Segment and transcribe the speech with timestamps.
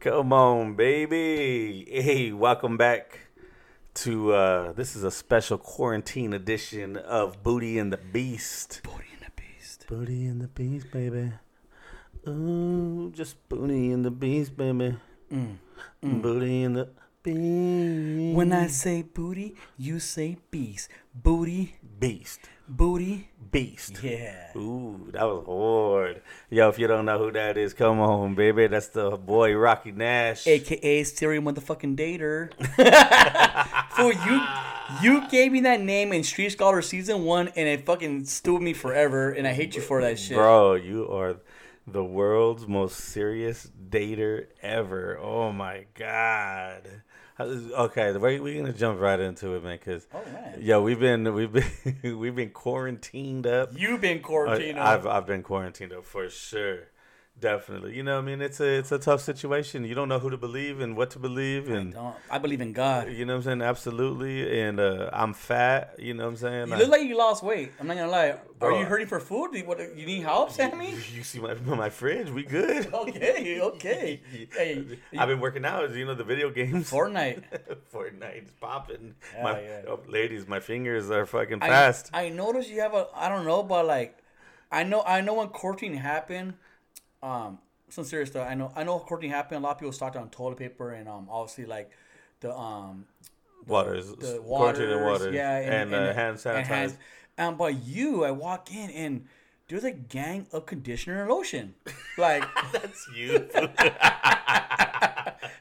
[0.00, 1.84] Come on, baby.
[1.86, 3.18] Hey, welcome back
[3.92, 8.80] to uh this is a special quarantine edition of Booty and the Beast.
[8.82, 9.84] Booty and the Beast.
[9.90, 11.32] Booty and the Beast, baby.
[12.26, 14.96] Ooh, just Booty and the Beast, baby.
[15.30, 15.58] Mm.
[16.02, 16.88] Booty and the
[17.22, 18.36] Beast.
[18.36, 20.88] When I say booty, you say beast.
[21.14, 22.40] Booty, Beast.
[22.76, 23.28] Booty.
[23.50, 24.00] Beast.
[24.00, 24.56] Yeah.
[24.56, 26.22] Ooh, that was hard.
[26.50, 28.68] Yo, if you don't know who that is, come on, baby.
[28.68, 30.46] That's the boy Rocky Nash.
[30.46, 32.52] AKA Stereo motherfucking Dater.
[33.96, 34.42] For you,
[35.02, 38.72] you gave me that name in Street Scholar season one, and it fucking stood me
[38.72, 40.36] forever, and I hate you for that shit.
[40.36, 41.36] Bro, you are
[41.88, 45.18] the world's most serious dater ever.
[45.18, 47.02] Oh my god.
[47.40, 49.78] Uh, okay, the way we're gonna jump right into it, man.
[49.78, 50.58] Cause Oh, man.
[50.60, 53.70] yo, we've been we've been we've been quarantined up.
[53.74, 54.78] You've been quarantined.
[54.78, 56.80] I- I've I've been quarantined up for sure.
[57.40, 57.96] Definitely.
[57.96, 59.84] You know, I mean, it's a it's a tough situation.
[59.84, 62.72] You don't know who to believe and what to believe, and Don't- I believe in
[62.72, 63.10] God.
[63.10, 63.62] you know what I'm saying.
[63.62, 64.60] Absolutely.
[64.60, 65.94] And uh, I'm fat.
[65.98, 66.68] You know what I'm saying.
[66.68, 67.72] You I- look like you lost weight.
[67.80, 68.36] I'm not gonna lie.
[68.60, 69.52] Are you hurting for food?
[69.52, 70.90] Do you, what, you need help, Sammy?
[71.14, 72.30] you see my my fridge.
[72.30, 72.92] We good.
[72.94, 74.20] okay, okay.
[74.50, 74.84] Hey,
[75.16, 75.94] I've been working out.
[75.94, 76.90] You know the video games.
[76.90, 77.42] Fortnite.
[77.94, 79.14] Fortnite is popping.
[79.42, 79.82] My yeah.
[79.88, 82.10] oh, ladies, my fingers are fucking I, fast.
[82.12, 83.06] I noticed you have a.
[83.14, 84.18] I don't know, but like,
[84.70, 85.02] I know.
[85.06, 86.54] I know when quarantine happened.
[87.22, 88.46] Um, some serious stuff.
[88.48, 88.72] I know.
[88.74, 89.58] I know quarantine happened.
[89.58, 91.90] A lot of people stocked on toilet paper and um, obviously like
[92.40, 93.06] the um
[93.66, 96.96] waters, the quarantine waters, and water, yeah, and, uh, hand sanitizer.
[97.36, 99.26] and but you, I walk in and
[99.68, 101.74] there's a gang of conditioner and lotion.
[102.18, 103.48] Like, That's you,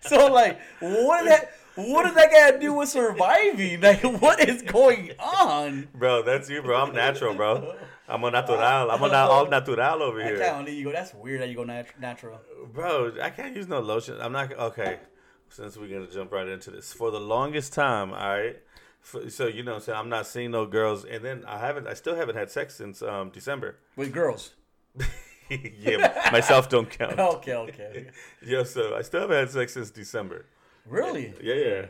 [0.02, 1.52] so like, what did that?
[1.76, 3.80] What does that got to do with surviving?
[3.80, 5.88] Like, what is going on?
[5.96, 6.24] bro.
[6.24, 6.82] That's you, bro.
[6.82, 7.76] I'm natural, bro.
[8.10, 8.60] I'm a natural.
[8.60, 10.92] I'm a na- all natural over I here, can't believe you go.
[10.92, 12.40] That's weird that you go nat- natural.
[12.74, 13.14] bro.
[13.22, 14.18] I can't use no lotion.
[14.20, 15.00] I'm not okay.
[15.50, 18.58] Since we're gonna jump right into this, for the longest time, all right.
[19.30, 21.88] So you know, I'm saying I'm not seeing no girls, and then I haven't.
[21.88, 23.78] I still haven't had sex since um, December.
[23.96, 24.54] With girls.
[25.50, 27.18] yeah, myself don't count.
[27.20, 28.08] Okay, okay.
[28.46, 30.46] Yeah, so I still haven't had sex since December.
[30.86, 31.34] Really?
[31.42, 31.86] Yeah, yeah.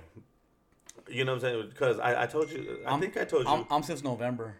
[1.10, 1.70] You know what I'm saying?
[1.70, 3.52] Because I, I told you, I I'm- think I told you.
[3.52, 4.56] I'm, I'm since November.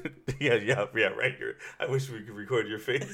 [0.40, 1.56] yeah, yeah, yeah, right here.
[1.80, 3.12] I wish we could record your face.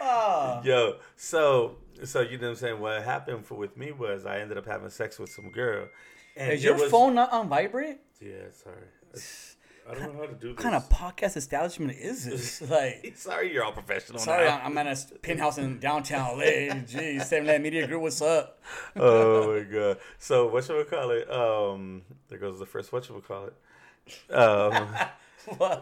[0.00, 0.62] Ah.
[0.64, 2.80] Yo, so, so you know what I'm saying?
[2.80, 5.88] What happened for with me was I ended up having sex with some girl.
[6.36, 7.98] And Is your was- phone not on vibrate?
[8.20, 8.84] Yeah, sorry.
[9.10, 9.48] It's-
[9.90, 12.62] I don't know how to do What kind of podcast establishment is this?
[12.70, 14.60] Like, Sorry, you're all professional sorry, now.
[14.62, 16.44] I'm I'm at a penthouse in downtown LA.
[16.86, 18.62] Jeez, Seven Land Media Group, what's up?
[18.94, 19.98] oh my god.
[20.20, 21.28] So what should we call it?
[21.28, 22.92] Um, there goes the first.
[22.92, 23.54] What should we call it?
[24.30, 24.88] Um.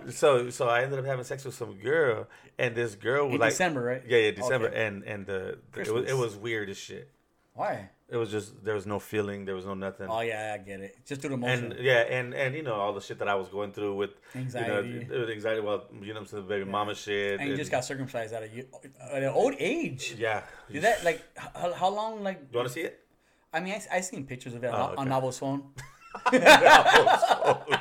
[0.08, 2.26] So so I ended up having sex with some girl,
[2.58, 4.02] and this girl was In like December, right?
[4.08, 4.86] Yeah, yeah, December, Okay.
[4.86, 7.10] and and the, the it was it was weird as shit.
[7.52, 7.90] Why?
[8.08, 10.80] It was just there was no feeling, there was no nothing, Oh yeah, I get
[10.80, 10.96] it.
[11.04, 11.72] Just through the motion.
[11.72, 14.10] and yeah, and and you know all the shit that I was going through with
[14.34, 14.88] Anxiety.
[14.88, 15.60] you know, it was anxiety.
[15.60, 17.38] Well, you know, saying baby mama shit.
[17.38, 18.48] and you just got circumcised at a
[19.14, 20.14] at an old age.
[20.18, 20.40] yeah.
[20.72, 22.22] Did that like how, how long?
[22.24, 22.98] Like Do You want to see it?
[23.52, 25.20] I mean, I I seen pictures of it Oh, on, on okay.
[25.20, 25.64] Navo's phone.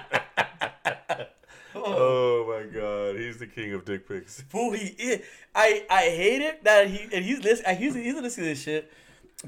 [1.75, 4.41] oh my god, he's the king of dick pics.
[4.49, 5.25] Fool, he is.
[5.53, 7.75] I I hate it that he and he's listen.
[7.75, 8.91] He's he's listening to this shit.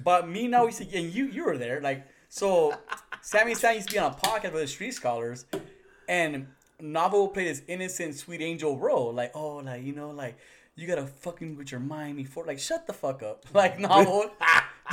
[0.03, 1.81] But me now, he's and you you were there.
[1.81, 2.73] Like so,
[3.21, 5.45] Sammy Sam used to be on a podcast with the Street Scholars,
[6.07, 6.47] and
[6.81, 9.13] Navo played this innocent, sweet angel role.
[9.13, 10.37] Like oh, like you know, like
[10.75, 12.45] you gotta fucking with your mind before.
[12.45, 13.45] Like shut the fuck up.
[13.53, 14.31] Like Navo.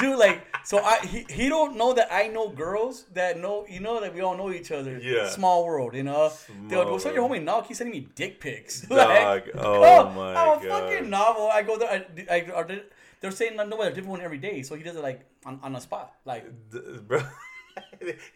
[0.01, 3.81] Dude, like, so I he, he don't know that I know girls that know you
[3.81, 4.99] know that we all know each other.
[4.99, 5.29] Yeah.
[5.29, 6.31] Small world, you know.
[6.47, 7.67] Dude, Small what's up, your homie Nog?
[7.67, 8.83] He's sending me dick pics.
[8.89, 10.91] Dog, oh oh, my I'm a God.
[10.91, 11.51] fucking Navo.
[11.51, 12.07] I go there.
[12.31, 12.85] I, I, I did-
[13.21, 15.73] they're saying no, a different one every day, so he does it like on, on
[15.73, 17.23] the spot, like uh, D- Bro,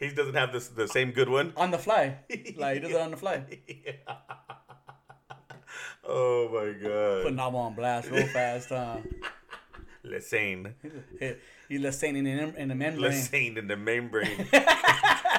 [0.01, 1.53] he doesn't have this the same good one.
[1.57, 2.17] on the fly,
[2.57, 3.45] like he does it on the fly.
[6.05, 7.23] Oh my god.
[7.25, 8.71] Put Navo on blast real fast.
[8.71, 8.99] Huh?
[10.03, 13.13] He's less saying in the, in the membrane.
[13.13, 14.47] Lesane in the membrane.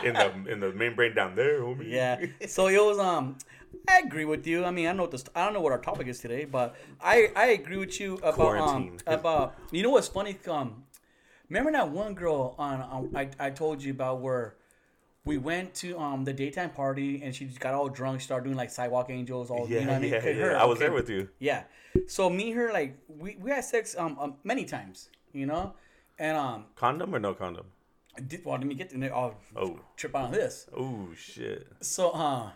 [0.04, 1.89] in the in the membrane down there, homie.
[1.89, 2.25] Yeah.
[2.48, 3.38] So it was um
[3.89, 4.63] I agree with you.
[4.63, 6.75] I mean, I know what this I don't know what our topic is today, but
[7.01, 9.00] I I agree with you about Quarantine.
[9.07, 10.83] um about you know what's funny um
[11.50, 14.56] remember that one girl on, on I I told you about where
[15.25, 18.57] we went to um the daytime party and she just got all drunk, started doing
[18.57, 20.12] like sidewalk angels, all Yeah, you know what I mean?
[20.13, 20.33] yeah, yeah.
[20.33, 20.86] her, I was okay.
[20.86, 21.30] there with you.
[21.39, 21.63] Yeah.
[22.07, 25.73] So me and her like we, we had sex um, um many times, you know?
[26.19, 27.65] And um Condom or no condom?
[28.27, 29.79] Did well let me get to I'll Oh.
[29.97, 30.67] trip on this.
[30.75, 31.67] Oh shit.
[31.81, 32.50] So uh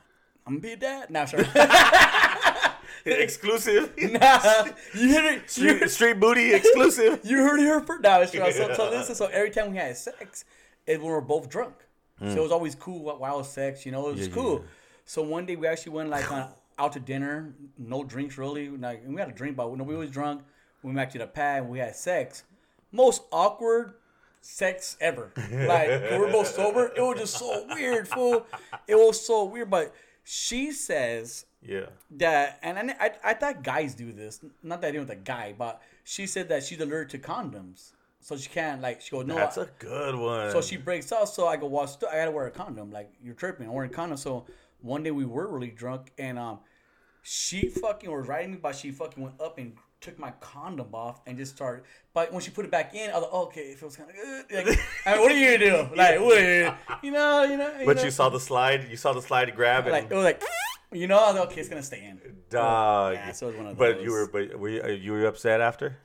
[0.46, 1.10] I'm gonna be a dad.
[1.10, 1.46] Now sorry.
[3.06, 3.94] exclusive.
[4.12, 5.50] nah, you heard it.
[5.50, 7.20] Street, street booty exclusive.
[7.24, 8.04] you heard it here first.
[8.04, 8.52] Nah, it's true.
[8.52, 9.16] So, so listen.
[9.16, 10.46] So every time we had sex,
[10.86, 11.74] it we were both drunk.
[12.20, 13.00] So it was always cool.
[13.12, 14.28] wh- Wild sex, you know, it was.
[14.28, 14.54] Yeah, cool.
[14.56, 14.66] yeah.
[15.06, 16.50] So one day we actually went like on,
[16.80, 18.70] out to dinner, no drinks really.
[18.70, 20.42] Like we had a drink, but nobody was drunk.
[20.84, 22.44] We went back to the pad and we had sex.
[22.92, 23.94] Most awkward
[24.42, 25.32] sex ever.
[25.52, 26.92] Like we were both sober.
[26.96, 28.46] It was just so weird, fool.
[28.88, 29.70] It was so weird.
[29.70, 29.94] But
[30.24, 31.88] she says Yeah.
[32.18, 34.40] that, and I, I, I thought guys do this.
[34.64, 37.92] Not that I didn't with a guy, but she said that she's allergic to condoms,
[38.22, 39.02] so she can't like.
[39.02, 39.36] She goes, no.
[39.36, 40.52] That's I- a good one.
[40.52, 41.28] so she breaks out.
[41.30, 42.92] So I go, well, st- I gotta wear a condom.
[42.92, 43.68] Like you're tripping.
[43.68, 44.18] I'm wearing a condom.
[44.18, 44.46] So
[44.82, 46.60] one day we were really drunk, and um,
[47.24, 51.22] she fucking was riding me, but she fucking went up and took my condom off
[51.26, 51.84] and just started.
[52.14, 54.16] But when she put it back in, I was like, okay, it feels kind of
[54.16, 54.68] good.
[54.68, 55.90] Like, I mean, what are you gonna do?
[55.96, 56.38] Like, what?
[56.38, 57.74] Are you, you know, you know.
[57.86, 58.04] But know?
[58.04, 58.88] you saw the slide.
[58.90, 60.42] You saw the slide grab and like it was like,
[60.92, 62.20] you know, I was like, okay, it's gonna stay in.
[62.50, 63.16] dog.
[63.16, 65.26] Yeah, so it was one of but you were, but were you, uh, you were
[65.26, 65.98] upset after?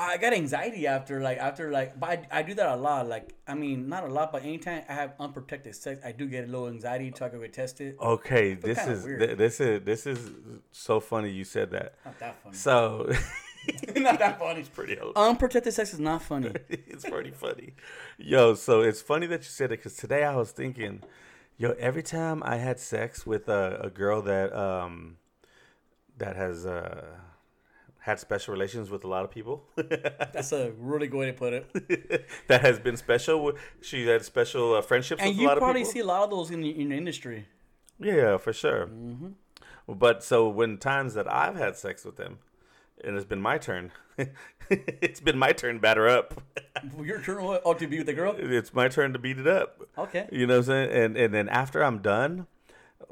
[0.00, 3.34] I got anxiety after like after like but I, I do that a lot like
[3.46, 6.46] I mean not a lot but anytime I have unprotected sex I do get a
[6.46, 7.96] little anxiety until I get tested.
[8.00, 10.30] Okay, this is th- this is this is
[10.72, 11.94] so funny you said that.
[12.04, 12.56] Not that funny.
[12.56, 13.12] So
[13.96, 14.60] not that funny.
[14.60, 15.12] It's pretty old.
[15.16, 16.52] Unprotected sex is not funny.
[16.68, 17.74] it's pretty funny.
[18.18, 21.02] Yo, so it's funny that you said it because today I was thinking,
[21.58, 25.18] yo, every time I had sex with a, a girl that um
[26.16, 27.06] that has uh
[28.10, 31.52] had special relations with a lot of people, That's a really good way to put
[31.52, 32.26] it.
[32.48, 33.52] that has been special.
[33.80, 35.92] She had special uh, friendships And with a you lot of probably people.
[35.92, 37.46] see a lot of those in the, in the industry.
[38.00, 38.86] Yeah, for sure.
[38.86, 39.28] Mm-hmm.
[40.04, 42.38] But so when times that I've had sex with them,
[43.04, 43.92] and it's been my turn,
[44.70, 45.76] it's been my turn.
[45.76, 46.42] to Batter up.
[47.02, 47.62] Your turn what?
[47.64, 48.34] oh to be with the girl.
[48.38, 49.82] it's my turn to beat it up.
[49.96, 50.28] Okay.
[50.32, 50.90] You know what I'm saying?
[50.90, 52.46] And and then after I'm done,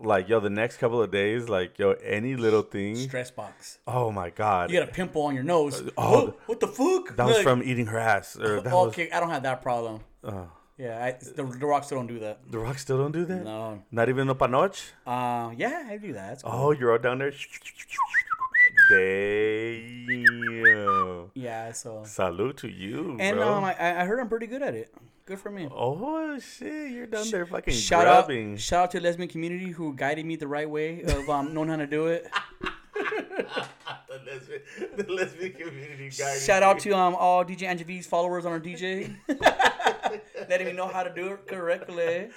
[0.00, 2.96] like yo, the next couple of days, like yo, any little thing.
[2.96, 3.78] Stress box.
[3.86, 5.82] Oh my god, You got a pimple on your nose.
[5.96, 7.16] oh, what, what the fuck?
[7.16, 8.36] that was Like, from eating her ass.
[8.36, 8.88] Or that was.
[8.88, 10.00] Okay, I don't have that problem.
[10.24, 10.48] Oh.
[10.76, 12.38] Yeah, I, the, the Rock still don't do that.
[12.48, 13.42] The Rock still don't do that.
[13.44, 13.82] No.
[13.90, 14.90] Not even a panoche.
[15.04, 16.28] Uh, yeah, I do that.
[16.28, 16.52] That's cool.
[16.54, 17.32] Oh, you're all down there.
[20.08, 21.30] Damn.
[21.34, 22.02] Yeah, so.
[22.04, 23.54] Salute to you, And bro.
[23.54, 24.94] um, I, I heard I'm pretty good at it.
[25.28, 25.68] Good for me.
[25.70, 28.54] oh shit, you're down there fucking Shout grabbing.
[28.54, 31.52] out, shout out to the lesbian community who guided me the right way of um,
[31.54, 32.26] knowing how to do it.
[32.94, 34.62] the, lesbian,
[34.96, 36.38] the lesbian community guy.
[36.38, 39.14] Shout out to um all DJ Angevi's followers on our DJ,
[40.48, 42.30] letting me know how to do it correctly.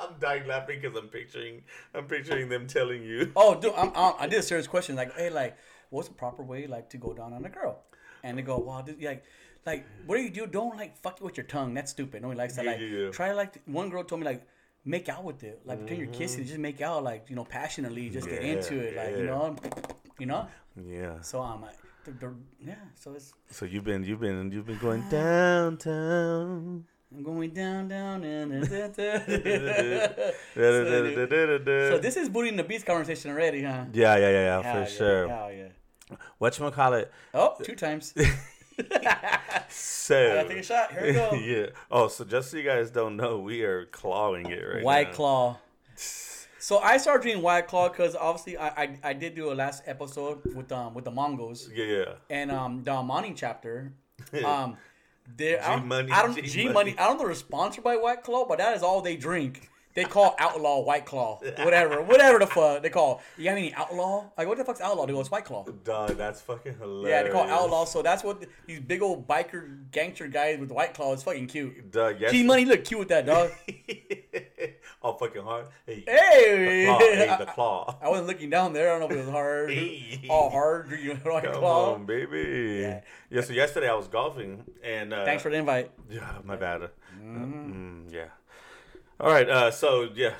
[0.00, 1.62] I'm dying laughing because I'm picturing,
[1.94, 3.30] I'm picturing them telling you.
[3.36, 5.56] Oh, dude, I'm, I'm, I did a serious question like, hey, like,
[5.90, 7.78] what's the proper way like to go down on a girl?
[8.24, 9.22] And they go, well, like,
[9.66, 10.46] like, what do you do?
[10.46, 11.74] Don't like fuck it with your tongue.
[11.74, 12.22] That's stupid.
[12.22, 12.66] Nobody likes that.
[12.66, 13.10] Like, yeah, yeah.
[13.10, 14.46] try like one girl told me like.
[14.86, 18.10] Make out with it, like pretend you're kissing, just make out, like you know, passionately,
[18.10, 18.58] just get Mm-hmm.
[18.58, 19.16] Into it, like yeah.
[19.16, 19.56] you know,
[20.18, 20.46] you know.
[20.76, 21.20] Yeah.
[21.22, 24.76] So um, like, the, the, yeah, so it's So you've been, you've been, you've been
[24.76, 26.84] going downtown.
[27.14, 28.92] I'm going down, down, and so
[30.54, 33.84] so this is booty and the beast conversation already, huh?
[33.92, 35.28] Yeah, yeah, yeah, yeah, Hell for yeah, sure.
[35.28, 36.16] Hell yeah.
[36.40, 37.06] Whatchamacallit?
[37.32, 38.14] Oh, two times.
[39.68, 40.40] So.
[40.40, 40.92] I take a shot.
[40.92, 41.32] Here we go.
[41.42, 41.66] yeah.
[41.90, 45.14] Oh, so just so you guys don't know, we are clawing it right White now.
[45.14, 45.58] Claw.
[46.58, 49.82] So I started drinking White Claw because obviously I, I I did do a last
[49.84, 52.12] episode with um with the Mongols Yeah, yeah.
[52.30, 53.92] and um the Amani chapter.
[54.42, 54.78] Um,
[55.36, 56.48] there I don't, G-Money, I don't G-Money.
[56.48, 56.94] G Money.
[56.98, 59.68] I don't know they're sponsored by White Claw, but that is all they drink.
[59.94, 63.22] They call Outlaw White Claw, whatever, whatever the fuck they call.
[63.38, 64.24] You have any Outlaw?
[64.36, 65.06] Like what the fuck's Outlaw?
[65.06, 65.64] They go it's White Claw.
[65.84, 67.08] Dog, that's fucking hilarious.
[67.10, 67.84] Yeah, they call Outlaw.
[67.84, 71.92] So that's what these big old biker gangster guys with White Claw is fucking cute.
[71.92, 72.32] Dog, yes.
[72.32, 73.52] G Money look cute with that dog.
[75.00, 75.66] All fucking hard.
[75.86, 76.98] Hey, hey, the claw.
[76.98, 77.98] Hey, the claw.
[78.02, 78.92] I wasn't looking down there.
[78.94, 79.70] I don't know if it was hard.
[79.70, 80.26] Hey.
[80.28, 80.88] All hard.
[80.88, 81.94] drinking White Come Claw.
[81.94, 82.80] on, baby.
[82.82, 83.00] Yeah.
[83.30, 83.40] Yeah.
[83.42, 85.92] So yesterday I was golfing and uh, Thanks for the invite.
[86.10, 86.82] Yeah, my bad.
[86.82, 86.88] Uh,
[87.22, 88.24] mm, yeah.
[89.20, 89.48] All right.
[89.48, 90.34] Uh, so yeah.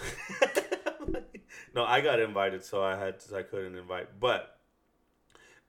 [1.74, 4.58] no, I got invited, so I had to, I couldn't invite, but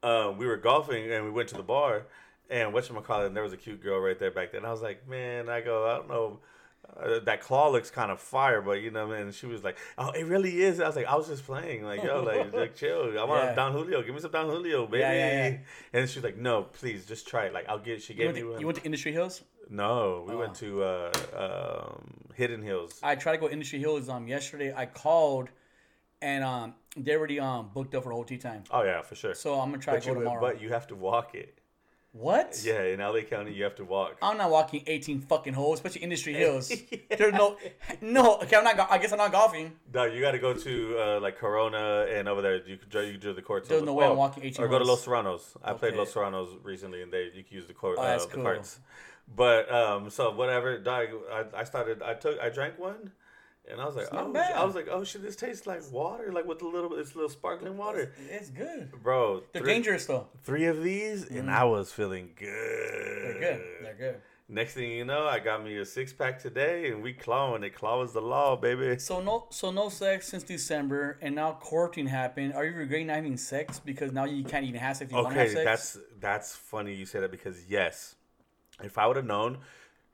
[0.04, 2.06] uh, we were golfing and we went to the bar,
[2.50, 4.66] and whatchamacallit, and there was a cute girl right there back then.
[4.66, 6.40] I was like, man, I go, I don't know.
[6.98, 9.32] Uh, that claw looks kind of fire, but you know, man.
[9.32, 12.04] She was like, "Oh, it really is." I was like, "I was just playing, like,
[12.04, 13.18] yo, like, like chill.
[13.20, 13.56] I want Yeah.
[13.56, 14.02] Don Julio.
[14.02, 15.58] Give me some Don Julio, baby." Yeah, yeah, yeah.
[15.94, 17.54] And she's like, "No, please, just try it.
[17.54, 18.60] Like, I'll get." She You gave me to, one.
[18.62, 19.42] you went to Industry Hills?
[19.70, 20.38] No, we Oh.
[20.38, 23.00] went to uh, um, Hidden Hills.
[23.04, 24.74] I tried to go Industry Hills um yesterday.
[24.76, 25.50] I called
[26.22, 28.64] and um they already um booked up for the whole tea time.
[28.72, 29.34] Oh yeah, for sure.
[29.36, 30.42] So I'm gonna try but to go you, tomorrow.
[30.42, 31.60] but you have to walk it.
[32.18, 32.62] What?
[32.64, 34.16] Yeah, in LA County, you have to walk.
[34.22, 36.72] I'm not walking 18 fucking holes, especially industry hills.
[37.10, 37.58] There's no,
[38.00, 38.38] no.
[38.38, 38.90] Okay, I'm not.
[38.90, 39.74] I guess I'm not golfing.
[39.94, 42.66] No, you got to go to uh, like Corona and over there.
[42.66, 43.08] You can drive.
[43.08, 43.68] You can do the courts.
[43.68, 44.86] There's no way I'm oh, walking 18 Or go to.
[44.86, 45.58] Los Serranos.
[45.62, 47.98] I played Los Serranos recently, and they you can use the court.
[48.00, 48.44] Oh, uh, the cool.
[48.44, 48.80] carts.
[49.36, 51.08] But um, so whatever, dog.
[51.30, 52.02] I, I started.
[52.02, 52.40] I took.
[52.40, 53.12] I drank one,
[53.70, 54.54] and I was like, oh, bad.
[54.54, 57.16] I was like, oh shit, this tastes like water, like with a little, it's a
[57.16, 58.92] little sparkling water, It's good.
[59.02, 59.44] bro.
[59.52, 60.28] They're three, dangerous though.
[60.44, 61.54] Three of these, and mm.
[61.54, 62.48] I was feeling good.
[62.50, 63.62] They're good.
[63.82, 64.22] They're good.
[64.48, 67.74] Next thing you know, I got me a six pack today, and we clawing it.
[67.74, 69.00] Claw is the law, baby.
[69.00, 72.54] So no, so no sex since December, and now quarantine happened.
[72.54, 75.10] Are you regretting not having sex because now you can't even have sex?
[75.10, 75.66] If you want to have Okay, sex?
[75.66, 78.14] that's that's funny you say that because yes,
[78.84, 79.58] if I would have known,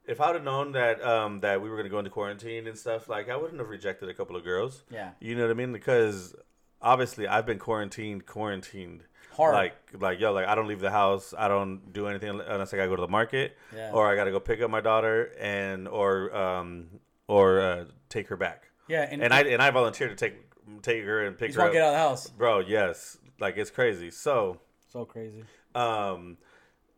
[0.06, 2.76] if I would have known that um that we were gonna go into quarantine and
[2.78, 4.82] stuff, like I wouldn't have rejected a couple of girls.
[4.90, 5.10] Yeah.
[5.20, 5.72] you know what I mean?
[5.72, 6.34] Because
[6.80, 9.04] obviously I've been quarantined, quarantined.
[9.36, 9.54] Hard.
[9.54, 11.32] Like, like, yo, like I don't leave the house.
[11.38, 13.90] I don't do anything unless I gotta go to the market, Yeah.
[13.92, 18.36] or I gotta go pick up my daughter and or um or uh, take her
[18.36, 18.64] back.
[18.88, 20.34] yeah, and, And I and I volunteered to take
[20.82, 21.72] take her and pick her up.
[21.72, 22.26] get out of the house.
[22.28, 24.10] Bro, yes, like it's crazy.
[24.10, 25.44] So, So crazy.
[25.74, 26.36] um,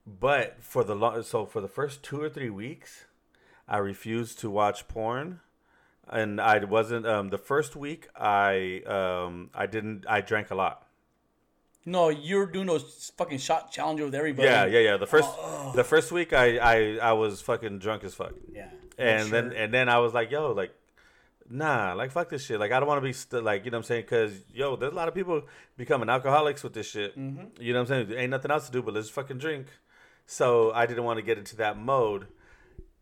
[0.06, 3.06] but for the long, so for the first two or three weeks,
[3.68, 5.40] I refused to watch porn,
[6.08, 7.06] and I wasn't.
[7.06, 10.04] Um, the first week, I um, I didn't.
[10.08, 10.86] I drank a lot.
[11.86, 14.48] No, you're doing those fucking shot challenges with everybody.
[14.48, 14.96] Yeah, yeah, yeah.
[14.96, 15.28] The first,
[15.74, 18.68] the first week, I, I, I was fucking drunk as fuck, yeah.
[18.96, 19.42] and Sure.
[19.42, 20.72] then, and then I was like, yo, like.
[21.46, 22.58] Nah, like fuck this shit.
[22.58, 24.76] Like I don't want to be st- like you know what I'm saying because yo,
[24.76, 25.42] there's a lot of people
[25.76, 27.18] becoming alcoholics with this shit.
[27.18, 27.60] Mm-hmm.
[27.60, 28.18] You know what I'm saying?
[28.18, 29.66] Ain't nothing else to do but let's fucking drink.
[30.26, 32.28] So I didn't want to get into that mode.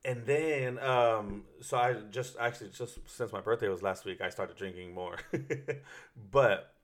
[0.04, 4.30] And then, um, so I just actually just since my birthday was last week, I
[4.30, 5.16] started drinking more.
[6.30, 6.74] but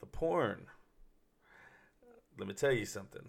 [0.00, 0.66] the porn,
[2.38, 3.28] let me tell you something.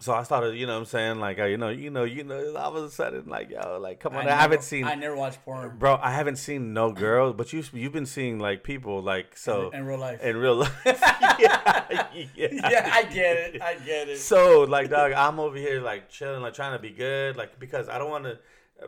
[0.00, 2.22] So I started, you know what I'm saying, like, I, you know, you know, you
[2.22, 4.94] know, all of a sudden, like, yo, like, come on, I, never- haven't seen, I
[4.94, 8.62] never watched porn bro, I haven't seen no girls, but you, you've been seeing like
[8.62, 10.22] people, like, so in real life.
[10.22, 12.14] in real life, yeah, yeah.
[12.34, 13.62] yeah, I get it.
[13.62, 14.18] I get it.
[14.18, 17.88] So like, dog, I'm over here like chilling, like trying to be good, like because
[17.88, 18.38] I don't want to.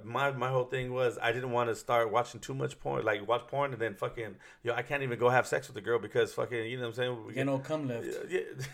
[0.05, 3.27] My my whole thing was I didn't want to start watching too much porn, like
[3.27, 5.99] watch porn and then fucking yo, I can't even go have sex with a girl
[5.99, 7.27] because fucking you know what I'm saying.
[7.27, 8.07] We You know, come left.
[8.07, 8.41] yeah, yeah,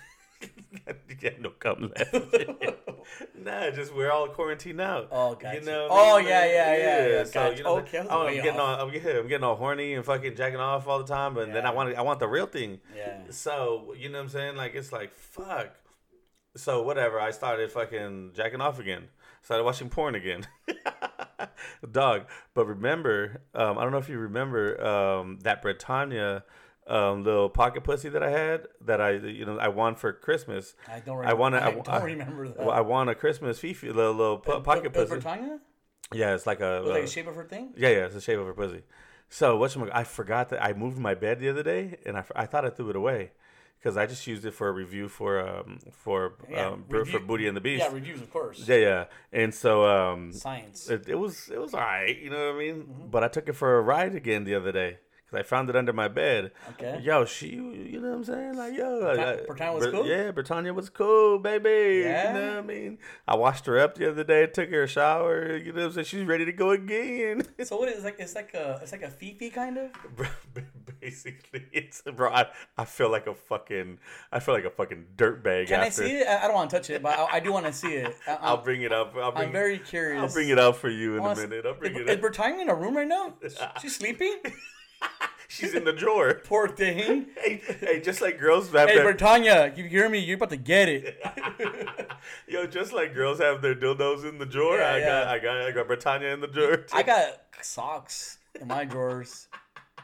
[1.41, 2.15] no cum left.
[3.39, 5.09] nah, just we're all quarantined out.
[5.11, 5.59] Oh, gotcha.
[5.61, 5.89] You know.
[5.91, 6.29] Oh, I mean?
[6.29, 7.57] yeah, yeah, yeah, yeah, So gotcha.
[7.57, 8.79] you know, Okay, was I'm, getting off.
[8.81, 11.53] all, I'm getting, I'm getting all horny and fucking jacking off all the time, but
[11.53, 12.81] then I want, I want the real thing.
[12.97, 13.19] Yeah.
[13.31, 14.57] So you know what I'm saying?
[14.57, 15.71] Like it's like fuck.
[16.57, 19.09] So whatever, I started fucking jacking off again.
[19.43, 20.47] Started watching porn again.
[21.93, 22.23] Dog.
[22.55, 26.45] But remember, um, I don't know if you remember um, that Britannia
[26.87, 30.75] um, little pocket pussy that I had that I you know I won for Christmas.
[30.89, 31.17] I don't.
[31.17, 31.31] remember.
[31.31, 31.63] I want to.
[31.63, 32.59] I, I, don't I, remember that.
[32.59, 35.09] well, I won a Christmas fifi little little po- pocket pussy.
[35.11, 35.59] Britannia?
[36.13, 36.81] Yeah, it's like a.
[36.83, 37.73] Was it like uh, the shape of her thing?
[37.77, 38.83] yeah, yeah, it's the shape of her pussy.
[39.29, 42.47] So what I forgot that I moved my bed the other day, and I, I
[42.47, 43.33] thought I threw it away
[43.79, 47.19] because I just used it for a review for um for Yeah, um for- for
[47.19, 47.85] Booty and the Beast.
[47.85, 48.63] Yeah, reviews, of course.
[48.69, 49.05] yeah, yeah.
[49.33, 50.89] And so um Science.
[50.89, 52.75] it, it was it was all right, you know what I mean.
[52.83, 53.09] Mm-hmm.
[53.11, 55.77] But I took it for a ride again the other day because I found it
[55.77, 56.53] under my bed.
[56.71, 57.01] Okay.
[57.03, 58.57] Yo, she, you know what I'm saying?
[58.57, 59.01] Like, yo,
[59.47, 60.07] Britannia- was Brit- cool?
[60.07, 62.03] Yeah, Britannia was cool, baby.
[62.05, 62.29] Yeah?
[62.29, 62.99] You know what I mean?
[63.27, 65.57] I washed her up the other day, took her a shower.
[65.57, 66.05] You know what I'm saying?
[66.05, 67.43] She's ready to go again.
[67.65, 68.17] So what is like?
[68.21, 69.91] It's like a it's like a fifi kind of.
[71.01, 72.31] Basically, it's bro.
[72.31, 72.47] I,
[72.79, 73.99] I feel like a fucking
[74.31, 75.67] I feel like a fucking dirtbag.
[75.67, 76.29] Can I see it?
[76.29, 78.17] I don't want to touch it, but I, I do want to see it.
[78.29, 79.15] I, I'm, I'll bring it up.
[79.17, 80.23] I'll bring, I'm very curious.
[80.23, 81.67] I'll bring it out for you in a minute.
[81.67, 82.21] I'll bring is, it is up.
[82.21, 83.35] Britannia in a room right now?
[83.83, 84.37] She's sleeping.
[85.49, 86.35] She's in the drawer.
[86.45, 87.27] Poor thing.
[87.43, 90.19] hey, hey, just like girls have Hey, their Britannia, you hear me?
[90.19, 91.19] You're about to get it.
[92.49, 94.79] yo, just like girls have their dildos in the drawer.
[94.79, 95.07] Yeah, I yeah.
[95.07, 96.77] got I got I got Britannia in the drawer.
[96.79, 96.97] Too.
[96.97, 99.49] I got socks in my drawers.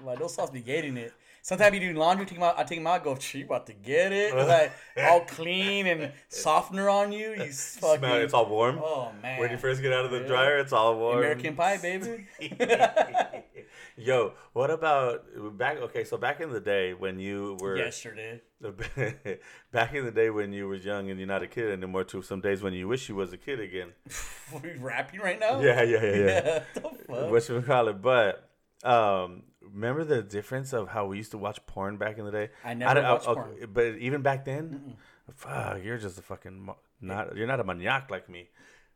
[0.02, 1.12] Like those socks be getting it.
[1.44, 2.56] Sometimes you do laundry, take them out.
[2.56, 3.02] I take them out.
[3.02, 4.32] Go, she about to get it.
[4.34, 7.30] Like all clean and softener on you.
[7.30, 7.52] You fucking.
[7.98, 8.78] Smell it, it's all warm.
[8.80, 9.40] oh man.
[9.40, 11.18] when you first get out of the dryer, it's all warm.
[11.18, 12.26] American Pie, baby.
[13.96, 15.24] Yo, what about
[15.58, 15.78] back?
[15.78, 18.40] Okay, so back in the day when you were Yesterday.
[19.72, 22.22] back in the day when you was young and you're not a kid anymore, to
[22.22, 23.88] some days when you wish you was a kid again.
[24.54, 25.60] Are we rapping right now?
[25.60, 27.26] Yeah, yeah, yeah, yeah.
[27.26, 28.00] what you call it?
[28.00, 28.48] But
[28.84, 29.42] um,
[29.72, 32.50] remember the difference of how we used to watch porn back in the day?
[32.64, 33.68] I never don't- watched okay, porn.
[33.72, 34.96] But even back then,
[35.34, 36.68] fuck, you're just a fucking
[37.00, 37.36] not.
[37.36, 38.48] You're not a maniac like me,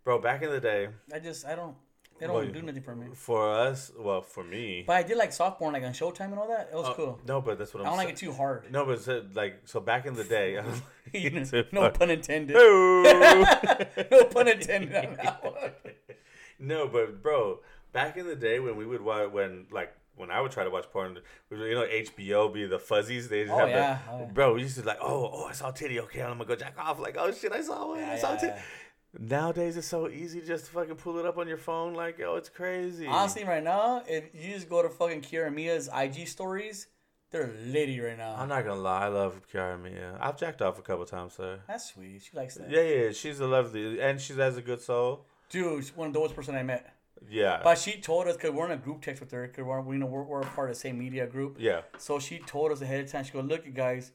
[0.05, 0.19] bro.
[0.19, 1.77] Back in the day, I just I don't
[2.19, 3.09] they don't Well, do nothing for me.
[3.15, 6.39] for us, well, for me, But I did like soft porn, like on Showtime and
[6.39, 6.71] all that.
[6.73, 7.21] It was uh, cool.
[7.29, 8.73] no, but that's what I I'm don't like it too hard.
[8.73, 10.59] No, but so, like so back in the day,
[11.73, 12.55] no pun intended.
[12.57, 15.71] No pun intended on that one.
[16.59, 17.61] no, but bro,
[17.93, 20.71] back in the day when we would watch, when like when I would try to
[20.71, 21.19] watch porn,
[21.51, 23.29] you know, HBO be the fuzzies.
[23.29, 23.99] They just Oh, have yeah.
[24.07, 24.25] the, Oh, yeah.
[24.33, 24.55] bro.
[24.55, 26.01] We used to like, oh, oh, I saw titty.
[26.01, 26.99] Okay, I'm gonna go jack off.
[26.99, 28.03] Like, oh shit, I saw one.
[28.03, 28.53] I saw yeah, titty.
[28.57, 28.63] yeah.
[29.19, 31.95] Nowadays, it's so easy just to fucking pull it up on your phone.
[31.95, 33.07] Like, oh, it's crazy.
[33.07, 36.89] Honestly, right now, if you just go to fucking Kiara Mia's IG stories,
[37.31, 38.35] they're litty right now.
[38.37, 40.19] I'm not gonna lie, I love Kiara Mia.
[40.21, 41.61] I've jacked off a couple times, sir.
[41.67, 42.23] That's sweet.
[42.31, 42.71] She likes that.
[42.71, 45.25] Yeah, yeah, she's a lovely, and she has a good soul.
[45.49, 46.93] Dude, she's one of the worst person I met.
[47.29, 49.81] Yeah, But she told us because we're in a group text with her because we're
[49.81, 51.57] we know we're, we're a part of the same media group.
[51.59, 51.83] yeah.
[51.99, 53.25] So she told us ahead of time.
[53.25, 54.13] She go, look, you guys,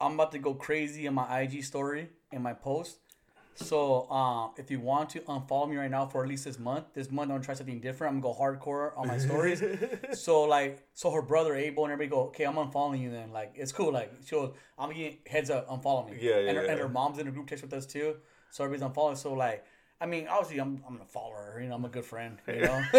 [0.00, 2.98] I'm about to go crazy in my IG story and my post.
[3.54, 6.84] So um, if you want to unfollow me right now for at least this month,
[6.94, 8.14] this month I'm gonna try something different.
[8.14, 9.62] I'm gonna go hardcore on my stories.
[10.12, 13.32] so like, so her brother Abel and everybody go, okay, I'm unfollowing you then.
[13.32, 13.92] Like it's cool.
[13.92, 16.18] Like she goes, I'm gonna heads up, unfollow me.
[16.20, 18.16] Yeah, yeah, And her, and her mom's in a group text with us too.
[18.50, 19.16] So everybody's unfollowing.
[19.16, 19.64] So like,
[20.00, 21.60] I mean, obviously I'm I'm gonna follow her.
[21.60, 22.38] You know, I'm a good friend.
[22.46, 22.84] You know.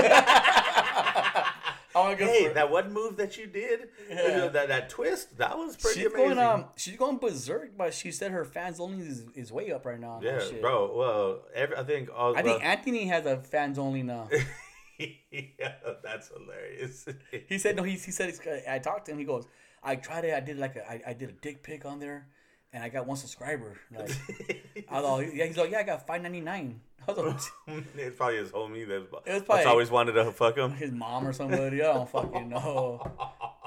[1.96, 2.56] I'm a good Hey, friend.
[2.58, 4.48] that one move that you did, Yeah.
[4.50, 6.36] that that twist, that was pretty She's amazing.
[6.36, 9.86] going um she's going berserk, but she said her fans only is, is way up
[9.86, 10.20] right now.
[10.22, 10.96] yeah, bro.
[10.96, 12.38] Well, every, I think all.
[12.38, 14.30] I think Anthony has a fans only now.
[15.00, 17.08] yeah, that's hilarious.
[17.48, 17.84] He said no.
[17.84, 18.34] He, he said
[18.70, 19.18] I talked to him.
[19.18, 19.48] He goes,
[19.82, 20.34] I tried it.
[20.36, 22.28] I did like a I, I did a dick pic on there,
[22.74, 23.78] and I got one subscriber.
[23.96, 24.12] Like
[24.90, 26.82] I thought, yeah, he's like, yeah, I got five ninety nine.
[27.08, 30.72] I was like, it's probably his homie that, was that's always wanted to fuck him.
[30.74, 31.82] his mom or somebody.
[31.82, 33.02] I don't fucking know.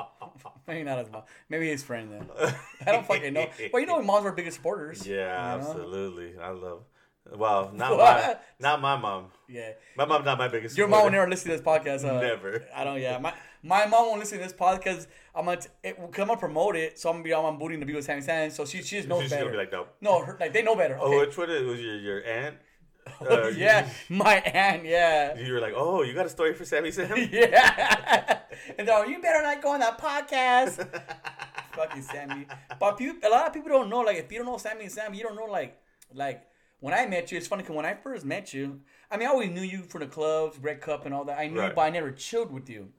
[0.66, 1.22] Maybe not his mom.
[1.48, 2.30] Maybe his friend then.
[2.86, 3.46] I don't fucking know.
[3.72, 5.06] Well, you know, moms are biggest supporters.
[5.06, 5.16] Yeah,
[5.54, 5.68] you know?
[5.70, 6.38] absolutely.
[6.38, 6.84] I love.
[7.34, 9.26] Well, not my, not my mom.
[9.48, 9.72] Yeah.
[9.96, 10.76] My mom's not my biggest.
[10.76, 11.16] Your mom will supporter.
[11.18, 12.04] never listen to this podcast.
[12.04, 12.64] Uh, Never.
[12.74, 13.00] I don't.
[13.00, 13.32] Yeah, my
[13.62, 15.06] my mom won't listen to this podcast.
[15.34, 17.58] I'm gonna t- it, cause I'm gonna promote it, so I'm gonna be on my
[17.58, 18.50] booty to be with Sammy Sam.
[18.50, 19.44] So she she just knows She's better.
[19.44, 19.86] gonna be like, no.
[20.00, 20.98] no, her, like they know better.
[21.00, 21.50] Oh, which one?
[21.50, 22.56] It was your your aunt.
[23.20, 24.84] Oh, Uh, yeah, my aunt.
[24.84, 25.36] Yeah.
[25.36, 27.16] You, you were like, oh, you got a story for Sammy Sam?
[27.32, 28.38] Yeah.
[28.78, 30.76] and they're like, you better not go on that podcast.
[31.74, 32.46] Fucking Sammy.
[32.78, 34.00] But people, a lot of people don't know.
[34.02, 35.78] Like, if you don't know Sammy and Sam, you don't know like
[36.14, 36.44] like
[36.80, 37.38] when I met you.
[37.38, 40.00] It's funny because when I first met you, I mean, I always knew you from
[40.02, 41.38] the clubs, Red Cup, and all that.
[41.38, 41.74] I knew, you, Right.
[41.74, 42.90] but I never chilled with you.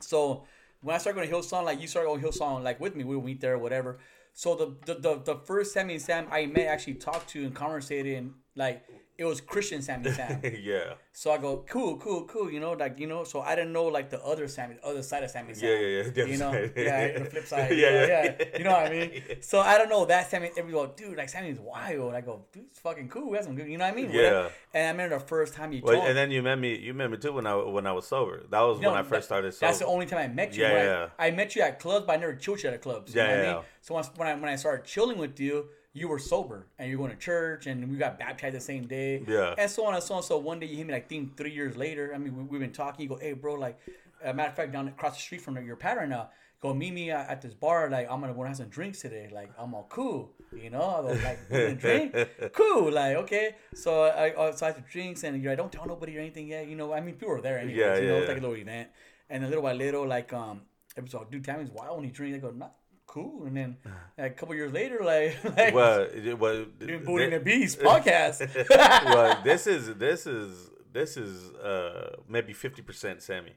[0.00, 0.44] So
[0.82, 3.04] when I started going to Hillsong, like you started going to Hillsong, like with me,
[3.04, 3.98] we meet there, whatever.
[4.32, 7.54] So the the, the, the first Sammy and Sam I met, actually talked to and
[7.54, 8.84] conversated, and like
[9.20, 10.40] it was Christian Sammy and Sam.
[10.62, 10.94] yeah.
[11.12, 12.50] So I go, cool, cool, cool.
[12.50, 13.22] You know, like you know.
[13.24, 15.52] So I didn't know like the other Sammy, other side of Sammy.
[15.54, 15.68] Sam.
[15.68, 16.24] Yeah, yeah, yeah.
[16.24, 16.72] You know, side.
[16.76, 17.70] yeah, the flip side.
[17.82, 18.34] Yeah, yeah, yeah.
[18.40, 19.22] yeah, You know what I mean?
[19.50, 20.50] So I don't know that Sammy.
[20.56, 22.14] Everybody go, dude, like Sammy's wild.
[22.14, 23.28] I go, dude, it's fucking cool.
[23.30, 23.68] We have some good.
[23.68, 24.10] You know what I mean?
[24.10, 24.16] Yeah.
[24.22, 24.52] Whatever.
[24.72, 26.06] And I remember the first time you Well, told.
[26.08, 26.78] and then you met me.
[26.78, 28.36] You met me too when I when I was sober.
[28.50, 29.66] That was No, when I first started sober.
[29.66, 30.62] That's the only time I met you.
[30.62, 31.08] Yeah, yeah.
[31.18, 33.14] I met you at clubs, but I never chilled you at clubs.
[33.14, 33.56] You Yeah, know what I mean?
[33.56, 33.62] yeah.
[33.82, 36.98] So once, when I when I started chilling with you, you were sober and you're
[36.98, 39.22] going to church, and we got baptized the same day.
[39.26, 39.54] Yeah.
[39.58, 40.22] And so on and so on.
[40.22, 42.12] So one day you hit me like, think three years later.
[42.14, 43.02] I mean, we, we've been talking.
[43.02, 43.78] You go, hey, bro, like,
[44.24, 46.30] a matter of fact, down across the street from your pattern now.
[46.60, 47.88] Go meet me at, this bar.
[47.88, 49.30] Like I'm gonna wanna have some drinks today.
[49.32, 50.82] Like I'm all cool, you know.
[50.82, 52.14] I was like, drink,
[52.52, 52.92] cool.
[52.92, 53.56] Like okay.
[53.74, 56.48] So I, I so I had drinks, and you're like, don't tell nobody or anything
[56.48, 56.68] yet.
[56.68, 57.78] You know, I mean, people were there anyway.
[57.78, 58.90] Yeah, you know, yeah, it's like a little event.
[59.30, 60.60] And a little by little, like um,
[60.96, 62.36] it was like, dude, Sammy's wild when he drinks.
[62.36, 62.74] I go, not
[63.10, 63.44] cool.
[63.44, 63.76] And then
[64.16, 68.38] like, a couple years later, like, like well, it, well, Booty and the Beast podcast.
[68.70, 73.54] well, this is this is this is uh maybe fifty percent Sammy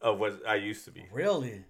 [0.00, 1.04] of what I used to be.
[1.12, 1.64] really?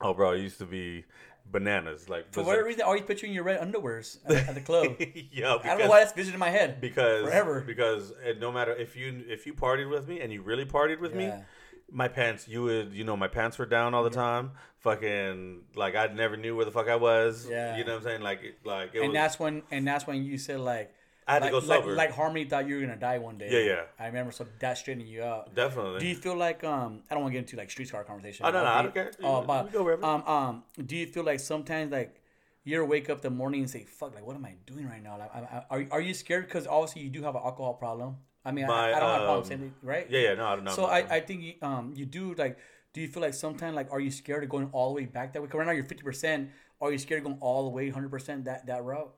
[0.00, 1.04] Oh, bro, I used to be
[1.46, 2.08] bananas.
[2.08, 4.96] Like For whatever reason, I always in your red underwears at, at the club.
[5.30, 6.80] yeah, I don't know why that's vision in my head.
[6.80, 7.60] because Forever.
[7.60, 11.14] because no matter if you if you partied with me and you really partied with
[11.14, 11.42] me Yeah.
[11.90, 15.94] My pants you would you know my pants were down all the time fucking like
[15.94, 17.76] i never knew where the fuck i was Yeah.
[17.76, 20.24] you know what i'm saying like like it and was that's when and that's when
[20.24, 20.92] you said like
[21.26, 23.38] i had like, to go like, sober like Harmony thought you were gonna die one
[23.38, 23.48] day.
[23.50, 23.82] Yeah, yeah.
[23.98, 25.54] I remember so that straightened you out.
[25.54, 28.04] definitely Do you feel like um I don't want to get into like street car
[28.04, 28.44] conversation.
[28.44, 29.12] Oh, no, no, I don't care.
[29.22, 30.04] Oh, but you go wherever.
[30.04, 32.20] um um do you feel like sometimes like
[32.64, 35.18] you wake up the morning and say fuck like what am I doing right now
[35.18, 38.16] like I, I, are are you scared because obviously you do have an alcohol problem.
[38.44, 40.06] I mean My, I, I don't have a problem um, saying it, right?
[40.10, 42.58] yeah yeah no i don't know So I, I think you, um you do like
[42.92, 45.32] do you feel like sometimes like are you scared of going all the way back
[45.32, 45.46] that way?
[45.46, 46.50] Because right now you're fifty percent.
[46.80, 49.12] Are you scared of going all the way hundred percent that that route?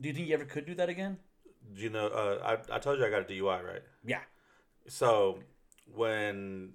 [0.00, 1.18] Do you think you ever could do that again?
[1.74, 4.20] you know uh, I, I told you i got a dui right Yeah.
[4.86, 5.40] so
[5.94, 6.72] when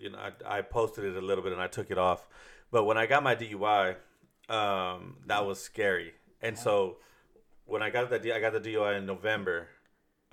[0.00, 2.26] you know I, I posted it a little bit and I took it off,
[2.70, 3.96] but when I got my DUI,
[4.48, 6.14] um, that was scary.
[6.40, 6.96] And so
[7.66, 9.68] when I got that, D- I got the DUI in November.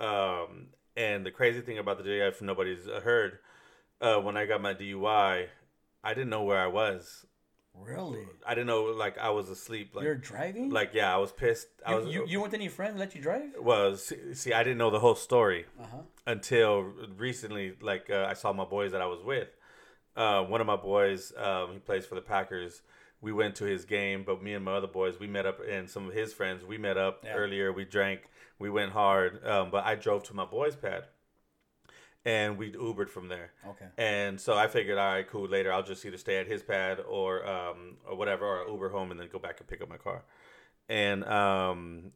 [0.00, 0.68] Um,
[1.00, 3.38] and the crazy thing about the DUI, if nobody's heard,
[4.00, 5.46] uh, when I got my DUI,
[6.04, 7.26] I didn't know where I was.
[7.74, 8.26] Really?
[8.46, 9.94] I didn't know like I was asleep.
[9.94, 10.70] Like You're driving?
[10.70, 11.68] like yeah, I was pissed.
[11.86, 13.50] I you, was you, you went to any friends let you drive?
[13.60, 13.96] well.
[13.96, 16.02] See, see, I didn't know the whole story Uh-huh.
[16.26, 16.82] until
[17.16, 17.76] recently.
[17.80, 19.48] Like uh, I saw my boys that I was with.
[20.16, 22.82] Uh, one of my boys, um, he plays for the Packers.
[23.22, 25.88] We went to his game, but me and my other boys, we met up, and
[25.88, 27.34] some of his friends, we met up Yeah.
[27.34, 27.72] earlier.
[27.72, 28.20] We drank,
[28.60, 31.04] we went hard, um, but I drove to my boys' pad,
[32.24, 33.50] and we Ubered from there.
[33.66, 33.86] Okay.
[33.98, 35.48] And so I figured, all right, cool.
[35.48, 39.10] Later, I'll just either stay at his pad or um, or whatever, or Uber home,
[39.10, 40.22] and then go back and pick up my car.
[40.88, 42.12] And um,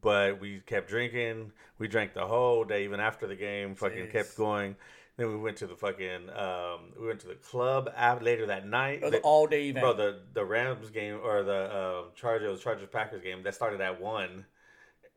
[0.00, 1.52] but we kept drinking.
[1.78, 3.74] We drank the whole day, even after the game.
[3.74, 4.12] Fucking Jeez.
[4.12, 4.76] kept going.
[5.16, 7.90] Then we went to the fucking um, we went to the club
[8.22, 9.02] later that night.
[9.02, 9.82] Was The- all day event.
[9.84, 14.00] Bro, the the Rams game or the uh, Chargers Chargers Packers game that started at
[14.00, 14.46] one,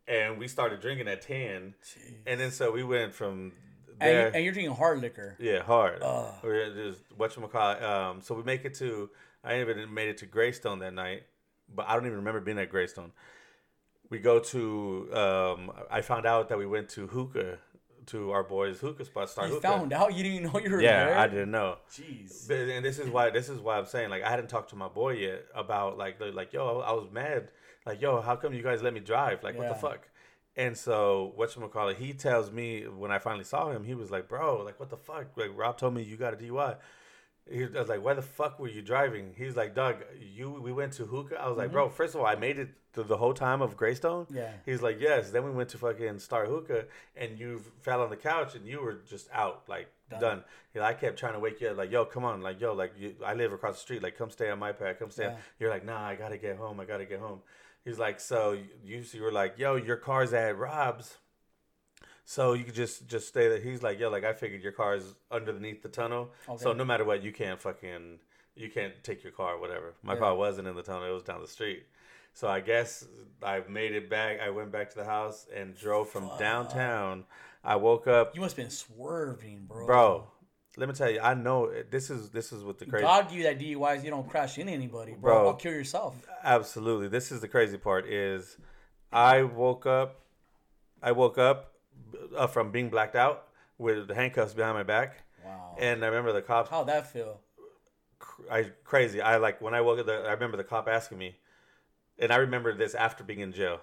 [0.08, 2.14] and we started drinking at ten, Jeez.
[2.28, 3.54] and then so we went from
[4.00, 4.28] and, there.
[4.28, 5.36] you, and you're drinking hard liquor.
[5.40, 6.02] Yeah, hard.
[6.02, 6.34] Ugh.
[6.44, 9.10] We're just what Um, so we make it to.
[9.44, 11.24] I even made it to Greystone that night,
[11.74, 13.12] but I don't even remember being at Greystone.
[14.10, 15.10] We go to.
[15.14, 17.58] Um, I found out that we went to hookah,
[18.08, 19.30] to our boys' hookah spot.
[19.30, 19.68] Star You hookah.
[19.68, 21.18] found out you didn't know you were yeah, there.
[21.18, 21.78] I didn't know.
[21.92, 22.48] Jeez.
[22.48, 24.76] But, and this is why this is why I'm saying like I hadn't talked to
[24.76, 27.50] my boy yet about like, like yo I was mad
[27.86, 30.08] like yo how come you guys let me drive like what the fuck
[30.56, 33.96] and so what you call it he tells me when I finally saw him he
[33.96, 36.78] was like bro like what the fuck like Rob told me you got a DUI
[37.50, 40.72] he I was like why the fuck were you driving he's like Doug you we
[40.72, 43.18] went to hookah I was like bro first of all I made it through the
[43.18, 44.38] whole time of Greystone Mm-hmm.
[44.38, 44.52] Yeah.
[44.66, 45.32] He's like, yes.
[45.32, 48.80] Then we went to fucking Star Hookah, and you fell on the couch, and you
[48.82, 50.22] were just out, like Done.
[50.22, 50.44] done.
[50.76, 52.94] Like, I kept trying to wake you up, like, yo, come on, like, yo, like,
[52.98, 55.24] you, I live across the street, like, come stay on my pad, come stay.
[55.26, 55.36] Yeah.
[55.60, 57.40] You're like, nah, I gotta get home, I gotta get home.
[57.86, 61.18] He's like, so you, you were like, yo, your car's at Rob's,
[62.26, 63.60] so you could just just stay there.
[63.60, 67.04] He's like, yo, like, I figured your car is underneath the tunnel, so no matter
[67.04, 68.20] what, you can't fucking,
[68.56, 69.94] you can't take your car, or whatever.
[70.02, 70.20] My Yeah.
[70.20, 71.84] car wasn't in the tunnel; it was down the street.
[72.34, 73.06] So I guess
[73.44, 74.40] I made it back.
[74.40, 76.40] I went back to the house and drove from Fuck.
[76.40, 77.26] downtown.
[77.64, 79.86] I woke up, You must have been swerving, bro.
[79.86, 80.28] bro.
[80.76, 83.04] Let me tell you, I know this is this is what the crazy.
[83.04, 85.36] God give you that DUI so you don't crash into anybody, bro.
[85.36, 85.46] Bro.
[85.48, 86.16] Or kill yourself.
[86.44, 88.08] Absolutely, this is the crazy part.
[88.08, 88.58] Is
[89.12, 90.22] I woke up,
[91.02, 91.74] I woke up
[92.36, 95.76] uh, from being blacked out with the handcuffs behind my back, Wow.
[95.80, 96.72] and I remember the cops.
[96.72, 97.40] How'd that feel?
[98.50, 99.22] I crazy.
[99.22, 100.08] I like when I woke up.
[100.08, 101.36] The, I remember the cop asking me,
[102.18, 103.80] and I remember this after being in jail,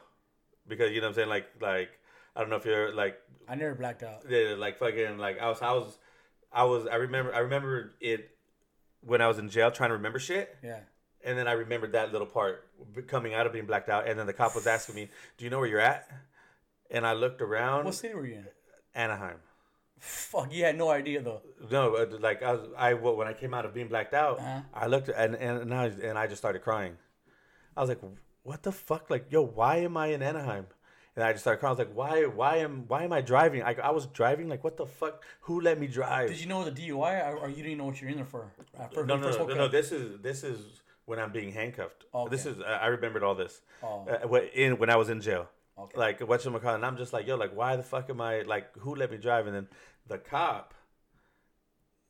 [0.66, 1.28] because you know what I'm saying.
[1.28, 1.90] Like like
[2.34, 3.16] I don't know if you're like
[3.48, 4.24] I never blacked out.
[4.28, 5.98] yeah, like fucking like I was I was
[6.52, 8.30] I was I remember I remember it
[9.02, 10.80] when I was in jail trying to remember shit, Yeah.
[11.24, 12.66] and then I remembered that little part
[13.06, 15.08] coming out of being blacked out, and then the cop was asking me,
[15.38, 16.08] "Do you know where you're at?"
[16.90, 17.84] And I looked around.
[17.84, 18.46] What city were you in?
[18.94, 19.38] Anaheim.
[20.00, 21.42] Fuck, you had no idea though.
[21.70, 24.60] No, uh, like I was, I when I came out of being blacked out, Uh-huh.
[24.74, 26.96] I looked and and and I, and I just started crying.
[27.76, 28.00] I was like,
[28.42, 29.08] "What the fuck?
[29.10, 30.66] Like, yo, why am I in Anaheim?"
[31.20, 31.76] And I just started crying.
[31.76, 32.24] I was like, "Why?
[32.24, 32.84] Why am?
[32.88, 33.62] Why am I driving?
[33.62, 34.48] I, I was driving.
[34.48, 35.22] Like, what the fuck?
[35.42, 38.00] Who let me drive?" Did you know the DUI or, or you didn't know what
[38.00, 38.50] you're in there for?
[38.78, 39.68] Uh, for no, no, first no, no.
[39.68, 42.06] This is this is when I'm being handcuffed.
[42.14, 42.30] Okay.
[42.30, 43.60] This is I I remembered all this.
[43.82, 44.06] Oh.
[44.08, 45.46] Uh, when- in when I was in jail.
[45.78, 45.98] Okay.
[45.98, 48.74] Like what you and I'm just like, yo, like why the fuck am I like
[48.78, 49.46] who let me drive?
[49.46, 49.68] And then
[50.06, 50.72] the cop,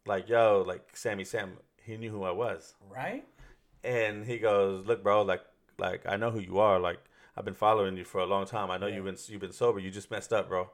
[0.06, 2.74] like, yo, like Sammy Sam, he knew who I was.
[2.88, 3.24] Right?
[3.82, 5.42] And he goes, "Look, bro, like,
[5.78, 6.78] like I know who you are.
[6.78, 7.00] Like,
[7.36, 8.70] I've been following you for a long time.
[8.70, 8.96] I know Yeah.
[8.96, 9.78] you've been you've been sober.
[9.78, 10.70] You just messed up, bro."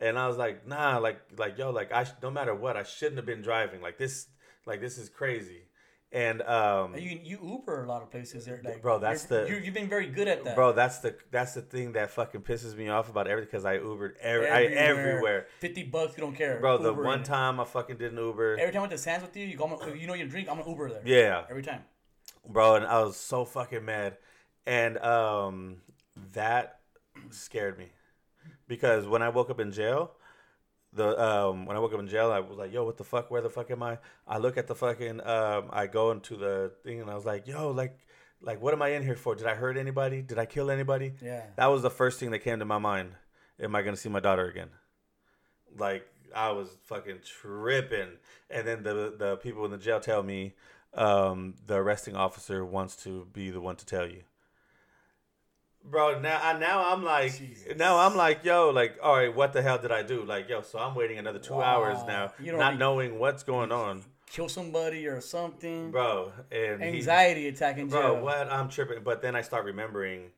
[0.00, 2.82] And I was like, "Nah, like, like yo, like I sh- no matter what, I
[2.84, 3.80] shouldn't have been driving.
[3.82, 4.28] Like this,
[4.66, 5.62] like this is crazy."
[6.10, 9.56] And um, You you Uber a lot of places there, like Bro, that's the- you,
[9.56, 12.74] you've been very good at that, bro, that's the that's the thing that fucking pisses
[12.74, 15.48] me off about everything because I Ubered every, I, everywhere.
[15.60, 18.72] Fifty bucks, you don't care, Bro, the one time I fucking did an Uber, Every
[18.72, 19.66] time I went to Sands with you, you go.
[19.94, 21.02] You know you drink, I'm gonna Uber there.
[21.04, 21.84] yeah, Every time.
[22.48, 24.16] bro, and I was so fucking mad,
[24.64, 25.82] and um,
[26.32, 26.80] that
[27.30, 27.86] scared me
[28.66, 30.12] because when I woke up in jail,
[30.92, 33.30] the um, when I woke up in jail, I was like, yo, what the fuck?
[33.30, 33.98] Where the fuck am I?
[34.26, 37.46] I look at the fucking um, I go into the thing and I was like,
[37.46, 37.98] yo, like,
[38.40, 39.34] like, what am I in here for?
[39.34, 40.22] Did I hurt anybody?
[40.22, 41.14] Did I kill anybody?
[41.20, 41.42] Yeah.
[41.56, 43.12] That was the first thing that came to my mind.
[43.60, 44.70] Am I gonna see my daughter again?
[45.76, 48.18] Like I was fucking tripping,
[48.50, 50.54] and then the the people in the jail tell me
[50.94, 54.22] um, the arresting officer wants to be the one to tell you.
[55.90, 57.76] Bro, now I now I'm like Jesus.
[57.76, 60.60] now I'm like yo like all right what the hell did I do like yo
[60.62, 65.20] so I'm waiting another two hours now not knowing what's going on Kill somebody or
[65.22, 65.90] something.
[65.90, 68.00] bro and he- Anxiety attack in jail.
[68.00, 70.30] bro what I'm tripping but then I start remembering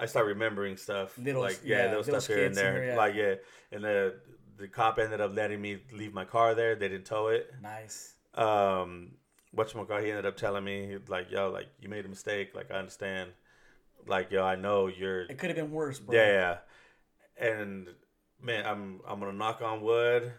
[0.00, 2.86] I start remembering stuff Little- like yeah, yeah, little little stuff here and there there,
[2.88, 2.96] yeah.
[2.96, 3.34] like yeah
[3.72, 4.14] and the
[4.56, 8.14] the cop ended up letting me leave my car there they didn't tow it Nice.
[8.34, 9.10] um
[9.54, 12.54] whatchamacallit, he ended up telling me, he like, yo, like, you made a mistake.
[12.54, 13.32] Like, I understand.
[14.06, 15.22] Like, yo, I know you're.
[15.22, 16.16] It could have been worse, bro.
[16.16, 16.58] Yeah,
[17.38, 17.46] yeah.
[17.48, 17.88] And,
[18.42, 20.32] man, I'm I'm going to knock on wood.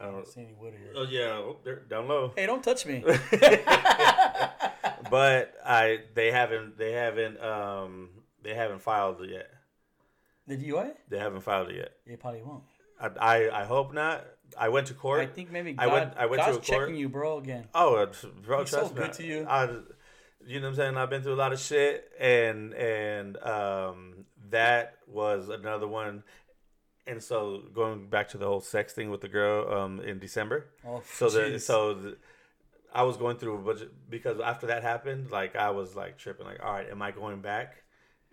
[0.00, 0.92] I I don't don't see any wood here.
[0.96, 1.38] Oh, yeah.
[1.38, 2.32] Oh, they're down low.
[2.36, 3.02] Hey, don't touch me.
[5.10, 8.10] but I they haven't they haven't um
[8.42, 9.50] they haven't filed it yet.
[10.46, 10.92] the DUI?
[11.08, 11.92] They haven't filed it yet.
[12.06, 12.62] They probably won't.
[13.00, 14.24] I I, I hope not.
[14.58, 15.20] I went to court.
[15.20, 16.64] I think maybe I went- I went to a court.
[16.64, 17.68] checking you, bro, again.
[17.74, 18.06] oh, uh,
[18.42, 19.00] bro, He's trust so me.
[19.02, 19.46] good to you.
[19.48, 19.68] I,
[20.48, 20.96] you know what I'm saying?
[20.96, 26.24] I've been through a lot of shit, and and um that was another one.
[27.06, 30.66] And so going back to the whole sex thing with the girl um in December.
[30.86, 32.16] Oh, So the so the,
[32.92, 36.46] I was going through a budget because after that happened, like I was like tripping,
[36.46, 37.82] like, all right, am I going back?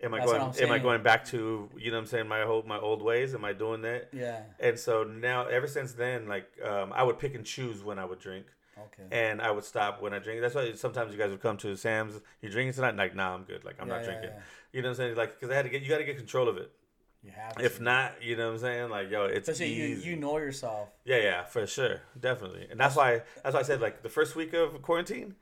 [0.02, 0.68] Am I That's going?
[0.68, 3.34] Am I going back to you know what I'm saying my whole my old ways?
[3.34, 4.08] Am I doing that?
[4.12, 4.42] Yeah.
[4.60, 8.04] And so now, ever since then, like um, I would pick and choose when I
[8.04, 8.46] would drink,
[8.78, 9.04] Okay.
[9.10, 10.40] and I would stop when I drink.
[10.40, 12.20] That's why sometimes you guys would come to Sam's.
[12.42, 12.90] You drinking tonight?
[12.90, 13.64] And like, nah, I'm good.
[13.64, 14.30] Like I'm Yeah, not yeah, drinking.
[14.30, 14.40] yeah.
[14.72, 15.16] You know what I'm saying?
[15.16, 16.70] Like, because I had to get you got to get control of it.
[17.22, 17.82] You have If to.
[17.82, 18.90] not, you know what I'm saying?
[18.90, 20.10] Like, yo, it's Especially you, easy.
[20.10, 20.88] you know yourself.
[21.04, 24.36] Yeah, yeah, for sure, definitely, and that's why that's why I said like the first
[24.36, 25.34] week of quarantine,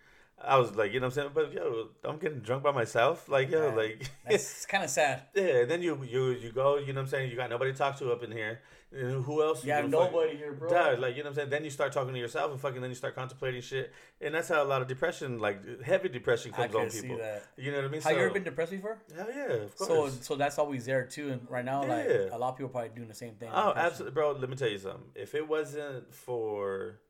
[0.43, 3.29] I was like, you know what I'm saying, but yo, I'm getting drunk by myself,
[3.29, 3.75] like yo, Yeah.
[3.75, 5.23] like it's kind of sad.
[5.35, 5.61] yeah.
[5.63, 7.79] And then you you you go, you know what I'm saying, you got nobody to
[7.79, 8.61] talk to up in here,
[8.93, 9.65] and who else?
[9.65, 10.97] You have gonna fuck- nobody here, bro.
[10.99, 11.51] Like you know what I'm saying.
[11.51, 12.81] Then you start talking to yourself and fucking.
[12.81, 16.53] Then you start contemplating shit, and that's how a lot of depression, like heavy depression,
[16.53, 17.17] comes on people.
[17.19, 17.45] that.
[17.57, 18.03] You know what I mean?
[18.03, 18.99] Have you ever been depressed before?
[19.17, 19.89] Hell yeah, of course.
[19.89, 21.31] so so that's always there too.
[21.31, 22.29] And right now, like Yeah.
[22.33, 23.51] a lot of people probably doing the same thing.
[23.55, 24.33] Oh, absolutely, bro.
[24.33, 25.05] Let me tell you something.
[25.15, 27.01] If it wasn't for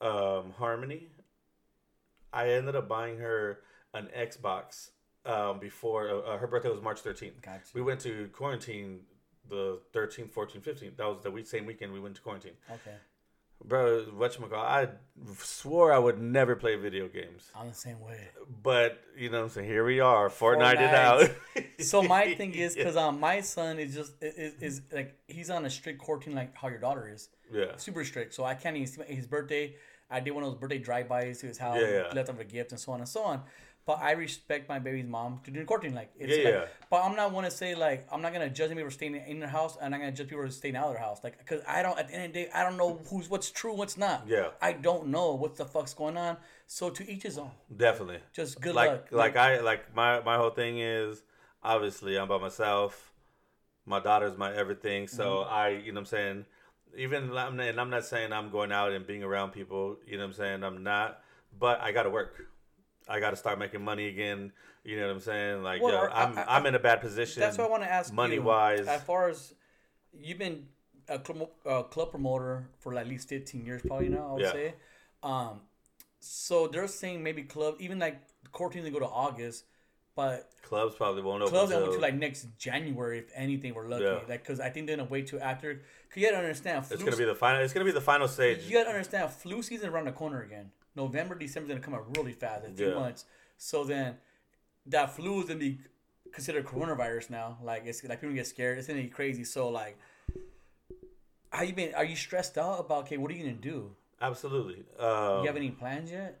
[0.00, 1.06] um, Harmony,
[2.32, 3.60] I ended up buying her
[3.94, 4.90] an Xbox
[5.26, 7.42] um, before uh, her birthday was March 13th.
[7.42, 9.00] Got We went to quarantine
[9.48, 10.96] the 13th, 14th, 15th.
[10.96, 12.52] That was the week, same weekend we went to quarantine.
[12.70, 12.96] Okay,
[13.64, 14.88] Bro, whatchamacallit, I
[15.38, 17.50] swore I would never play video games.
[17.54, 18.28] I'm the same way.
[18.62, 19.68] But, you know what I'm saying?
[19.68, 21.30] Here we are, Fortnite it out.
[21.78, 25.64] So my thing is because um my son is just is, is like he's on
[25.64, 27.76] a strict quarantine like how your daughter is Yeah.
[27.76, 28.34] super strict.
[28.34, 29.76] So I can't even see his birthday.
[30.12, 32.12] I did one of those birthday drive-bys to his house, Yeah, yeah.
[32.14, 33.42] left him a gift and so on and so on.
[33.84, 36.64] But I respect my baby's mom to do quarantine like it's Yeah, like, yeah.
[36.88, 39.40] But I'm not want to say like I'm not gonna judge people for staying in
[39.40, 41.24] their house, and I'm not gonna judge people for staying out of their house.
[41.24, 43.50] Like because I don't at the end of the day I don't know who's what's
[43.50, 44.28] true, what's not.
[44.28, 44.50] Yeah.
[44.60, 46.36] I don't know what the fuck's going on.
[46.68, 47.50] So to each his own.
[47.76, 48.20] Definitely.
[48.32, 49.08] Just good like luck.
[49.10, 51.22] like I like my my whole thing is
[51.64, 53.12] obviously I'm by myself.
[53.84, 55.54] My daughter's my everything, so Mm-hmm.
[55.54, 56.46] I you know what I'm saying.
[56.96, 59.96] Even I'm and I'm not saying I'm going out and being around people.
[60.06, 60.64] You know what I'm saying.
[60.64, 61.20] I'm not,
[61.58, 62.46] but I got to work.
[63.08, 64.52] I got to start making money again.
[64.84, 65.62] You know what I'm saying?
[65.62, 67.40] Like Well, yo, I'm I- am in a bad position.
[67.40, 68.12] That's what I want to ask.
[68.12, 68.86] money you, wise.
[68.86, 69.54] as far as
[70.12, 70.66] you've been
[71.08, 74.28] a club, uh, club promoter for at least fifteen years, probably now.
[74.28, 74.52] I would Yeah.
[74.52, 74.74] say.
[75.22, 75.60] Um,
[76.20, 78.20] so they're saying maybe club, even like
[78.52, 79.64] quarantine, they go to August,
[80.14, 81.52] but Clubs probably won't open.
[81.52, 83.74] clubs don't till- to like next January if anything.
[83.74, 84.20] We're lucky, Yeah.
[84.28, 85.74] like because I think they're gonna wait till after.
[85.74, 87.62] Cause you gotta understand, flu it's gonna be the final.
[87.62, 88.64] It's gonna be the final stage.
[88.64, 90.70] you gotta understand flu season around the corner again.
[90.94, 92.94] November, December's gonna come out really fast in few Yeah.
[92.94, 93.24] months.
[93.56, 94.18] So then
[94.86, 95.78] that flu is gonna be
[96.32, 97.58] considered coronavirus now.
[97.62, 98.78] Like it's like people get scared.
[98.78, 99.44] It's gonna be crazy.
[99.44, 99.96] So like
[101.50, 103.94] how you been are you stressed out about okay, what are you gonna do?
[104.20, 104.84] Absolutely.
[104.98, 106.40] Um, you have any plans yet?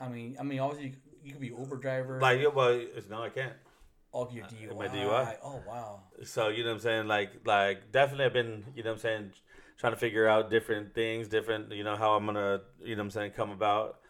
[0.00, 2.20] I mean I mean obviously you, could be Uber driver.
[2.20, 3.52] like yeah, well, it's, no, I can't.
[4.12, 4.76] of your DUI.
[4.76, 5.36] my DUI.
[5.42, 6.00] Oh wow.
[6.24, 7.06] So you know what I'm saying?
[7.08, 9.32] Like like definitely I've been, you know what I'm saying,
[9.78, 13.06] trying to figure out different things, different, you know, how I'm gonna, you know what
[13.06, 14.00] I'm saying, come about.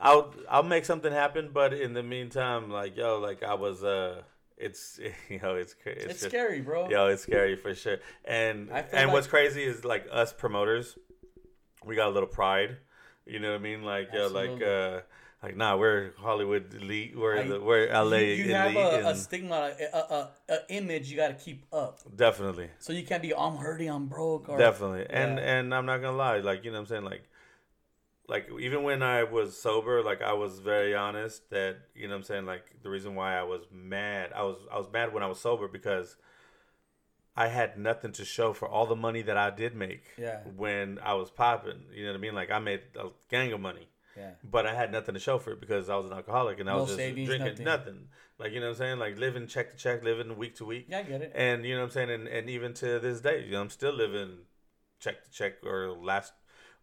[0.00, 4.22] I'll I'll make something happen, but in the meantime, like yo, like I was uh
[4.56, 6.88] it's you know, it's it's, It's, just, scary, bro.
[6.88, 7.98] Yo, it's scary for sure.
[8.24, 10.96] And I and like- what's crazy is like us promoters,
[11.84, 12.76] we got a little pride.
[13.26, 13.82] You know what I mean?
[13.82, 15.00] Like yo, like uh
[15.42, 19.08] like nah, we're Hollywood elite, we're I- the we're LA you, you elite have a,
[19.08, 22.00] a stigma, a, a, a, a image you got to keep up.
[22.16, 22.68] definitely.
[22.78, 24.48] So you can't be, I'm hurting, I'm broke.
[24.48, 25.06] Or, Definitely.
[25.08, 25.44] And Yeah.
[25.58, 27.22] and I'm not gonna lie, like you know what I'm saying, like
[28.28, 32.18] like even when I was sober, like I was very honest that you know what
[32.18, 35.22] I'm saying, like the reason why I was mad, I was I was mad when
[35.22, 36.16] I was sober because
[37.36, 40.40] I had nothing to show for all the money that I did make Yeah.
[40.56, 41.84] when I was popping.
[41.94, 42.34] You know what I mean?
[42.34, 43.88] Like I made a gang of money.
[44.16, 44.30] Yeah.
[44.42, 46.72] But I had nothing to show for it because I was an alcoholic and I
[46.72, 47.64] No was just savings, drinking nothing.
[47.64, 48.08] nothing.
[48.38, 48.98] Like you know what I'm saying?
[48.98, 50.86] Like living check to check, living week to week.
[50.88, 51.32] Yeah, I get it.
[51.34, 52.10] And you know what I'm saying?
[52.10, 54.38] And, and even to this day, you know, I'm still living
[54.98, 56.32] check to check or last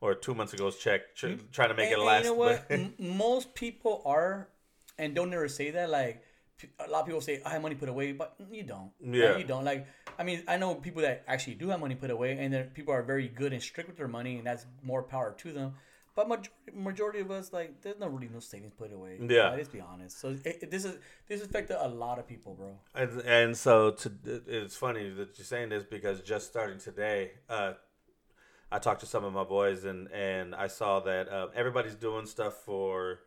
[0.01, 1.45] or two months ago's check, tr- mm-hmm.
[1.51, 2.23] trying to make and, it last.
[2.25, 2.65] you know what?
[2.69, 4.47] M- most people are,
[4.97, 5.89] and don't ever say that.
[5.89, 6.21] Like
[6.79, 8.91] a lot of people say, "I have money put away," but you don't.
[9.01, 9.37] Like, Yeah.
[9.37, 9.65] you don't.
[9.65, 9.87] Like
[10.19, 12.93] I mean, I know people that actually do have money put away, and then people
[12.93, 15.75] are very good and strict with their money, and that's more power to them.
[16.17, 19.13] But majority, majority of us like there's no really no savings put away.
[19.21, 19.49] Yeah.
[19.51, 20.19] let's be honest.
[20.19, 20.95] So it, it- this is
[21.29, 22.71] this affected a lot of people, bro.
[23.01, 24.11] And, and so to,
[24.47, 27.73] it's funny that you're saying this because just starting today, uh,
[28.71, 32.25] I talked to some of my boys and, and I saw that uh, everybody's doing
[32.25, 33.19] stuff for.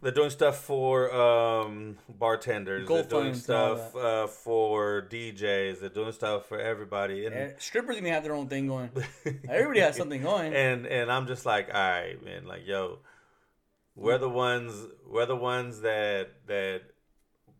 [0.00, 2.86] They're doing stuff for um, bartenders.
[2.88, 5.80] They're doing stuff uh, for DJs.
[5.80, 7.26] They're doing stuff for everybody.
[7.26, 8.90] And Eh, Strippers even have their own thing going.
[9.48, 10.54] Everybody has something going.
[10.54, 13.00] and and I'm just like, all right, man, like yo,
[13.96, 16.82] we're the ones, we're the ones that that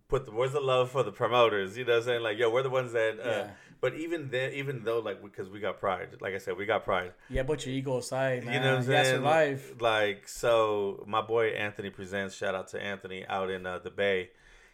[0.06, 1.76] put the where's the love for the promoters?
[1.76, 2.22] You know what I'm saying?
[2.22, 3.18] Like yo, we're the ones that.
[3.18, 3.50] Uh, Yeah.
[3.80, 6.84] But even then, even though like because we got pride, like I said, we got
[6.84, 7.12] pride.
[7.30, 8.54] yeah, but your ego aside, man.
[8.54, 9.16] You know what I'm saying?
[9.16, 9.74] survive.
[9.80, 12.34] Like so, my boy Anthony presents.
[12.34, 14.30] Shout out to Anthony out in uh, the Bay.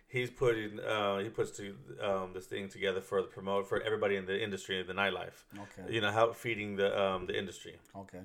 [0.06, 4.16] He's putting uh, he puts to, um, this thing together for the promote for everybody
[4.16, 5.44] in the industry, the nightlife.
[5.54, 5.92] Okay.
[5.92, 7.76] You know how feeding the um, the industry.
[7.96, 8.20] Okay.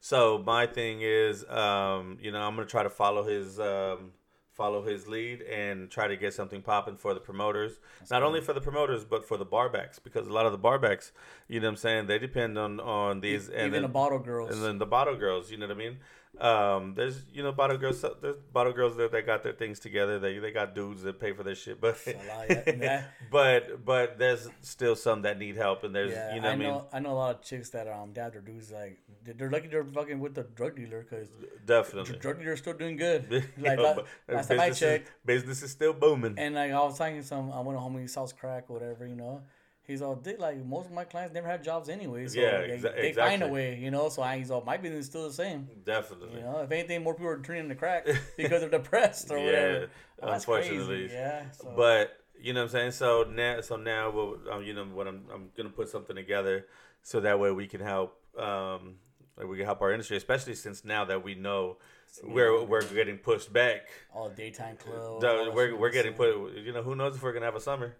[0.00, 4.12] So my thing is, um, you know, I'm gonna try to follow his um,
[4.60, 7.80] follow his lead and try to get something popping for the promoters.
[8.10, 11.12] Not only for the promoters, but for the barbacks because a lot of the barbacks,
[11.48, 14.18] you know, what I'm saying they depend on on these and Even then, the bottle
[14.18, 14.50] girls.
[14.50, 15.50] and then the bottle girls.
[15.50, 15.96] You know what I mean?
[16.38, 18.04] Um, there's you know bottle girls.
[18.22, 20.18] There's bottle girls that they got their things together.
[20.18, 23.02] They they got dudes that pay for their shit, but a lot, yeah, yeah.
[23.30, 26.54] but but there's still some that need help, and there's Yeah, you know I what
[26.54, 26.68] I mean.
[26.68, 26.86] know.
[26.92, 29.84] I know a lot of chicks that um, have their dudes like they're- lucky they're
[29.84, 31.28] fucking with the drug dealer because
[31.66, 32.16] Definitely.
[32.18, 33.28] drug dealer's still doing good.
[33.58, 36.36] Like Yo, la- but last time I business is- checked, business is still booming.
[36.38, 39.06] and like I was talking to some, I went to homie South Crack or whatever,
[39.06, 39.42] you know.
[39.90, 42.68] He's all, "Dude, like most of my clients never had jobs anyway, so Yeah, they,
[42.78, 44.08] exa- they find a way, you know.
[44.08, 46.36] So I, he's all, my business is still the same, Definitely.
[46.38, 46.60] you know.
[46.60, 49.78] If anything, more people are turning to crack because they're depressed or Yeah, whatever.
[50.22, 51.08] Well, crazy, unfortunately.
[51.12, 51.50] yeah.
[51.50, 51.72] So.
[51.76, 52.92] But you know what I'm saying.
[52.92, 56.66] So now, so now, well, um, you know what I'm, I'm gonna put something together
[57.02, 58.94] so that way we can help, um,
[59.36, 61.78] like we can help our industry, especially since now that we know
[62.24, 63.88] we're we're getting pushed back.
[64.14, 65.24] all daytime clubs.
[65.24, 66.54] all we're we're getting put.
[66.56, 67.96] You know, who knows if we're gonna have a summer?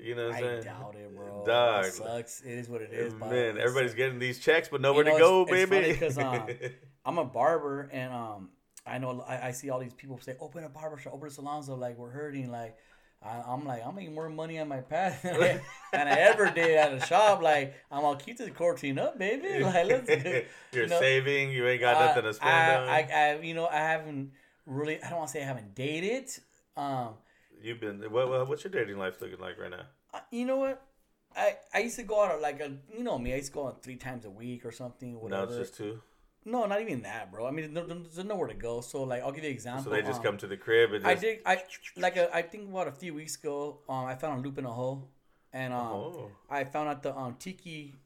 [0.00, 0.62] You know what I'm I saying?
[0.64, 1.44] doubt it, bro.
[1.46, 1.84] Dog.
[1.86, 2.40] It sucks.
[2.42, 3.14] It is what it is.
[3.14, 5.94] Man, everybody's getting these checks, but nowhere know, to go, it's- it's baby.
[5.94, 6.48] funny 'cause, um,
[7.04, 8.50] I'm a barber, and um,
[8.86, 11.30] I know I, I see all these people say, "Open a barber shop, open a
[11.30, 12.50] salon." So like we're hurting.
[12.50, 12.76] Like
[13.22, 15.60] I, I'm like I'm making more money on my path than I,
[15.92, 17.42] than I ever did at a shop.
[17.42, 19.48] Like I'm gonna keep this quarantine up, baby.
[19.64, 20.08] Like let's.
[20.72, 21.50] You're you know, saving.
[21.52, 22.88] You ain't got nothing to spend I, on.
[22.88, 24.32] I, I, you know, I haven't
[24.66, 25.02] really.
[25.02, 26.28] I don't want to say I haven't dated.
[26.76, 27.14] Um,
[27.62, 28.00] You've been.
[28.10, 29.86] What, what, what's your dating life looking like right now?
[30.12, 30.82] Uh, you know what?
[31.36, 33.66] I, I used to go out like a you know me I used to go
[33.66, 35.44] out three times a week or something Now whatever.
[35.60, 36.00] it's just two.
[36.46, 37.46] no, not even that, bro.
[37.46, 38.80] I mean, there- there's nowhere to go.
[38.80, 39.84] So like, I'll give you an example.
[39.84, 41.18] So they just um, come to the crib and just.
[41.18, 41.38] I did.
[41.44, 41.62] I
[41.96, 42.16] like.
[42.16, 43.80] A, I think about a few weeks ago.
[43.88, 45.08] Um, I found a loop in a hole,
[45.52, 47.96] and um, Oh, I found out the um Tiki,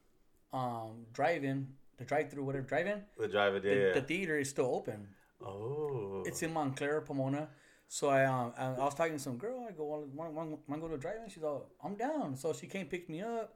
[0.52, 3.74] um drive-in, the drive-through, whatever drive-in, the driver, the, yeah.
[3.88, 3.92] yeah.
[3.92, 5.06] the theater is still open.
[5.46, 7.48] oh, It's in Montclair, Pomona.
[7.92, 9.66] So I um I, I was talking to some girl.
[9.68, 11.28] I go, want want want to go to a drive-in?
[11.28, 12.36] She's all, I'm down.
[12.36, 13.52] So she came pick me up,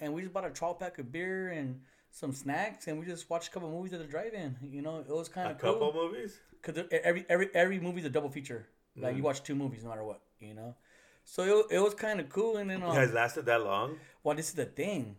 [0.00, 3.28] and we just bought a 12 pack of beer and some snacks, and we just
[3.28, 4.56] watched a couple movies at the drive-in.
[4.70, 5.72] You know, it was kind of cool.
[5.72, 6.38] couple movies.
[6.62, 8.68] Cause every every every movie's a double feature.
[8.96, 9.24] Like you Mm.
[9.24, 10.76] watch two movies no matter what, you know.
[11.24, 13.98] So it, it was kind of cool, and then You um, guys lasted that long?
[14.22, 15.16] well, this is the thing.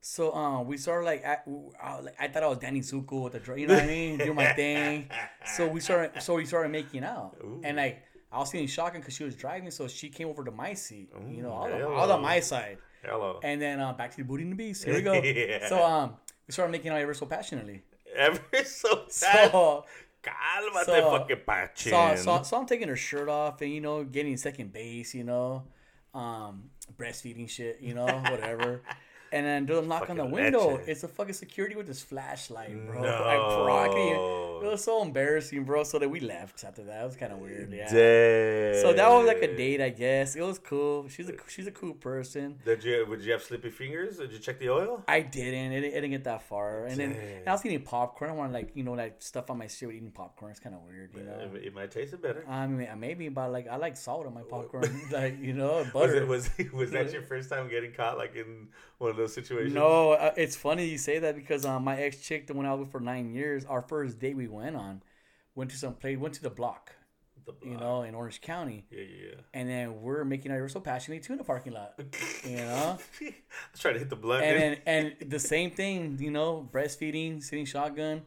[0.00, 1.38] So um, we started like I,
[1.82, 4.18] I, like, I thought I was Danny Zuko with the you know what I mean,
[4.18, 5.10] do my thing.
[5.44, 7.60] So we started so we started making out, Ooh.
[7.62, 10.50] and like I was feeling shocking because she was driving, so she came over to
[10.50, 11.92] my seat, you know, all, hello.
[11.92, 13.40] all on my side, Hello.
[13.42, 14.84] and then uh, back to the booty and the beast.
[14.84, 15.12] Here we go.
[15.22, 15.68] Yeah.
[15.68, 16.14] So um,
[16.46, 17.82] we started making out ever so passionately.
[18.14, 19.04] Ever so.
[19.08, 19.84] So.
[20.22, 22.16] Cálmate, so- fucking pachin.
[22.16, 25.24] So, so, so I'm taking her shirt off and you know getting second base, you
[25.24, 25.64] know,
[26.14, 28.82] um, breastfeeding shit, you know, whatever.
[29.32, 30.80] and then do a knock on the window.
[30.86, 33.02] It's a fucking security with this flashlight, bro.
[33.02, 33.08] No.
[33.08, 35.84] I proc- It was so embarrassing, bro.
[35.84, 37.02] So that we left after that.
[37.02, 37.72] It was kind of weird.
[37.72, 37.90] Yeah.
[37.90, 38.82] Dang.
[38.82, 40.36] So that was like a date, I guess.
[40.36, 41.08] It was cool.
[41.08, 42.58] She's a she's a cool person.
[42.64, 43.06] Did you?
[43.08, 44.18] Would you have slippy fingers?
[44.18, 45.04] Did you check the oil?
[45.08, 45.72] I didn't.
[45.72, 46.86] It, it didn't get that far.
[46.86, 48.30] And then and I was eating popcorn.
[48.30, 50.50] I wanted like you know like stuff on my shit with eating popcorn.
[50.50, 51.50] It's kind of weird, you know.
[51.54, 52.44] It, it might taste it better.
[52.48, 54.44] I mean, maybe, but like I like salt on my oh.
[54.44, 56.14] popcorn, like you know, Was butter.
[56.16, 58.68] it was was that your first time getting caught like in
[59.00, 59.74] one of those situations?
[59.74, 62.72] no, uh, it's funny you say that because um, my ex chick, the one I
[62.72, 65.02] was with for nine years, our first date we went on,
[65.54, 66.92] went to some place, went to the block,
[67.46, 69.26] The you know, in Orange County, Yeah, yeah.
[69.30, 69.40] yeah.
[69.54, 71.94] and then we're making our so passionately too in the parking lot,
[72.44, 73.34] you know, I
[73.72, 74.44] was trying to hit the blunt.
[74.44, 78.22] and then and the same thing, you know, breastfeeding, sitting shotgun,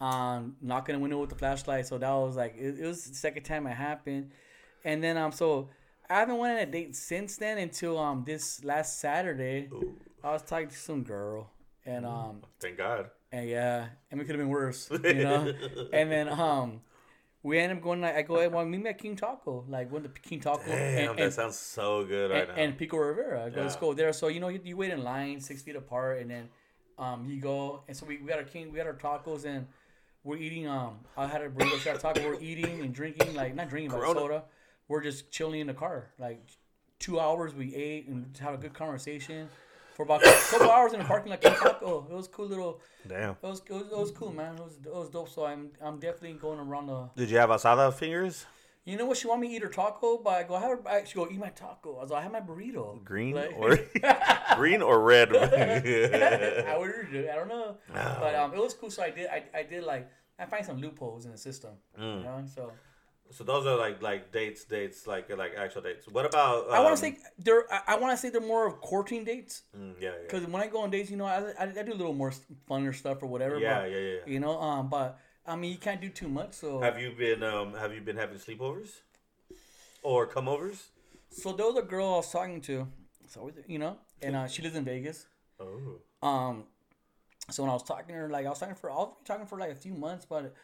[0.00, 1.86] um, knocking the window with the flashlight.
[1.86, 4.30] So that was like it, it was the second time it happened,
[4.84, 5.68] and then um, so
[6.08, 9.68] I haven't went on a date since then until um this last Saturday.
[9.72, 11.50] Ooh, I was talking to some girl,
[11.84, 13.10] and um, thank God.
[13.32, 15.52] And yeah, and it could have been worse, you know.
[15.92, 16.82] and then um,
[17.42, 19.90] we ended up going like I go, hey, well, meet me at King Taco, like
[19.90, 20.62] went to the King Taco.
[20.66, 22.62] Damn, and, that and, sounds so good right and, now.
[22.62, 23.46] and Pico Rivera.
[23.46, 24.12] I go, let's go there.
[24.12, 26.48] So you know, you, you wait in line six feet apart, and then
[26.98, 29.66] um, you go, and so we, we got our king, we got our tacos, and
[30.22, 30.68] we're eating.
[30.68, 32.20] Um, I had a burrito, a taco.
[32.28, 34.44] We're eating and drinking, like not drinking, but soda.
[34.88, 36.40] We're just chilling in the car, like
[36.98, 37.54] two hours.
[37.54, 39.48] We ate and had a good conversation
[39.94, 41.42] for about a couple hours in the parking lot.
[41.42, 42.06] Taco.
[42.10, 42.80] It was cool little.
[43.08, 43.30] Damn.
[43.30, 44.54] It was, it was it was cool, man.
[44.56, 45.28] It was it was dope.
[45.28, 47.08] So I'm I'm definitely going around the.
[47.16, 48.46] Did you have asada fingers?
[48.84, 49.16] You know what?
[49.16, 51.14] She want me to eat her taco, but I go, I have her, I, she
[51.14, 51.98] go, eat my taco.
[51.98, 53.02] I was like, I have my burrito.
[53.04, 53.78] Green Like- or
[54.56, 55.28] green or red?
[55.36, 56.92] I would.
[57.30, 58.90] I don't know, but um, it was cool.
[58.90, 59.28] So I did.
[59.28, 61.70] I, I did like I find some loopholes in the system.
[61.98, 62.18] Mm.
[62.18, 62.72] You know, so
[63.32, 66.06] so those are like like dates, dates like like actual dates.
[66.08, 66.70] What about?
[66.70, 67.64] I want um, to say they're.
[67.88, 70.66] I, want to say they're more of courting dates mm, yeah, yeah, because when I
[70.66, 72.32] go on dates, you know, I, I, I do a little more
[72.68, 73.58] funner stuff or whatever.
[73.58, 74.18] yeah, but, yeah, yeah.
[74.26, 76.54] You know, um, but I mean, you can't do too much.
[76.54, 79.00] So Have you been um Have you been having sleepovers
[80.02, 80.90] or come-overs?
[81.30, 82.86] so there was a girl I was talking to,
[83.26, 85.26] so you know, and uh, she lives in Vegas.
[85.58, 86.64] Oh, Um,
[87.50, 89.46] so when I was talking to her, like I was talking for, I was talking
[89.46, 90.54] for like a few months, but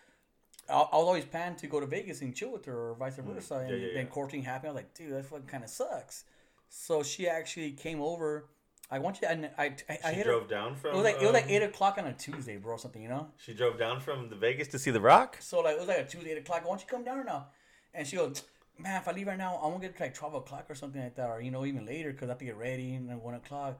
[0.68, 3.16] I, I was always planning to go to Vegas and chill with her, or vice
[3.16, 3.54] versa.
[3.56, 3.70] and Mm.
[3.70, 4.10] yeah, yeah, then yeah.
[4.10, 4.70] courting happened.
[4.70, 6.24] I was like, dude, that fucking kind of sucks.
[6.68, 8.48] So she actually came over.
[8.90, 9.28] I want you.
[9.28, 10.32] I, I, I, I she hit her.
[10.32, 10.92] drove down from.
[10.92, 13.02] It was like it was like um, eight o'clock on a Tuesday, bro, or something,
[13.02, 13.28] you know.
[13.36, 15.36] She drove down from the Vegas to see The Rock.
[15.40, 16.62] So like it was like a Tuesday, eight o'clock.
[16.64, 17.46] Why don't you come down or now?
[17.94, 18.42] And she goes,
[18.78, 21.02] man, if I leave right now, I'm gonna get to like twelve o'clock or something
[21.02, 23.20] like that, or you know even later because I have to get ready and then
[23.20, 23.78] one o'clock.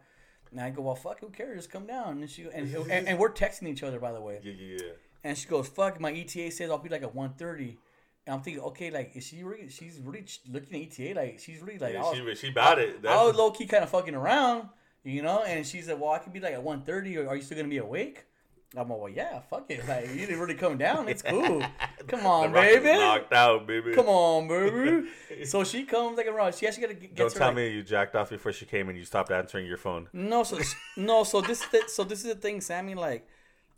[0.50, 1.58] And I go, well, fuck, who cares?
[1.58, 2.20] Just come down.
[2.22, 4.40] And she and, and, and we're texting each other by the way.
[4.42, 4.92] Yeah, yeah, yeah.
[5.28, 7.76] And she goes, fuck, my ETA says I'll be like at 1.30.
[8.26, 11.20] And I'm thinking, okay, like, is she really, she's really looking at ETA?
[11.20, 13.04] Like, she's really like, Yeah, was, she she bought it.
[13.06, 14.70] I was low key kind of fucking around,
[15.04, 15.42] you know?
[15.42, 17.66] And she said, well, I could be like at 1.30, or are you still going
[17.66, 18.24] to be awake?
[18.74, 19.86] I'm like, well, yeah, fuck it.
[19.86, 21.10] Like, you didn't really come down.
[21.10, 21.62] It's cool.
[22.06, 22.86] Come on, baby.
[22.86, 23.94] knocked out, baby.
[23.94, 25.08] Come on, baby.
[25.44, 26.54] so she comes like around.
[26.54, 28.64] She actually got to get Don't her, tell like, me you jacked off before she
[28.64, 30.08] came and you stopped answering your phone.
[30.14, 30.58] No, so
[30.96, 32.94] no, so this so this is the thing, Sammy.
[32.94, 33.26] Like,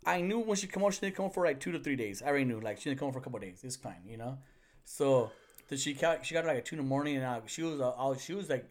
[0.05, 2.21] I knew when she come over, she didn't come for like two to three days.
[2.21, 3.61] I already knew, like, she didn't come for a couple of days.
[3.63, 4.37] It's fine, you know.
[4.83, 5.31] So,
[5.69, 7.79] did she got she got like at two in the morning, and uh, she was
[7.79, 8.65] uh, was- she was like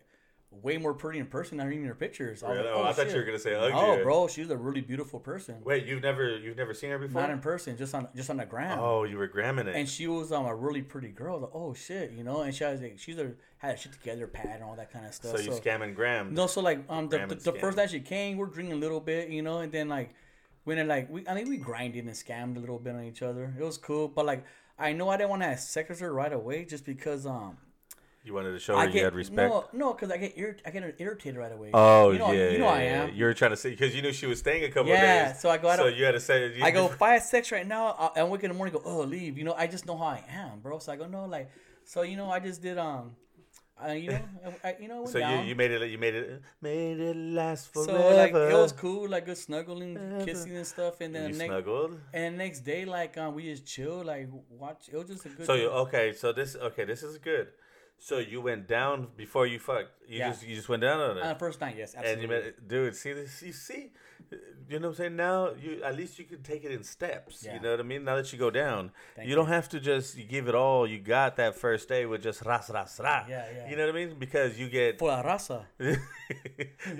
[0.51, 2.43] way more pretty in person than even her pictures.
[2.43, 3.12] I was like, Oh, oh, I thought shit.
[3.12, 3.70] you were gonna say ugly.
[3.72, 5.62] Oh, bro, she's a really beautiful person.
[5.64, 7.20] Wait, you've never you've never seen her before?
[7.22, 8.81] Not in person, just on just on the ground.
[8.83, 9.76] oh, you were gramming it.
[9.76, 11.39] And she was um a really pretty girl.
[11.39, 12.41] Like, oh shit, you know.
[12.41, 15.07] And she has like she's a had her shit together, pad and all that kind
[15.07, 15.37] of stuff.
[15.37, 16.35] so you scamming gram?
[16.35, 19.01] No, so like um the, the, the first night she came, we're drinking a little
[19.01, 20.12] bit, you know, and then like
[20.65, 23.23] when it like we I think we grinded and scammed a little bit on each
[23.23, 23.55] other.
[23.59, 24.45] It was cool, but like
[24.79, 27.59] I know I didn't want to have sex with her right away just because um
[28.25, 29.39] You wanted to show her I you get had respect.
[29.51, 31.71] no no because I get irrit- I get irritated right away.
[31.73, 33.03] Oh you know, yeah, you know yeah, I yeah.
[33.05, 33.15] am.
[33.15, 35.01] You were trying to say because you knew she was staying a couple Yeah, of
[35.01, 35.37] days.
[35.37, 36.55] Yeah, so I go out So you had to say.
[36.55, 38.75] You I go if I have sex right now, I, I wake in the morning,
[38.75, 39.39] go oh leave.
[39.39, 40.79] You know I just know how I am, bro.
[40.79, 41.51] So I go no like
[41.85, 43.17] so you know I just did um.
[43.83, 44.20] I, you know,
[44.64, 45.47] I, you know, So you, down.
[45.47, 45.91] you made it.
[45.91, 46.43] You made it.
[46.61, 47.93] Made it last forever.
[48.03, 51.39] so like it was cool, like good snuggling, kissing and stuff, and then You the
[51.39, 52.01] next snuggled.
[52.12, 54.89] And the next day, like um, we just chill, like watch.
[54.93, 55.47] It was just a good.
[55.47, 56.12] So you okay?
[56.12, 56.85] So this okay?
[56.85, 57.49] This is good.
[57.99, 59.91] So you went down before you fucked.
[60.09, 60.31] You Yeah.
[60.31, 61.22] just you just went down on it.
[61.22, 62.12] on the first night, yes, absolutely.
[62.12, 63.43] and you met, dude, see this?
[63.43, 63.93] You see,
[64.68, 65.16] you know what I'm saying?
[65.16, 67.43] Now you at least you can take it in steps.
[67.45, 67.55] Yeah.
[67.55, 68.05] You know what I mean?
[68.05, 70.99] Now that you go down, Thank you don't have to just give it all you
[70.99, 73.26] got that first day with just ras ras ras.
[73.28, 73.70] Yeah, yeah.
[73.70, 74.16] You know what I mean?
[74.18, 75.64] Because you get For la raza.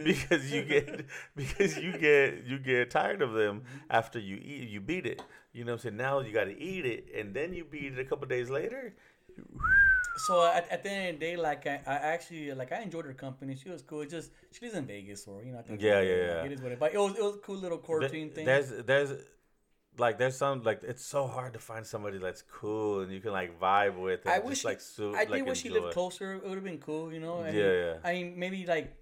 [0.05, 1.07] because you get
[1.37, 5.23] because you get you get tired of them after you eat you beat it.
[5.53, 5.97] You know what I'm saying?
[5.97, 8.95] Now you got to eat it and then you beat it a couple days later.
[10.27, 13.07] So at, at the end of the day, like I, I actually like I enjoyed
[13.07, 13.57] her company.
[13.57, 14.03] She was cool.
[14.03, 15.59] It just she lives in Vegas, or you know.
[15.59, 16.45] I think Yeah, like, yeah, like, yeah.
[16.45, 16.79] It is what it.
[16.79, 18.45] But it was it was a cool little courting thing.
[18.45, 19.13] There's there's
[19.99, 23.33] like there's some like it's so hard to find somebody that's cool and you can
[23.33, 24.21] like vibe with.
[24.25, 26.35] And I just, wish like so, I like, did wish she lived closer.
[26.35, 27.45] It would have been cool, you know.
[27.45, 27.95] Yeah, yeah.
[28.05, 28.97] I mean, maybe like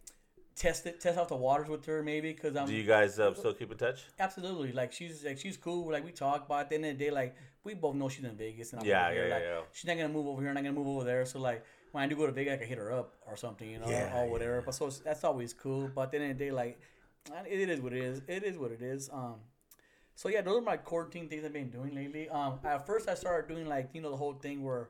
[0.58, 3.32] test it, test out the waters with her, maybe because I'm Do you guys uh,
[3.34, 4.00] still keep in touch?
[4.18, 5.90] absolutely like she's like she's cool.
[5.92, 8.24] Like we talk, but at the end of the day, like we both know she's
[8.24, 9.28] in Vegas, and I'm Yeah, over yeah, here.
[9.28, 9.60] yeah, like, yeah.
[9.72, 10.48] She's not gonna move over here.
[10.50, 11.24] I'm not gonna move over there.
[11.26, 13.70] So like when I do go to Vegas, I can hit her up or something,
[13.70, 14.56] you know, Yeah, or whatever.
[14.56, 14.62] yeah.
[14.66, 15.90] But so it's- that's always cool.
[15.94, 16.80] But at the end of the day, like
[17.46, 18.22] it is what it is.
[18.26, 19.08] It is what it is.
[19.12, 19.36] Um.
[20.14, 22.28] So yeah, those are my courting things I've been doing lately.
[22.28, 24.88] Um, at first I started doing like you know the whole thing where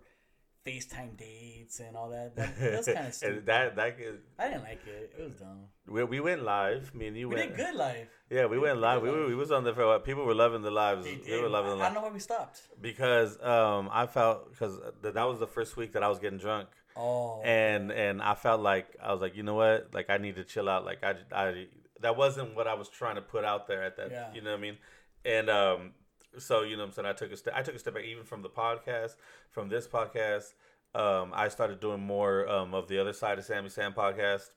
[0.66, 2.36] FaceTime dates and all that.
[2.36, 3.46] that that's kind of and stupid.
[3.46, 3.94] that that
[4.38, 5.12] I didn't like it.
[5.18, 5.60] It was dumb.
[5.86, 6.94] we, we went live.
[6.94, 7.56] Me and you We went.
[7.56, 8.08] did good live.
[8.30, 9.00] Yeah, we went live.
[9.00, 10.00] We, were, we was on there for a while.
[10.00, 11.04] People were loving the lives.
[11.06, 12.60] They They were loving I, the I don't know why we stopped.
[12.80, 16.38] because um I felt because th- that was the first week that I was getting
[16.38, 16.68] drunk.
[16.96, 17.40] Oh.
[17.44, 20.44] and and I felt like I was like, you know what, like I need to
[20.44, 20.84] chill out.
[20.84, 21.66] Like I, I
[22.00, 24.10] that wasn't what I was trying to put out there at that.
[24.10, 24.32] Yeah.
[24.34, 24.76] You know what I mean?
[25.24, 25.92] and um,
[26.36, 27.54] so you know, what I'm saying I took a step.
[27.56, 29.16] I took a step back even from the podcast,
[29.50, 30.52] from this podcast.
[30.94, 34.50] Um, I started doing more um, of the other side of Sammy Sam podcast,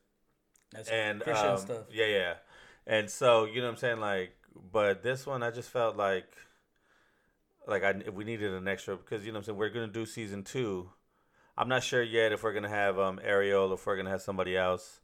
[0.71, 1.83] That's and Christian um, stuff.
[1.91, 2.33] yeah, yeah,
[2.87, 4.35] and so you know what I'm saying, like,
[4.71, 6.33] but this one I just felt like,
[7.67, 10.05] like I we needed an extra because you know what I'm saying we're gonna do
[10.05, 10.89] season two.
[11.57, 14.21] I'm not sure yet if we're gonna have um Ariel or if we're gonna have
[14.21, 14.99] somebody else.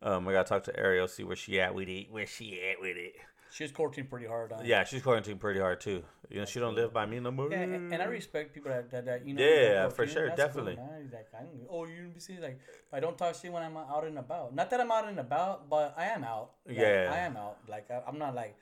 [0.00, 2.80] Um, I gotta talk to Ariel, see where she at with it, where she at
[2.80, 3.14] with it.
[3.50, 4.64] She's courting pretty hard on.
[4.64, 6.04] Yeah, she's quarantined pretty hard too.
[6.28, 7.50] You know, she don't live by me no more.
[7.50, 9.42] Yeah, and, and I respect people that, that, that you know.
[9.42, 10.76] Yeah, for sure, That's definitely.
[10.76, 11.10] Cool, man.
[11.12, 12.60] Like, I don't, oh, you be see like
[12.92, 14.54] I don't talk shit when I'm out and about.
[14.54, 16.50] Not that I'm out and about, but I am out.
[16.66, 17.10] Like, Yeah.
[17.12, 17.58] I am out.
[17.68, 18.56] Like I, I'm not like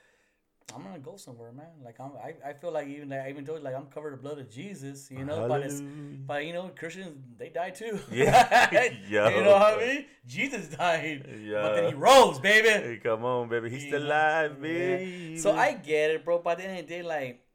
[0.74, 1.66] I'm gonna go somewhere, man.
[1.84, 4.08] Like I'm, I, I feel like even like, I even told you, like I'm covered
[4.08, 5.46] in the blood of Jesus, you know.
[5.48, 5.80] But it's,
[6.26, 7.98] but you know, Christians they die too.
[8.10, 8.90] Yeah.
[9.08, 9.28] Yo.
[9.36, 10.04] you know what I mean?
[10.26, 11.62] Jesus died, yeah.
[11.62, 12.68] but then he rose, baby.
[12.68, 14.08] Hey, come on, baby, he's still Yeah.
[14.08, 14.62] alive, Yeah.
[14.62, 15.38] baby.
[15.38, 16.40] So I get it, bro.
[16.40, 17.45] By the end of the day, like,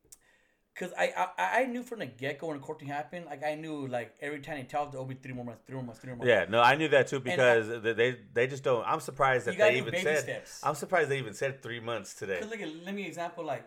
[0.76, 3.56] cause I I, I knew from the get go when the courting happened, like I
[3.56, 6.10] knew like every time they talked, there'll be three more months, three more months, three
[6.10, 6.30] more months.
[6.30, 8.84] Yeah, no, I knew that too because they- they they just don't.
[8.88, 10.24] I'm surprised that they even baby said.
[10.24, 10.62] steps.
[10.64, 12.40] I'm surprised they even said three months today.
[12.40, 13.66] Cause look at let me example like,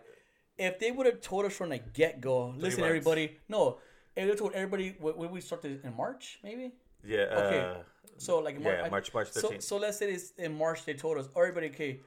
[0.57, 2.89] if they would have told us from the get go, listen, months.
[2.89, 3.79] everybody, no,
[4.15, 6.71] if they told everybody when we started in March, maybe.
[7.03, 7.19] Yeah.
[7.43, 7.59] Okay.
[7.59, 7.83] Uh,
[8.17, 9.61] So like in Mar- Yeah, I- March- March So 13th.
[9.63, 11.99] so let's say it's in March they told us everybody okay,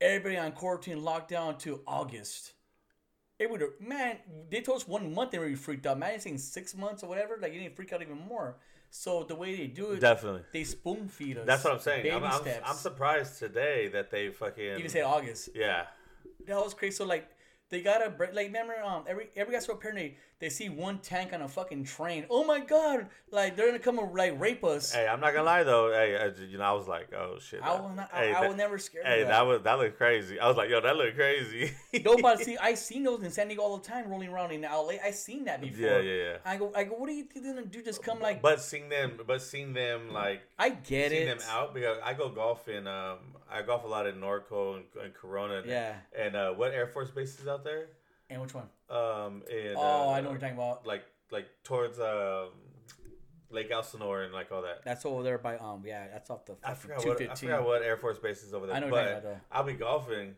[0.00, 2.52] everybody on quarantine lockdown to August.
[3.40, 4.18] It would man
[4.50, 5.98] they told us one month they were freaked out.
[5.98, 7.38] Man, it's saying six months or whatever.
[7.40, 8.58] Like you need to freak out even more.
[8.90, 10.42] So the way they do it, definitely.
[10.52, 11.46] they spoon feed us.
[11.46, 12.02] That's what I'm saying.
[12.02, 12.62] Baby I'm, I'm, steps.
[12.66, 14.78] I'm surprised today that they fucking.
[14.78, 15.48] Even say August.
[15.54, 15.86] Yeah.
[16.46, 16.96] That was crazy.
[16.96, 17.30] So like
[17.70, 18.34] they gotta break.
[18.34, 21.84] Like remember, um, every every guy so apparently they see one tank on a fucking
[21.84, 22.24] train.
[22.30, 23.06] Oh my god!
[23.30, 24.92] Like they're gonna come and like rape us.
[24.92, 25.92] Hey, I'm not gonna lie though.
[25.92, 27.60] Hey, I, you know, I was like, oh shit.
[27.62, 28.10] I that- will not.
[28.12, 29.24] hey, I, I that- will never scare Hey, you.
[29.26, 30.40] that was that looked crazy.
[30.40, 31.72] I was like, yo, that looked crazy.
[32.04, 34.62] No, but see, I seen those in San Diego all the time, rolling around in
[34.62, 34.94] LA.
[35.04, 35.86] I seen that before.
[35.86, 36.36] Yeah, yeah, yeah.
[36.44, 36.94] I go, I go.
[36.94, 37.82] What are you gonna do?
[37.82, 38.40] Just come like?
[38.40, 41.38] But seeing them, but seeing them like I get seeing it.
[41.38, 43.18] them out because I go golf in um
[43.52, 45.62] I golf a lot in Norco and, and Corona.
[45.66, 45.94] Yeah.
[46.16, 47.88] And uh, what Air Force base is out there?
[48.30, 48.68] And which one?
[48.88, 50.86] Um, in Oh, uh, I know what you're talking about.
[50.86, 52.48] Like like towards um
[53.50, 54.84] Lake Elsinore and like all that.
[54.84, 55.82] That's over there by um.
[55.84, 58.66] Yeah, that's off the I forgot what I forgot what Air Force base is over
[58.66, 58.76] there.
[58.76, 60.36] I know but I'll be golfing.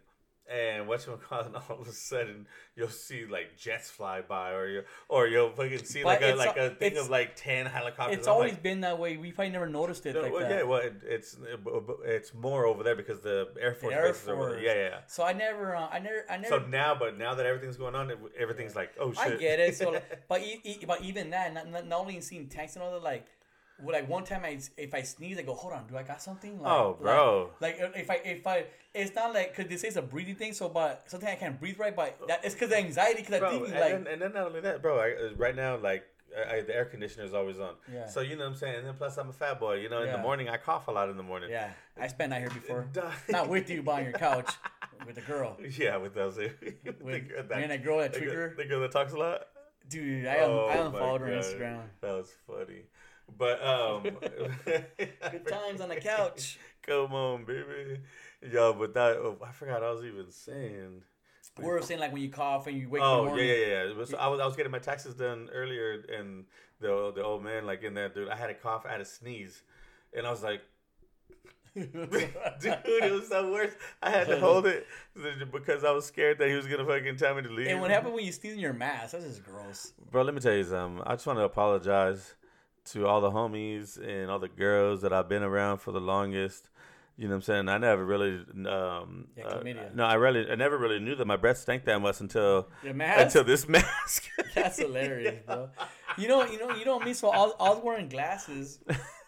[0.50, 4.66] And what you calling all of a sudden you'll see like jets fly by, or
[4.66, 8.18] you or you'll fucking see But like a like a thing of like ten helicopters.
[8.18, 9.16] It's I'm always like, been that way.
[9.16, 10.50] We probably never noticed it no, like well, that.
[10.50, 11.36] yeah, well, it, it's
[12.04, 14.36] it's more over there because the Air Force Air over there.
[14.36, 14.62] Force.
[14.62, 14.98] Yeah, yeah.
[15.06, 16.48] So I never, uh, I never, I never.
[16.48, 19.34] So now, but now that everything's going on, everything's like, oh shit.
[19.34, 19.76] I get it.
[19.76, 22.92] So, like, but e- e- but even that, not, not, only seeing tanks and all
[22.92, 23.26] that, like,
[23.84, 26.60] like one time I if I sneeze, I go, hold on, do I got something?
[26.60, 27.50] Like, Oh, bro.
[27.60, 28.64] Like, like if I if I,
[28.94, 30.52] it's not like because this is a breathing thing.
[30.52, 33.22] So, but something I can't breathe right, but that it's because of anxiety.
[33.22, 34.98] Because I think and, like, then, and then not only that, bro.
[34.98, 36.04] I, uh, right now, like
[36.36, 37.74] I, I, the air conditioner is always on.
[37.92, 38.06] Yeah.
[38.06, 38.76] So you know what I'm saying.
[38.78, 39.76] And then plus I'm a fat boy.
[39.76, 40.16] You know, in Yeah.
[40.16, 41.50] the morning I cough a lot in the morning.
[41.50, 41.70] yeah,
[42.00, 42.86] I spent night here before.
[43.30, 44.50] Not with you, but on your couch
[45.06, 45.56] with a girl.
[45.76, 46.36] Yeah, with those.
[46.38, 46.52] with
[46.84, 48.56] With the, me and that girl, that tweaker.
[48.56, 49.46] the girl that talks a lot.
[49.88, 51.80] Dude, I, un- I Oh, unfollowed her on Instagram.
[52.00, 52.82] That was funny.
[53.38, 54.02] But um,
[54.64, 56.58] Good times on the couch.
[56.82, 58.00] Come on, baby.
[58.50, 61.02] Yo, but that oh, I forgot I was even saying.
[61.58, 63.54] We were saying like when you cough and you wake up in the Oh yeah,
[63.54, 64.16] yeah, yeah.
[64.18, 66.44] I was I was getting my taxes done earlier, and
[66.80, 68.28] the the old man like in there, dude.
[68.28, 69.62] I had a cough, I had a sneeze,
[70.16, 70.62] and I was like,
[71.74, 73.72] dude, it was so worse.
[74.02, 74.86] I had to hold it
[75.52, 77.68] because I was scared that he was gonna fucking tell me to leave.
[77.68, 79.12] And what happened when you sneeze in your mask?
[79.12, 79.92] That's just gross.
[80.10, 81.02] Bro, let me tell you something.
[81.06, 82.34] I just want to apologize
[82.86, 86.68] to all the homies and all the girls that I've been around for the longest.
[87.16, 87.68] You know what I'm saying?
[87.68, 89.62] I never really, um, Yeah, uh,
[89.94, 92.68] no, I really, I never really knew that my breath stank that much until
[93.26, 94.24] until this mask.
[94.54, 95.68] That's hilarious, bro.
[96.16, 97.12] You know, you know, you know me.
[97.12, 98.78] So I was, I was wearing glasses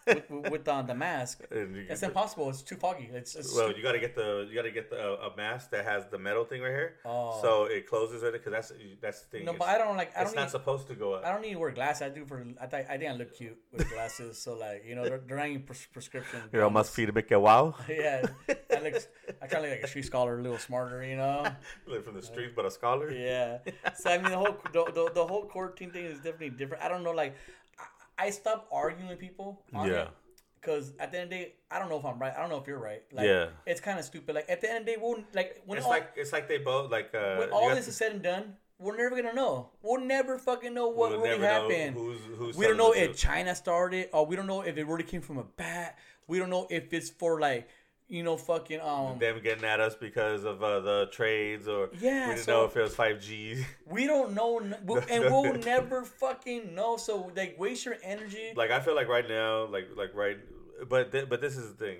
[0.07, 1.41] with, with, with uh, the mask.
[1.51, 2.49] And It's the- impossible.
[2.49, 3.09] It's too foggy.
[3.11, 5.85] It's, it's well, you gotta get the you gotta get the uh, a mask that
[5.85, 7.39] has the metal thing right here, Oh.
[7.41, 9.45] so it closes it because that's that's the thing.
[9.45, 10.11] no, It's- but I don't like.
[10.17, 10.51] I it's don't not need.
[10.51, 11.25] supposed to go up.
[11.25, 12.01] I don't need to wear glasses.
[12.03, 12.43] I do for.
[12.61, 14.37] I think I think I look cute with glasses.
[14.37, 16.39] So like, you know, they're, they're not even pres- prescription.
[16.51, 17.75] You're almost feed to make it wow.
[17.89, 18.95] Yeah, I look.
[19.41, 21.03] I try to look like a street scholar, a little smarter.
[21.03, 21.45] You know.
[21.87, 23.11] Live from the streets, but a scholar.
[23.11, 23.59] Yeah.
[23.95, 26.83] So I mean, the whole the, the, the whole quarantine thing is definitely different.
[26.83, 27.11] I don't know.
[27.11, 27.35] Like,
[28.17, 29.63] I, I stopped arguing with people.
[29.73, 30.07] On Yeah.
[30.61, 32.33] Because at the end of the day, I don't know if I'm right.
[32.35, 33.03] I don't know if you're right.
[33.11, 33.47] Like, Yeah.
[33.67, 34.33] It's kind of stupid.
[34.35, 36.47] Like at the end of the day, we'll like when It's all, like it's like
[36.47, 37.35] they both like uh.
[37.37, 39.69] when all this the- is said and done, we're never gonna know.
[39.83, 41.95] We'll never fucking know what we'll really happened.
[41.95, 43.17] who's- who's we don't know if truth.
[43.17, 45.97] China started, or we don't know if it really came from a bat.
[46.27, 47.69] We don't know if it's for like
[48.07, 52.27] you know, fucking um, them getting at us because of uh, the trades, or Yeah,
[52.29, 53.65] we didn't so- know if it was five G.
[53.85, 56.97] we don't know, and we'll never fucking know.
[56.97, 58.53] So like, waste your energy.
[58.55, 60.37] like I feel like right now, like like right,
[60.87, 61.97] but th- but this is the thing.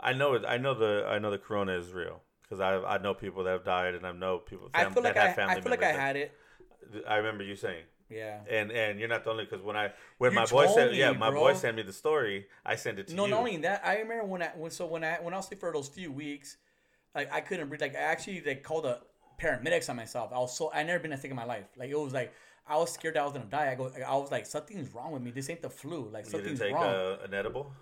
[0.00, 0.44] I know it.
[0.46, 3.50] I know the I know the corona is real because I I know people that
[3.50, 5.70] have died and I know people I feel like that I, have family I feel
[5.70, 6.32] like I had it.
[7.08, 7.84] I remember you saying.
[8.10, 8.40] Yeah.
[8.50, 10.98] And and you're not the only because when I when You my boy said me,
[10.98, 11.40] yeah my bro.
[11.40, 13.82] boy sent me the story I sent it to No, you No, not only that.
[13.84, 16.12] I remember when I when so when I when I was sick for those few
[16.12, 16.56] weeks,
[17.14, 17.80] like I couldn't breathe.
[17.80, 19.00] Like I actually like called the
[19.40, 20.32] paramedics on myself.
[20.34, 21.64] I was so I never been that sick in my life.
[21.76, 22.32] Like it was like
[22.68, 23.70] I was scared that I was gonna die.
[23.70, 25.30] I go I was like something's wrong with me.
[25.30, 26.08] This ain't the flu.
[26.12, 26.84] Like you something's take wrong.
[26.84, 27.72] uh, an edible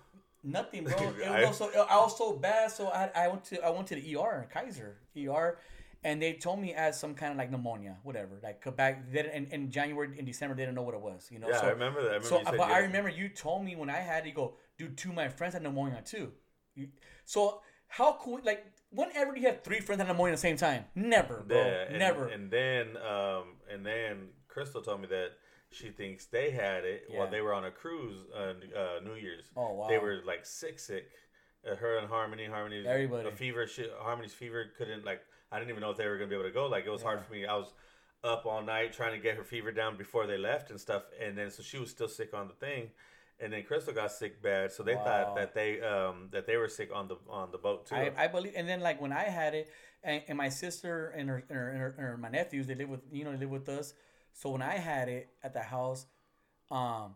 [0.45, 0.93] Nothing, bro.
[1.21, 2.71] It I- was so I was so bad.
[2.71, 5.57] So I, I went to I went to the ER, Kaiser ER,
[6.03, 8.39] and they told me as some kind of like pneumonia, whatever.
[8.41, 11.29] Like back then in, in January in December they didn't know what it was.
[11.31, 11.47] You know.
[11.49, 13.29] yeah so, I remember that I remember so, you said but you I remember you
[13.29, 16.31] told me when I had you go, dude, two of my friends had pneumonia too.
[16.75, 16.87] You,
[17.25, 17.61] so
[17.93, 18.39] how cool?
[18.43, 20.85] Like, whenever you have three friends had pneumonia at the same time?
[20.95, 21.57] Never, bro.
[21.57, 22.27] Yeah, and, Never.
[22.27, 25.33] And then, um, and then Crystal told me that
[25.69, 29.45] she thinks they had it while they were on a cruise on uh, New Year's.
[29.55, 29.87] Oh, wow.
[29.87, 31.05] They were like sick, sick.
[31.69, 33.29] Uh, her and Harmony, Harmony's Everybody.
[33.29, 33.67] a fever.
[33.67, 35.21] She, Harmony's fever couldn't like.
[35.53, 36.65] I didn't even know if they were gonna be able to go.
[36.65, 37.45] Like it was hard for me.
[37.45, 37.71] I was
[38.23, 41.03] up all night trying to get her fever down before they left and stuff.
[41.21, 42.89] And then so she was still sick on the thing.
[43.39, 45.03] And then Crystal got sick bad, so they Wow.
[45.03, 47.95] thought that they um that they were sick on the on the boat too.
[47.95, 49.69] I, I believe, and then like when I had it,
[50.03, 52.89] and, and my sister and her, and her, and her, her- my nephews, they live
[52.89, 53.93] with you know they live with us.
[54.33, 56.05] So when I had it at the house,
[56.71, 57.15] um,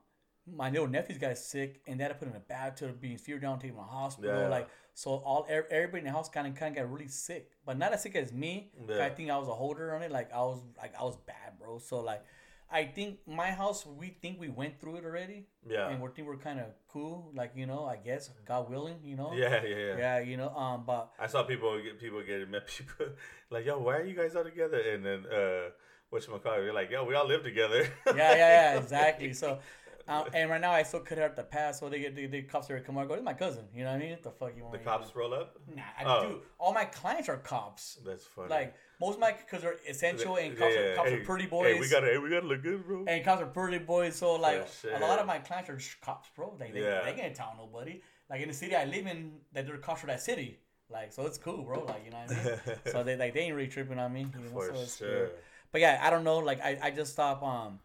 [0.56, 3.42] my little nephews got sick, and that had put him in a bathtub, being feared
[3.42, 4.42] down, taken to the hospital.
[4.42, 4.48] Yeah.
[4.48, 7.78] Like so, all everybody in the house kind of kind of got really sick, but
[7.78, 8.72] not as sick as me.
[8.88, 9.06] Yeah.
[9.06, 10.12] I think I was a holder on it.
[10.12, 11.80] Like I was like I was bad, bro.
[11.80, 12.24] So like.
[12.70, 15.88] I think my house, we think we went through it already, yeah.
[15.88, 19.16] and we think we're kind of cool, like you know, I guess God willing, you
[19.16, 22.52] know, yeah, yeah, yeah, yeah, you know, um, but I saw people get people getting
[22.52, 22.64] mad.
[22.68, 23.06] People
[23.50, 24.80] like, yo, why are you guys all together?
[24.82, 25.70] And then uh,
[26.10, 26.64] what you call it?
[26.64, 27.88] You're like, yo, we all live together.
[28.08, 29.34] yeah, yeah, yeah, exactly.
[29.34, 29.60] So,
[30.08, 32.28] um, and right now I still cut her at the pass, so they get the,
[32.28, 33.08] the cops are come out.
[33.08, 33.66] Go, this is my cousin.
[33.74, 34.12] You know what I mean?
[34.12, 34.74] What the fuck you want?
[34.74, 35.56] the cops roll up.
[35.74, 36.30] Nah, I Oh.
[36.30, 36.42] do.
[36.60, 37.98] All my clients are cops.
[38.06, 38.50] That's funny.
[38.50, 41.46] Like most of my, because they're essential and cops, yeah, are, cops hey, are pretty
[41.46, 41.74] boys.
[41.74, 43.06] Hey, we gotta, hey, we gotta look good, bro.
[43.08, 44.16] and cops are pretty boys.
[44.16, 46.56] So like a lot of my clients are cops, bro.
[46.60, 47.02] Like they, Yeah.
[47.04, 48.02] they can't tell nobody.
[48.30, 50.60] Like in the city I live in, that they're cops for that city.
[50.90, 51.84] Like so it's cool, bro.
[51.84, 52.78] Like you know what I mean.
[52.94, 54.22] so they like they ain't really tripping on me.
[54.22, 55.30] You know, For so sure.
[55.74, 56.38] But yeah, I don't know.
[56.40, 57.80] Like I, I just stop Um,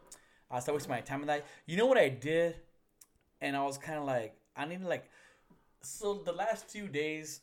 [0.53, 1.45] I stopped wasting my time with that.
[1.67, 2.57] You know what I did,
[3.41, 5.09] and I was kind of like, I need to like.
[5.81, 7.41] So the last few days,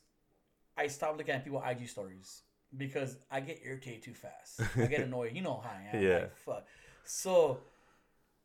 [0.77, 2.43] I stopped looking at people IG stories
[2.77, 4.61] because I get irritated too fast.
[4.77, 5.35] I get annoyed.
[5.35, 6.03] You know how I am.
[6.03, 6.13] Yeah.
[6.19, 6.67] Like, fuck.
[7.03, 7.59] So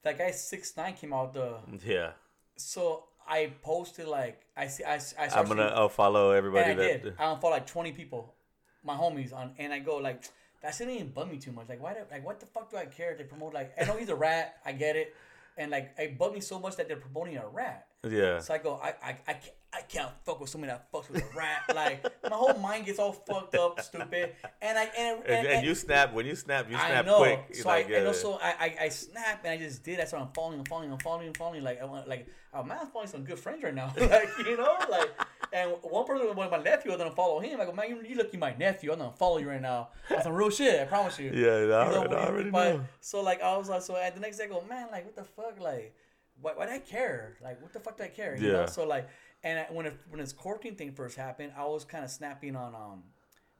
[0.02, 1.58] that guy six nine came out the.
[1.86, 2.12] Yeah,
[2.56, 5.88] So I posted like I see I I I'm gonna.
[5.90, 7.02] follow everybody I that.
[7.02, 7.14] did.
[7.18, 8.34] I don't follow like twenty people,
[8.82, 10.24] my homies on, and I go like,
[10.64, 11.68] that didn't bug me too much.
[11.68, 11.94] Like, why?
[11.94, 13.12] Do, like, what the fuck do I care?
[13.12, 14.56] if They promote like, I know he's a rat.
[14.64, 15.14] I get it,
[15.56, 17.86] and like, it bugged me so much that they're promoting a rat.
[18.08, 19.50] Yeah, So I go, I, I, I can't.
[19.76, 21.62] I can't fuck with somebody that fucks with a rat.
[21.74, 24.34] Like my whole mind gets all fucked up, stupid.
[24.62, 27.18] And I and, and, and you snap when you snap, you snap I know.
[27.18, 27.54] quick.
[27.54, 27.96] So like, I yeah.
[27.98, 29.98] and uh, also I, I I snap and I just did.
[29.98, 31.64] That's why I'm falling and falling and falling and falling.
[31.64, 33.92] Like I want like oh, I'm not following some good friends right now.
[34.00, 35.10] like you know like.
[35.52, 37.60] And one person, when my nephew, I don't follow him.
[37.60, 38.90] I go, man, you, you look like my nephew.
[38.90, 39.90] I'm gonna follow you right now.
[40.08, 40.80] That's some real shit.
[40.80, 41.30] I promise you.
[41.32, 42.80] yeah, You I, know, I already but- know.
[43.00, 45.14] So like I was like, so at the next day I go, man, like what
[45.14, 45.94] the fuck, like,
[46.40, 47.36] why, why do I care?
[47.40, 48.36] Like what the fuck do I care?
[48.36, 48.60] You know?
[48.62, 48.66] Yeah.
[48.66, 49.08] So like,
[49.44, 52.56] and I- when it, when this quarantine thing first happened, I was kind of snapping
[52.56, 53.02] on um,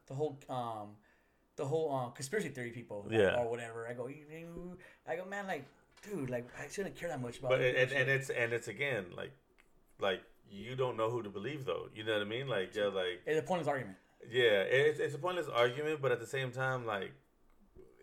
[0.09, 0.97] the whole um,
[1.57, 3.39] the whole um, conspiracy theory people, Yeah.
[3.39, 3.87] or whatever.
[3.87, 4.09] I go,
[5.07, 5.64] I go, man, like,
[6.03, 7.51] dude, like I shouldn't care that much about.
[7.53, 9.30] But it, and, and it's and it's again like
[10.01, 11.89] like you don't know who to believe though.
[11.95, 12.49] You know what I mean?
[12.49, 13.97] Like yeah, like it's a pointless argument.
[14.28, 17.12] yeah, it's it's a pointless argument, but at the same time, like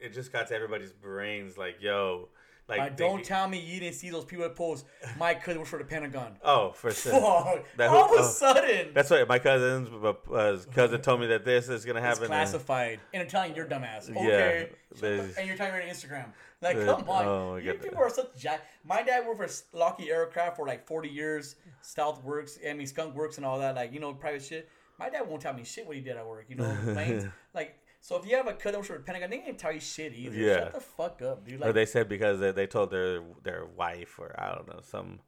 [0.01, 1.57] it just got to everybody's brains.
[1.57, 2.29] Like yo,
[2.77, 4.85] like don't tell me you didn't see those people that post.
[5.17, 6.37] My cousin was for the Pentagon.
[6.43, 7.11] Oh, for sure.
[7.13, 7.65] Fuck!
[7.77, 8.27] That All who- of a oh.
[8.27, 9.27] sudden, That's right.
[9.27, 12.23] My cousin's uh, cousin told me that this is gonna happen.
[12.23, 12.99] and- classified.
[13.13, 14.09] And telling you, you're dumbass.
[14.09, 14.69] Okay.
[14.99, 16.25] There's- and you're telling me on Instagram.
[16.61, 17.25] Like, come on.
[17.25, 18.61] oh you people are such jack.
[18.85, 21.55] My dad worked for Lockheed Aircraft for like 40 years.
[21.81, 23.75] Stealth Works, I mean, Skunk Works and all that.
[23.75, 24.69] Like, you know, private shit.
[24.99, 26.45] My dad won't tell me shit what he did at work.
[26.47, 27.25] You know, planes.
[27.55, 30.13] like, so if you have a works for the Pentagon, they ain't tell you shit
[30.13, 30.35] either.
[30.35, 30.55] Yeah.
[30.55, 31.61] Shut the fuck up, dude.
[31.61, 34.79] or Like, they said because they, they told their their wife or I don't know
[34.81, 35.19] some.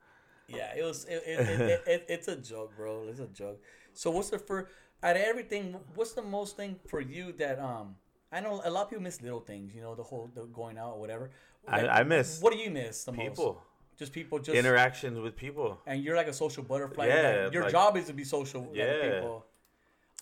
[0.48, 1.06] Yeah, it was.
[1.06, 3.06] It, it, it, it, it, it's a joke, bro.
[3.08, 3.62] It's a joke.
[3.94, 4.68] So what's the first
[5.04, 5.76] out of everything?
[5.96, 7.96] What's the most thing for you that um?
[8.32, 9.76] I know a lot of people miss little things.
[9.76, 11.30] You know, the whole the going out or whatever.
[11.68, 13.24] I, I miss What do you miss the most?
[13.30, 13.62] people
[13.98, 14.40] Just people.
[14.40, 15.80] Just interactions with people.
[15.86, 17.06] and you're like a social butterfly.
[17.08, 18.62] Yeah, like, your like- job is to be social.
[18.64, 19.02] with Yeah.
[19.20, 19.46] people.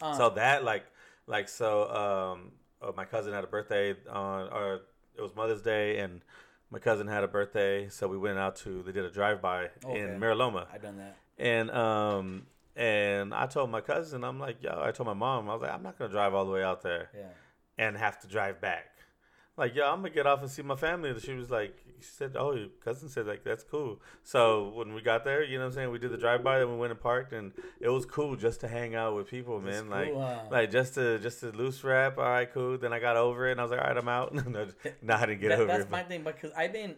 [0.02, 0.84] Uh, so that like
[1.28, 2.52] like so um
[2.82, 4.82] uh, my cousin had a birthday on or
[5.16, 6.22] it was Mother's Day and
[6.70, 9.70] my cousin had a birthday so we went out to they did a drive by
[9.86, 10.00] Okay.
[10.00, 11.16] in Mira Loma I done that.
[11.38, 12.46] and um
[12.76, 15.74] and I told my cousin I'm like yo I told my mom I was like
[15.74, 17.26] I'm not gonna drive all the way out there Yeah.
[17.78, 18.88] and have to drive back.
[19.58, 21.10] Like, yo, I'm gonna get off and see my family.
[21.10, 24.02] And she was like, she said, oh, your cousin said like that's cool.
[24.24, 26.60] So when we got there, you know what I'm saying, we did the drive by,
[26.60, 29.60] then we went and parked, and it was cool just to hang out with people,
[29.62, 29.90] man.
[29.90, 32.18] That's like, cool, like just to just to loose wrap.
[32.18, 32.78] All right, cool.
[32.78, 34.34] Then I got over it, and I was like, all right, I'm out.
[34.36, 34.68] no,
[35.02, 35.90] no, I didn't get That- over that's it.
[35.92, 36.96] my thing because I've been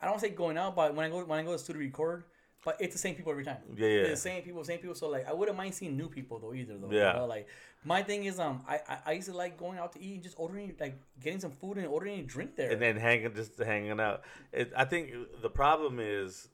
[0.00, 1.82] I don't say going out, but when I go when I go to the studio
[1.82, 2.24] record,
[2.64, 3.58] but it's the same people every time.
[3.76, 4.00] Yeah, yeah.
[4.00, 4.94] It's the same people, same people.
[4.94, 6.90] So like I wouldn't mind seeing new people though either though.
[6.90, 7.12] Yeah.
[7.12, 7.26] You know?
[7.26, 7.48] Like
[7.84, 10.22] my thing is um I, I I used to like going out to eat and
[10.22, 12.70] just ordering like getting some food and ordering a drink there.
[12.70, 14.22] and then hanging just hanging out.
[14.52, 16.48] It, I think the problem is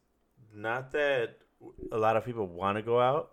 [0.55, 1.39] not that
[1.91, 3.33] a lot of people want to go out.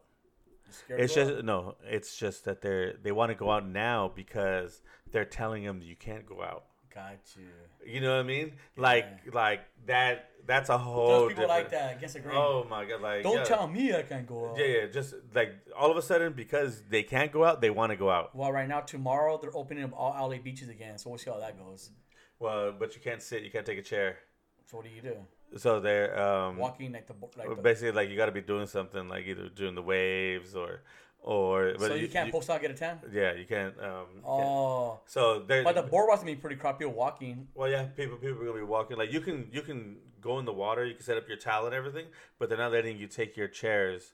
[0.90, 1.46] It's just out?
[1.46, 1.76] no.
[1.86, 5.96] It's just that they're they want to go out now because they're telling them you
[5.96, 6.66] can't go out.
[6.94, 7.92] Got you.
[7.92, 8.54] You know what I mean?
[8.78, 10.30] Like like that.
[10.46, 11.08] That's a whole.
[11.08, 12.36] Those people like that against the grain.
[12.38, 13.02] Oh my god!
[13.02, 13.44] Like Don't yeah.
[13.44, 14.58] tell me I can't go out.
[14.58, 14.86] Yeah, yeah.
[14.88, 18.10] Just like all of a sudden because they can't go out, they want to go
[18.10, 18.36] out.
[18.36, 21.40] Well, right now tomorrow they're opening up all LA beaches again, so we'll see how
[21.40, 21.92] that goes.
[22.40, 23.44] Well, but you can't sit.
[23.44, 24.18] You can't take a chair.
[24.66, 25.16] So what do you do?
[25.58, 28.68] So they're um, Walking like the like the, basically like you got to be doing
[28.68, 30.82] something like either doing the waves or
[31.24, 31.74] or.
[31.80, 33.00] But so you, can't post out get a tan.
[33.12, 33.74] Yeah, you can't.
[33.80, 34.26] Um, you can't.
[34.26, 36.78] Oh, So they're but the boardwalk's gonna be pretty crap.
[36.80, 37.48] People walking.
[37.56, 38.98] Well, yeah, people people are gonna be walking.
[38.98, 40.86] Like you can you can go in the water.
[40.86, 42.06] You can set up your towel and everything,
[42.38, 44.14] but they're not letting you take your chairs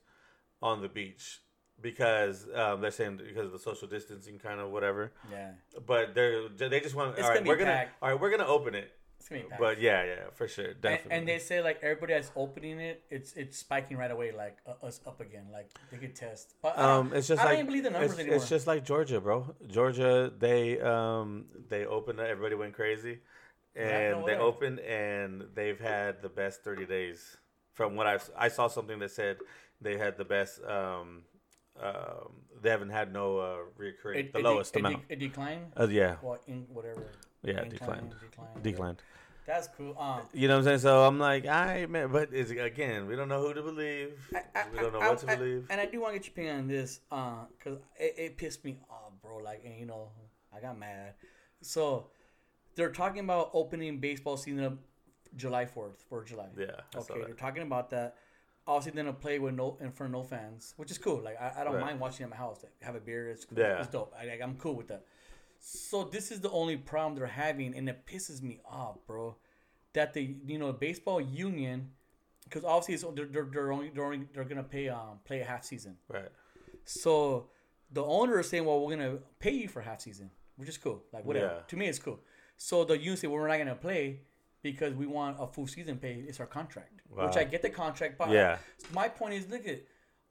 [0.62, 1.40] on the beach
[1.82, 5.12] because um, they're saying because of the social distancing kind of whatever.
[5.32, 5.52] Yeah,
[5.86, 7.38] But they're they just want It's all right.
[7.40, 8.04] gonna We're gonna packed.
[8.04, 8.20] all right.
[8.20, 8.92] We're gonna open it.
[9.20, 9.62] It's gonna be packed.
[9.62, 11.12] But yeah, yeah, for sure, and, definitely.
[11.18, 14.86] and they say like everybody that's opening it, it's it's spiking right away, like uh,
[14.86, 16.56] us up again, like they could test.
[16.62, 18.36] But I um, it's just I like don't even believe the numbers it's, anymore.
[18.38, 19.54] it's just like Georgia, bro.
[19.68, 22.28] Georgia, they um they opened it.
[22.30, 23.20] Everybody went crazy,
[23.76, 27.38] and they opened and they've had the best thirty days.
[27.74, 29.38] From what I I saw something that said
[29.82, 30.64] they had the best.
[30.64, 31.24] Um,
[31.82, 35.04] um, they haven't had no uh, reoccurring It- the it de- lowest it de- amount.
[35.08, 35.72] It declined.
[35.80, 37.06] Uh, yeah, Well, in whatever.
[37.44, 38.64] Yeah, declined, declined.
[38.64, 39.02] declined.
[39.46, 39.98] That's cool.
[39.98, 40.80] Um, You know what I'm saying?
[40.80, 42.12] So I'm like, all right, man.
[42.12, 44.14] But it's again, we don't know who to believe.
[44.36, 45.66] I- I- we don't know I- what to I- believe.
[45.72, 48.64] And I do want to get your opinion on this, uh, cause it, it pissed
[48.64, 49.38] me off, bro.
[49.38, 50.12] Like, and you know,
[50.56, 51.16] I got mad.
[51.62, 52.12] So
[52.76, 54.74] they're talking about opening baseball season up
[55.36, 56.50] July fourth for July.
[56.56, 58.18] Yeah, I Okay, they're talking about that.
[58.68, 61.22] Obviously, then to play with no in front of no fans, which is cool.
[61.24, 61.86] Like, I, I don't Right.
[61.86, 62.62] mind watching at my house.
[62.62, 63.30] Like, have a beer.
[63.32, 63.80] It's Yeah.
[63.80, 64.14] it's dope.
[64.16, 65.06] I, like, I'm cool with that.
[65.60, 69.36] So this is the only problem they're having, and it pisses me off, bro.
[69.94, 71.92] That the you know baseball union,
[72.46, 75.46] because obviously it's, they're, they're, they're only they're only they're gonna pay um play a
[75.46, 75.98] half season.
[76.08, 76.30] right.
[76.86, 77.48] So
[77.92, 81.04] the owner is saying, well, we're gonna pay you for half season, which is cool.
[81.12, 81.46] Like whatever.
[81.58, 81.62] Yeah.
[81.68, 82.20] To me, it's cool.
[82.58, 84.22] So the union say, well, we're not gonna play
[84.62, 86.24] because we want a full season pay.
[86.28, 88.18] It's our contract, which I get the contract.
[88.18, 88.58] But Yeah.
[88.94, 89.80] my point is, look at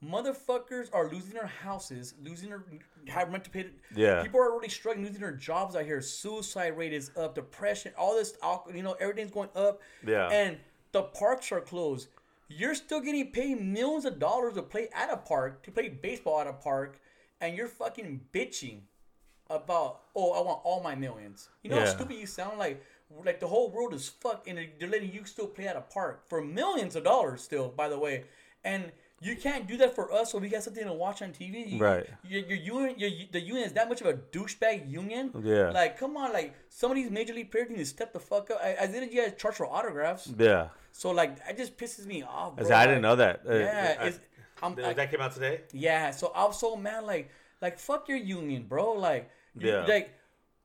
[0.05, 2.65] motherfuckers are losing their houses, losing their
[3.09, 3.67] have rent to pay.
[3.95, 4.23] Yeah.
[4.23, 6.01] People are already struggling, losing their jobs out here.
[6.01, 7.35] Suicide rate is up.
[7.35, 9.81] Depression, all this alcohol, you know, everything's going up.
[10.07, 10.29] Yeah.
[10.29, 10.59] And
[10.93, 12.09] the parks are closed.
[12.49, 16.41] You're still getting paid millions of dollars to play at a park, to play baseball
[16.41, 17.01] at a park,
[17.41, 18.81] and you're fucking bitching
[19.51, 21.49] about, oh, I want all my millions.
[21.63, 22.59] You know how stupid you sound?
[22.59, 22.83] Like,
[23.25, 26.29] like the whole world is fucked, and they're letting you still play at a park
[26.29, 28.25] for millions of dollars still, by the way.
[28.65, 31.73] And you can't do that for us, so we got something to watch on TV.
[31.73, 32.07] You- Right.
[32.25, 35.33] Your, your union, your, the union is that much of a douchebag union.
[35.43, 35.71] Yeah.
[35.71, 38.51] Like, come on, like some of these major league players need to step the fuck
[38.51, 38.61] up.
[38.63, 40.33] I, I didn't you guys charge for autographs.
[40.39, 40.69] Yeah.
[40.93, 42.55] So like, it just pisses me off.
[42.59, 42.77] I Bro.
[42.77, 43.41] I didn't Like, know that.
[43.49, 44.21] Uh, Yeah, I- it's,
[44.63, 45.63] I'm, I- that came out today.
[45.73, 46.11] yeah.
[46.13, 47.05] So I was so mad.
[47.05, 48.93] Like, like fuck your union, bro.
[48.93, 49.85] Like, Yeah.
[49.87, 50.15] like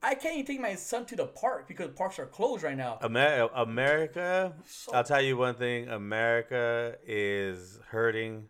[0.03, 2.99] I can't even take my son to the park because parks are closed right now.
[3.03, 4.53] Amer- America,
[4.93, 5.87] I'll tell you one thing.
[5.87, 8.49] America is hurting.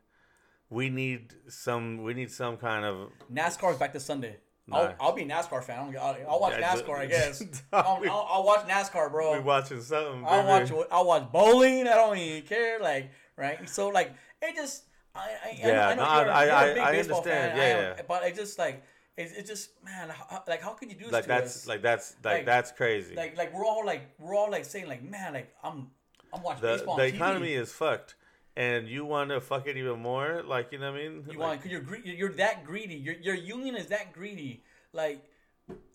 [0.69, 2.01] We need some.
[2.03, 3.09] We need some kind of.
[3.31, 4.37] NASCAR's back this Sunday.
[4.71, 5.93] I'll, I'll be a NASCAR fan.
[5.95, 7.43] I I'll, I'll watch Yeah, NASCAR, I guess.
[7.73, 9.33] I'll, I'll, watch NASCAR, bro.
[9.33, 10.23] We watching something.
[10.25, 10.73] I'll baby.
[10.73, 10.87] watch.
[10.91, 11.81] I'll watch bowling.
[11.87, 12.79] I don't even care.
[12.79, 13.69] Like right.
[13.69, 14.85] So like it just.
[15.15, 17.51] I, I, Yeah, I know, no, I I- I- a big I baseball understand.
[17.51, 17.57] fan.
[17.57, 18.01] Yeah, I yeah.
[18.07, 18.83] But it just like
[19.17, 21.67] it's, it's just man, how, like how can you do this Like that's us?
[21.67, 23.15] like that's like, Like- that's crazy.
[23.15, 25.87] like like we're all like we're all like saying like man like I'm
[26.33, 27.13] I'm watching the baseball the on TV.
[27.15, 28.15] economy is fucked,
[28.55, 30.41] and you want to fuck it even more.
[30.43, 31.13] Like you know what I mean?
[31.27, 32.95] You Like, want because you're gre- you're that greedy.
[32.95, 34.63] Your your union is that greedy.
[34.93, 35.23] Like,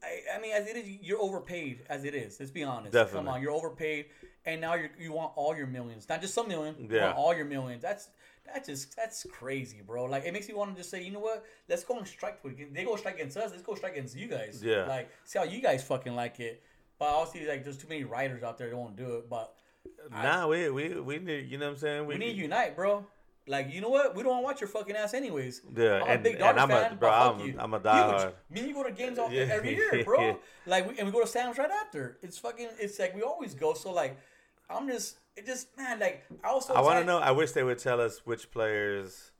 [0.03, 1.85] I, I mean, as it is, you're overpaid.
[1.89, 2.93] As it is, let's be honest.
[2.93, 3.27] Definitely.
[3.27, 4.07] Come on, you're overpaid,
[4.47, 6.77] and now you you want all your millions, not just some million.
[6.79, 7.07] You Yeah.
[7.07, 7.83] want all your millions.
[7.83, 8.09] That's
[8.53, 10.05] That's just that's crazy, bro.
[10.05, 11.45] Like it makes me want to just say, you know what?
[11.69, 12.43] Let's go and strike.
[12.45, 13.51] with- They go strike against us.
[13.51, 14.61] Let's go strike against you guys.
[14.65, 14.87] Yeah.
[14.87, 16.63] Like see how you guys fucking like it.
[16.99, 19.29] But obviously, like there's too many writers out there that won't do it.
[19.31, 19.55] But
[20.11, 21.51] nah, we we we need.
[21.51, 22.07] You know what I'm saying?
[22.07, 23.07] we need to unite, bro.
[23.47, 24.15] Like you know what?
[24.15, 25.63] We don't want to watch your fucking ass anyways.
[25.77, 26.97] Yeah, I'm and- a big Dodgers I'm a- fan.
[26.99, 27.55] bro, I'm- you.
[27.59, 28.33] I'm a diehard.
[28.51, 29.49] Me and you go to games all, Yeah.
[29.51, 30.39] every year, bro.
[30.67, 32.19] Like we, and we go to Sam's right after.
[32.23, 32.69] It's fucking.
[32.79, 33.73] It's like we always go.
[33.75, 34.19] So like,
[34.69, 35.17] I'm just.
[35.39, 36.75] It just man like I also.
[36.75, 37.19] I want to know.
[37.19, 39.31] I wish they would tell us which players,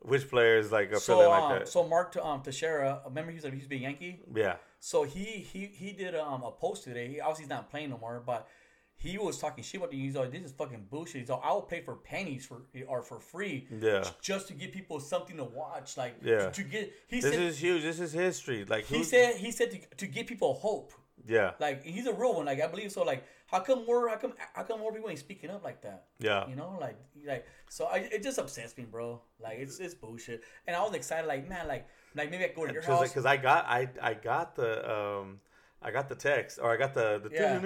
[0.00, 1.68] which players like are feeling So like um, that.
[1.68, 4.20] so Mark um, Teixeira, remember he was he be a Yankee.
[4.34, 7.08] yeah, So he he he did um, a post today.
[7.08, 8.48] He obviously he's not playing no more, but
[8.96, 11.22] he was talking shit about the He's like, this is fucking bullshit.
[11.22, 14.04] He's like, I will pay for pennies for or for free, Yeah.
[14.20, 15.96] just to give people something to watch.
[15.96, 16.50] Like, Yeah.
[16.50, 16.92] to, to get.
[17.08, 17.82] He this said is huge.
[17.82, 18.64] This is history.
[18.64, 20.92] Like he said he said to, to give people hope.
[21.26, 22.46] Yeah, Like he's a real one.
[22.46, 23.02] Like I believe so.
[23.02, 24.08] Like how come more?
[24.08, 24.32] How come?
[24.54, 26.06] How come more people ain't speaking up like that?
[26.18, 26.48] yeah.
[26.48, 26.96] You know, like
[27.26, 27.84] like so.
[27.86, 29.20] I, it just upsets me, bro.
[29.40, 30.42] Like it's it's bullshit.
[30.66, 33.08] And I was excited, like man, like like maybe I go to your house.
[33.08, 35.40] Because I got I I got the um
[35.82, 37.58] I got the text or I got the the Yeah.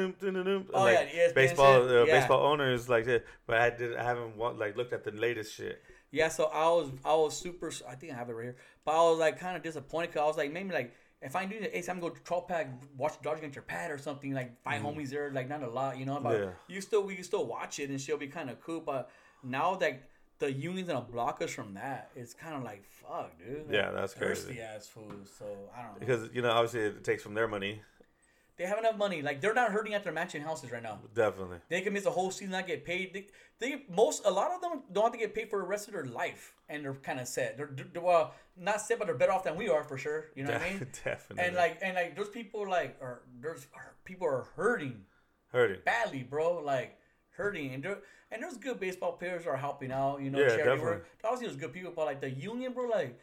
[0.72, 2.18] Oh, like yeah, baseball uh, Yeah.
[2.18, 5.82] baseball owners like that, but I did I haven't like looked at the latest shit.
[6.10, 7.70] Yeah, so I was I was super.
[7.88, 10.22] I think I have it right here, but I was like kind of disappointed because
[10.22, 12.48] I was like maybe like if I do the ace, I'm gonna go to 12
[12.48, 15.62] pack, watch the Dodgers against your pad or something like 5 homies there, like not
[15.62, 16.20] a lot, you know.
[16.20, 16.44] But Mm.
[16.44, 16.50] Yeah.
[16.74, 18.80] you still we can still watch it and she'll be kind of cool.
[18.80, 19.10] But
[19.42, 20.02] now that
[20.38, 23.66] the union's gonna block us from that, it's kind of like fuck, dude.
[23.66, 24.34] Like, Yeah, that's crazy.
[24.42, 25.32] thirsty ass fools.
[25.38, 25.98] So I don't know.
[26.00, 27.80] Because you know obviously it takes from their money,
[28.56, 29.22] they have enough money.
[29.22, 30.98] Like they're not hurting at their mansion houses right now.
[31.14, 31.58] definitely.
[31.68, 33.12] They can miss a whole season, not get paid.
[33.14, 33.26] They,
[33.58, 35.94] they most a lot of them don't have to get paid for the rest of
[35.94, 37.56] their life, and they're kind of set.
[37.56, 40.26] They're, they're well, not set, but they're better off than we are for sure.
[40.34, 40.86] You know what I mean?
[41.04, 41.44] definitely.
[41.44, 43.66] And like and like those people like are there's
[44.04, 45.02] people are hurting
[45.52, 45.80] hurting.
[45.84, 46.62] badly, bro.
[46.62, 46.98] Like
[47.30, 47.98] hurting, and there
[48.30, 50.20] and there's good baseball players are helping out.
[50.22, 50.84] You know, Yeah, charity definitely.
[50.90, 51.06] work.
[51.24, 52.86] Obviously, there's good people, but like the union, bro.
[52.88, 53.18] Like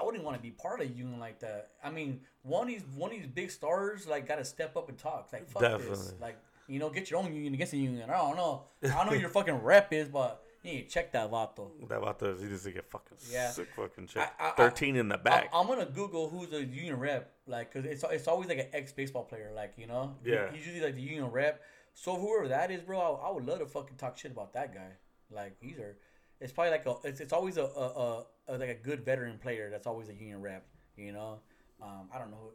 [0.00, 1.70] I- wouldn't want to be part of a union like that.
[1.82, 4.88] I mean, one of these one of these big stars like got to step up
[4.88, 5.28] and talk.
[5.32, 6.14] Like fuck this.
[6.20, 6.38] Like
[6.68, 8.08] you know, get your own union against the union.
[8.10, 8.64] I don't know.
[8.84, 11.70] I don't know your fucking rep is, but you need to check that vato.
[11.88, 13.50] That about the he just get fucking Yeah.
[13.50, 14.34] sick fucking check.
[14.38, 15.48] I- I- Thirteen in the back.
[15.52, 18.68] I, am gonna Google who's the union rep, like, cause it's it's always like an
[18.72, 20.16] ex baseball player, like you know.
[20.24, 20.50] Yeah.
[20.52, 21.62] he's usually like the union rep.
[21.94, 24.72] So whoever that is, bro, I, I would love to fucking talk shit about that
[24.74, 24.90] guy.
[25.30, 25.92] Like he's a,
[26.40, 29.38] it's probably like a, it's, it's always a, a, a, a like a good veteran
[29.38, 30.66] player that's always a union rep.
[30.96, 31.38] You know,
[31.82, 32.38] um, I don't know.
[32.42, 32.50] Who,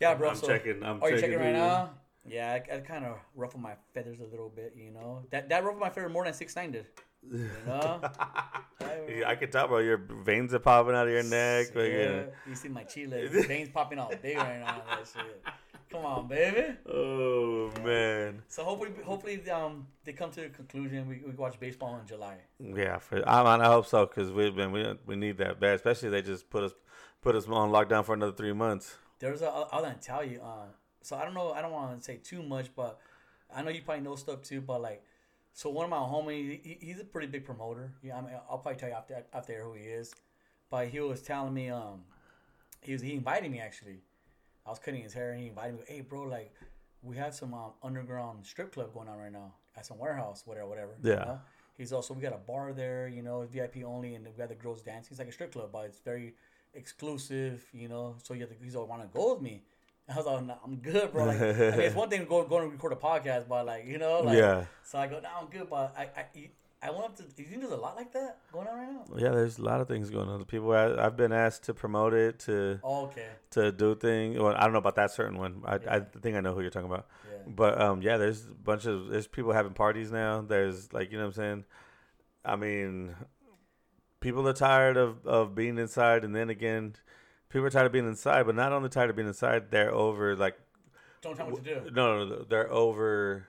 [0.00, 0.30] yeah, bro.
[0.30, 1.90] I'm so, checking- I'm are you checking checking right now?
[2.26, 4.74] Yeah, I, I kind of ruffled my feathers a little bit.
[4.76, 6.86] You know, that that ruffled my feather more than six nine did.
[7.30, 8.00] You know.
[9.08, 9.78] Yeah, I can tell, bro.
[9.78, 11.68] Your veins are popping out of your neck.
[11.74, 14.82] Yeah, fucking- you see my chile veins popping out big right now.
[14.88, 15.42] That shit.
[15.90, 16.76] Come on, baby.
[16.86, 18.42] Oh man.
[18.48, 21.08] So hopefully, hopefully, um, they come to a conclusion.
[21.08, 22.38] We, we watch baseball in July.
[22.58, 25.74] Yeah, for, I, I hope so because we've been we, we need that bad.
[25.76, 26.72] Especially they just put us
[27.22, 28.96] put us on lockdown for another three months.
[29.18, 30.40] There's a I was gonna tell you.
[30.42, 30.66] Uh,
[31.02, 31.52] so I don't know.
[31.52, 32.98] I don't want to say too much, but
[33.54, 34.60] I know you probably know stuff too.
[34.60, 35.04] But like,
[35.52, 37.92] so one of my homies, he, he's a pretty big promoter.
[38.02, 40.14] Yeah, I mean, I'll probably tell you after after who he is.
[40.70, 42.00] But he was telling me, um,
[42.80, 44.00] he was he invited me actually.
[44.66, 45.80] I was cutting his hair and he invited me.
[45.86, 46.52] Hey, bro, like
[47.02, 50.68] we have some um, underground strip club going on right now at some warehouse, whatever,
[50.68, 50.92] whatever.
[51.02, 51.16] you Yeah.
[51.24, 51.40] know?
[51.76, 54.54] He's also we got a bar there, you know, VIP only, and we got the
[54.54, 55.08] girls dancing.
[55.10, 56.34] It's like a strip club, but it's very
[56.72, 58.14] exclusive, you know.
[58.22, 59.62] So you have to, he's all want to go with me.
[60.08, 61.24] I was like, nah, I'm good, bro.
[61.24, 63.86] Like, I mean, it's one thing to go go and record a podcast, but like,
[63.86, 64.64] you know, like, Yeah.
[64.84, 66.50] So I go, no, I'm good, but I, I,
[66.84, 67.22] I want to.
[67.22, 69.04] Do you think there's a lot like that going on right now?
[69.16, 70.44] Yeah, there's a lot of things going on.
[70.44, 73.28] People I, I've been asked to promote it to Oh, okay.
[73.52, 74.38] to do things.
[74.38, 75.62] Well, I don't know about that certain one.
[75.64, 77.06] I, I think I know who you're talking about.
[77.30, 77.38] Yeah.
[77.46, 80.42] But um, yeah, there's a bunch of there's people having parties now.
[80.42, 81.64] There's like you know what I'm saying.
[82.44, 83.14] I mean,
[84.20, 86.96] people are tired of of being inside, and then again,
[87.48, 88.44] people are tired of being inside.
[88.44, 90.56] But not only tired of being inside, they're over like
[91.22, 91.90] Don't tell me what to do.
[91.92, 93.46] no, no, no they're over.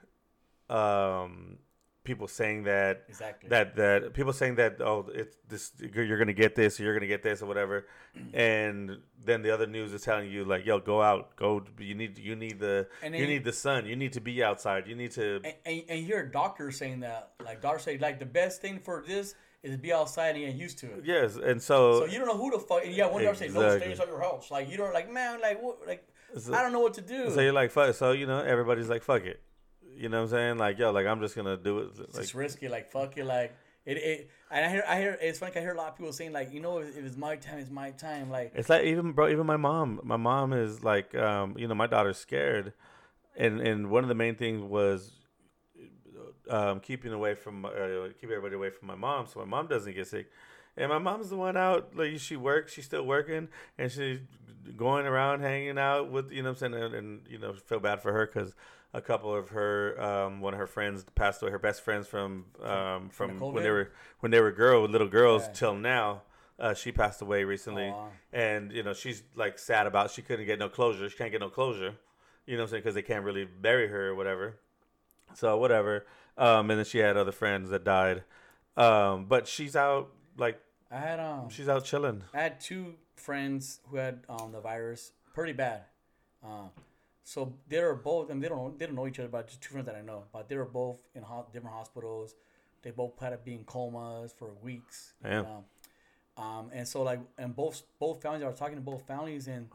[0.70, 1.58] Um,
[2.06, 3.49] people saying that Exactly.
[3.49, 7.08] that that people saying that oh it's this you're gonna get this or you're gonna
[7.08, 7.88] get this or whatever,
[8.18, 8.34] mm.
[8.34, 12.18] and then the other news is telling you like yo go out go you need
[12.18, 15.12] you need the then you need the sun you need to be outside you need
[15.12, 18.62] to and, and, and you hear doctors saying that, like doctors say, like the best
[18.62, 21.01] thing for this is to be outside and get used to it.
[21.03, 22.86] yes and so, So you don't know who the fuck.
[22.86, 23.80] And yeah, one doctor say no Exactly.
[23.80, 24.51] stay inside your house.
[24.51, 27.32] Like you don't like man, like what, like So- I don't know what to do.
[27.32, 29.41] so you're like fuck so you know everybody's like fuck it
[29.98, 32.24] you know what I'm saying like yo like I'm just gonna do it it's like
[32.24, 32.68] just risky.
[32.68, 33.26] Like fuck it.
[33.26, 33.98] Like it.
[33.98, 35.18] it and I hear, I hear.
[35.22, 35.52] It's funny.
[35.56, 37.72] I hear a lot of people saying like, you know, if it's my time, it's
[37.72, 38.30] my time.
[38.30, 40.00] Like It's like even bro, even my mom.
[40.04, 42.74] My mom is like, um, you know, my daughter's scared,
[43.36, 45.12] and and one of the main things was
[46.50, 47.70] um, keeping away from uh,
[48.20, 50.30] keep everybody away from my mom, so my mom doesn't get sick.
[50.78, 51.96] And my mom's the one out.
[51.96, 54.20] Like she works, she's still working, and she's
[54.78, 57.80] going around hanging out with you know what I'm saying, and, and you know feel
[57.80, 58.56] bad for her because
[58.96, 61.52] a couple of her um, one of her friends passed away.
[61.52, 63.91] Her best friends from um, from the when they were
[64.22, 65.54] when they were girl little girls Yeah.
[65.54, 66.22] till now.
[66.58, 67.93] Uh, she passed away recently,
[68.32, 71.10] and you know she's like sad about she couldn't get no closure.
[71.10, 71.96] She can't get no closure.
[72.46, 72.82] You know what I'm saying?
[72.84, 74.56] Because they can't really bury her or whatever.
[75.34, 76.06] So whatever.
[76.38, 78.24] Um, and then she had other friends that died.
[78.78, 82.24] Um, but she's out like I had um, she's out chilling.
[82.34, 85.82] I had two friends who had um the virus pretty bad.
[86.41, 86.68] Uh,
[87.28, 89.59] so they were both, and they don't know, they don't know each other, but just
[89.61, 90.23] two friends that I know.
[90.32, 92.36] But they were both in ho- different hospitals.
[92.84, 95.13] They both had to be in comas for weeks.
[95.23, 95.43] you Damn.
[95.43, 95.65] know.
[96.38, 99.69] Um, and so like, and both both families, I was talking to both families, and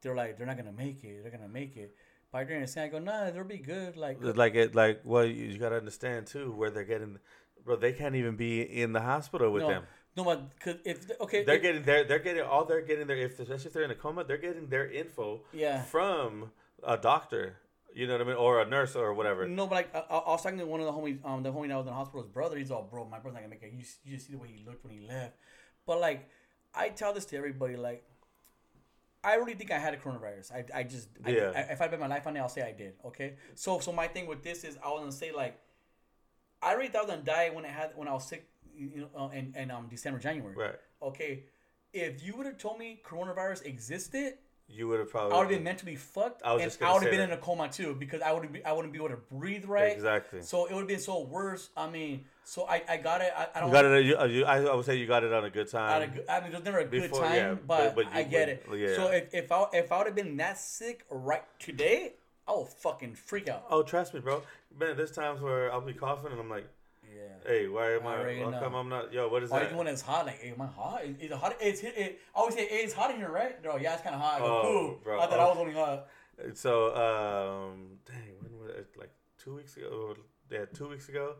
[0.00, 1.22] they're like, they're not gonna make it.
[1.22, 1.94] They're gonna make it.
[2.30, 3.96] But during the same, I go, nah, they'll be good.
[3.96, 7.18] Like, Like it, like well, you, you gotta understand too where they're getting,
[7.64, 7.76] bro.
[7.76, 9.82] They can't even be in the hospital with no, them.
[10.16, 13.16] no, but cause if okay, They're if- getting their, they're getting all they're getting their,
[13.16, 15.82] if especially if they're in a coma, they're getting their info yeah.
[15.82, 16.52] from
[16.86, 17.56] a doctor.
[17.94, 19.46] You know what I mean, or a nurse or whatever.
[19.46, 21.68] No, but like I, I was talking to one of the homies, um, the homie
[21.68, 22.56] that was in the hospital, his brother.
[22.56, 23.72] He's all, bro, my brother's not gonna make it.
[23.72, 25.34] You, you just see the way he looked when he left.
[25.86, 26.28] But like,
[26.74, 28.02] I tell this to everybody, like,
[29.22, 30.52] I really think I had a coronavirus.
[30.52, 31.52] I, I just, I, Yeah.
[31.54, 32.94] I, if I bet my life on it, I'll say I did.
[33.04, 33.34] Okay.
[33.54, 35.60] So, so my thing with this is, I was gonna say like,
[36.62, 39.08] I really thought I was gonna die when I had when I was sick, you
[39.14, 40.56] know, uh, in, in um December, January.
[40.56, 40.76] Right.
[41.02, 41.44] Okay.
[41.92, 44.38] If you would have told me coronavirus existed,
[44.68, 45.34] You would have probably.
[45.34, 47.20] I would have been mentally fucked, I was and just gonna I would have been
[47.20, 47.32] that.
[47.32, 49.92] in a coma too because I wouldn't be I wouldn't be able to breathe right.
[49.92, 50.40] Exactly.
[50.40, 51.68] So it would have been so worse.
[51.76, 53.32] I mean, so I, I got it.
[53.36, 53.68] I, I don't.
[53.68, 54.04] You got it.
[54.06, 56.14] You, you, I, I would say you got it on a good at a time.
[56.14, 58.66] good- I mean, it was never a good time, yeah, but, but- I get it.
[58.74, 58.94] yeah.
[58.94, 62.14] So if, if I if I would have been that sick right today,
[62.48, 63.66] I will fucking freak out.
[63.70, 64.42] Oh, trust me, bro.
[64.78, 66.66] Man, there's times where I'll be coughing and I'm like,
[67.14, 67.22] Yeah.
[67.50, 68.50] "Hey, why am I I?
[68.52, 69.12] How come I'm not?
[69.12, 71.04] Yo, what is Or that?" even when it's hot, like, hey, am I hot?
[71.04, 71.56] Is, is it hot?
[71.60, 73.62] It's it, I always say, hey, it's hot in here, right?
[73.62, 74.36] No, yeah, it's kind of hot.
[74.36, 75.20] I go, Oh, bro.
[75.20, 75.42] I thought Oh.
[75.42, 76.06] I was only hot.
[76.54, 78.88] So, um, dang, when was it?
[78.96, 80.16] Like two weeks ago?
[80.50, 81.36] Yeah, two weeks ago.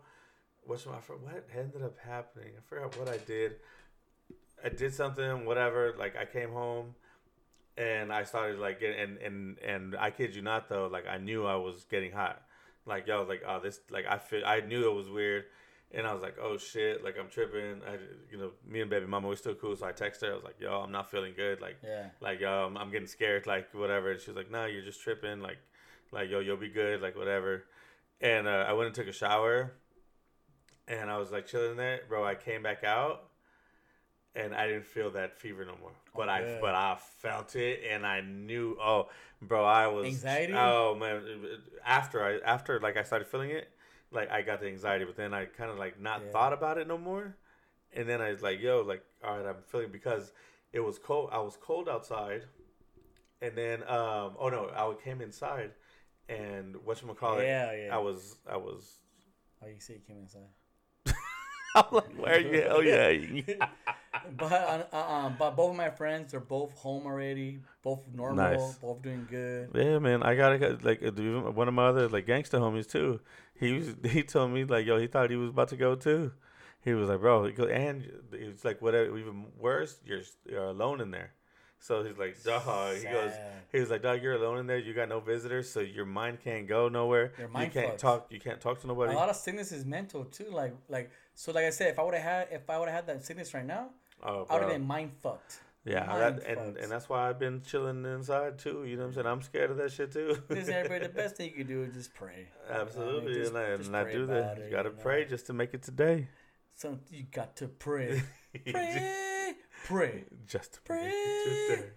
[0.65, 2.53] What's my fr- what ended up happening?
[2.57, 3.57] I forgot what I did.
[4.65, 5.95] I did something, whatever.
[5.99, 6.95] Like I came home,
[7.77, 11.19] and I started like getting and and and I kid you not though, like I
[11.19, 12.43] knew I was getting hot.
[12.87, 15.45] Like yo, like oh this, like I feel I knew it was weird.
[15.95, 17.83] And I was like, "Oh shit!" Like I'm tripping.
[17.87, 17.99] I,
[18.31, 19.77] you know, me and baby mama we still cool.
[19.77, 20.33] So I texted her.
[20.33, 21.61] I was like, "Yo, I'm not feeling good.
[21.61, 22.07] Like, Yeah.
[22.21, 24.11] like yo, I'm, getting scared, like whatever.
[24.11, 25.59] And she was like, no, you're just tripping, like,
[26.11, 27.65] like yo, you'll be good, like whatever.
[28.23, 29.73] And uh, I went and took a shower,
[30.89, 32.25] and I was like chilling there, bro.
[32.25, 33.25] I came back out,
[34.35, 35.93] and I didn't feel that fever no more.
[36.17, 36.61] But I, good.
[36.61, 39.09] but I felt it, and I knew, oh,
[39.43, 40.55] bro, I was Anxiety?
[40.57, 41.23] Oh man,
[41.85, 43.69] after I, after like I started feeling it,
[44.13, 46.33] like I got the anxiety, but then I kind of like not Yeah.
[46.33, 47.37] thought about it no more.
[47.95, 50.33] And then I was like, yo, like, all right, I'm feeling because
[50.73, 51.31] it was cold.
[51.33, 52.45] I was cold outside,
[53.41, 55.73] and then um, oh no, I came inside,
[56.29, 57.45] and what you call it?
[57.45, 57.95] Yeah, yeah.
[57.95, 59.01] I was, I was.
[59.63, 60.49] Oh, you see, it came inside.
[61.75, 62.63] I'm like, where are you?
[62.63, 63.11] Hell yeah!
[64.39, 68.37] but uh, uh, um, but both of my friends, they're both home already, both normal,
[68.37, 68.75] Nice.
[68.77, 69.71] both doing good.
[69.75, 73.21] yeah, man, I gotta like one of my other like gangster homies too.
[73.63, 76.33] He was he told me like yo, he thought he was about to go too.
[76.85, 79.17] He was like, bro, and it's like whatever.
[79.17, 81.33] Even worse, you're you're alone in there.
[81.79, 82.97] So he's like, dog.
[82.97, 83.33] He goes,
[83.73, 84.79] he was like, dog, you're alone in there.
[84.79, 87.33] You got no visitors, so your mind can't go nowhere.
[87.39, 87.99] Your you can't fucked.
[88.01, 88.27] talk.
[88.31, 89.13] You can't talk to nobody.
[89.13, 90.51] A lot of sickness is mental too.
[90.51, 92.97] Like like so, like I said, if I would have had if I would have
[92.97, 93.91] had that sickness right now,
[94.23, 95.61] Oh, I would have been mind fucked.
[95.85, 98.85] Yeah, that, and and that's why I've been chilling inside too.
[98.85, 99.27] You know what I'm saying?
[99.27, 100.37] I'm scared of that shit too.
[100.49, 102.47] Everybody, the best thing you can do is just pray.
[102.71, 104.59] Absolutely, just- and I, just and I pray do that.
[104.59, 105.03] it, You gotta you know?
[105.03, 106.29] pray just to make it today.
[106.75, 108.23] So you got to pray,
[108.71, 109.55] pray,
[109.85, 111.05] pray, just to pray.
[111.05, 111.89] make it today.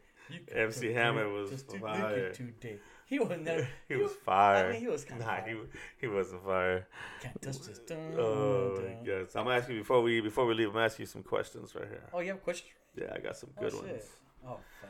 [0.61, 2.15] MC to Hammer was just to make fire.
[2.17, 2.79] it today.
[3.05, 3.67] He was never.
[3.87, 4.69] He was fire.
[4.69, 5.27] I mean, he was kind of.
[5.27, 5.55] Nah, he
[6.01, 6.87] he wasn't fire.
[7.21, 7.77] Can't touch this.
[7.79, 8.97] Dun, Oh dun.
[9.05, 10.69] yes, I'm gonna ask you before we before we leave.
[10.69, 12.09] I'm gonna ask you some questions right here.
[12.11, 12.71] Oh, you have questions?
[12.95, 13.81] Yeah, I got some Oh, good shit.
[13.83, 14.03] ones.
[14.47, 14.89] Oh fuck.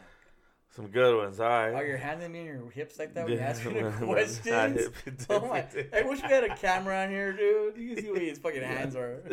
[0.76, 1.40] Some good ones.
[1.40, 1.74] All right.
[1.74, 4.08] Oh, you're handing me your hips like that when you Yeah, ask me the when-
[4.08, 4.90] when I questions?
[5.30, 5.66] Oh my!
[5.94, 7.78] I wish we had a camera on here, dude.
[7.78, 9.24] You can see what his fucking hands are.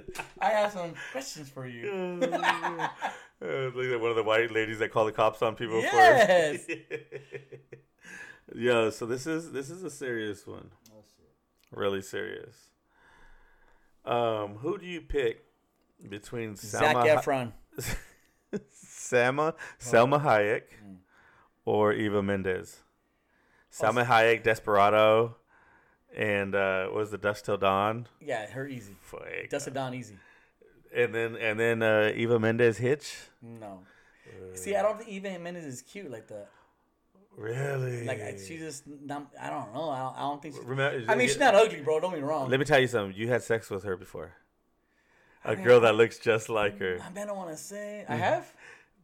[0.40, 1.90] I have some questions for you.
[2.22, 6.64] Uh, look at one of the white ladies that call the cops on people Yes.
[6.64, 6.74] for.
[8.54, 10.70] Yo, so this is this is a serious one,
[11.72, 12.54] really serious.
[14.04, 15.44] Um, who do you pick
[16.08, 17.52] between Zac Salma, Efron.
[17.78, 17.96] Salma,
[18.70, 20.96] Selma Selma Hayek, Mm.
[21.64, 22.80] or Eva Mendes?
[23.70, 25.36] Selma Salma Hayek, Desperado,
[26.16, 28.06] and uh, what was the Dusk Till Dawn?
[28.20, 28.94] Yeah, her easy.
[29.02, 29.22] Fuck.
[29.50, 30.16] Dusted Dawn easy.
[30.94, 33.14] And then and then uh, Eva Mendes Hitch.
[33.42, 33.80] No.
[34.54, 36.48] See, I don't think Eva Mendes is cute like that.
[37.36, 38.04] Really?
[38.04, 39.88] Like I- she just, not, I don't know.
[39.88, 40.54] I don't, I don't think.
[40.54, 41.98] She, Remember, I mean, she's not ugly, bro.
[41.98, 42.50] Don't me wrong.
[42.50, 43.16] Let me tell you something.
[43.18, 44.34] You had sex with her before.
[45.44, 46.98] A girl that looks just like her.
[47.04, 48.04] I bet I don't want to say.
[48.08, 48.52] I have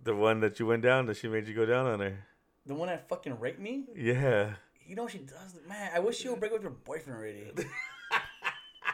[0.05, 2.25] The one that you went down, that she made you go down on her.
[2.67, 3.85] the one that fucking raped me.
[3.97, 4.53] Yeah.
[4.87, 5.57] You know she does?
[5.69, 7.51] Man, I wish she would break up with her boyfriend already.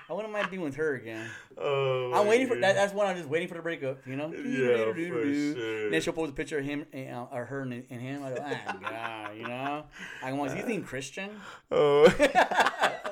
[0.09, 1.26] I wouldn't mind being with her again.
[1.57, 2.12] Oh.
[2.12, 2.74] I'm waiting for that.
[2.74, 4.07] That's when I'm just waiting for the breakup.
[4.07, 4.32] You know?
[4.34, 5.90] Yeah, for sure.
[5.90, 8.22] Then she'll post a picture of him and, uh, or her and, and him.
[8.22, 9.84] I go, ah, God, you know?
[10.22, 11.30] I go, is he think Christian?
[11.70, 12.05] Oh.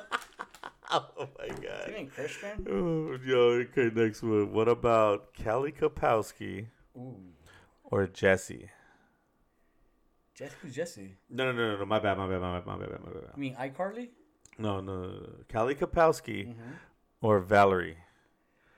[1.18, 1.84] oh my god.
[1.86, 2.66] think Christian?
[2.70, 4.52] Oh, yo, okay, next one.
[4.52, 6.66] What about Kelly Kapowski
[6.96, 7.16] Ooh,
[7.84, 8.68] or Jesse?
[10.34, 11.16] Jesse, who's Jesse?
[11.30, 11.84] No, no, no, no, no.
[11.86, 13.30] My bad, my bad, my bad, my bad, my bad.
[13.34, 14.08] I mean, iCarly.
[14.58, 15.26] No, no, no.
[15.48, 16.54] Kelly Kapowski Mhm.
[17.20, 17.98] or Valerie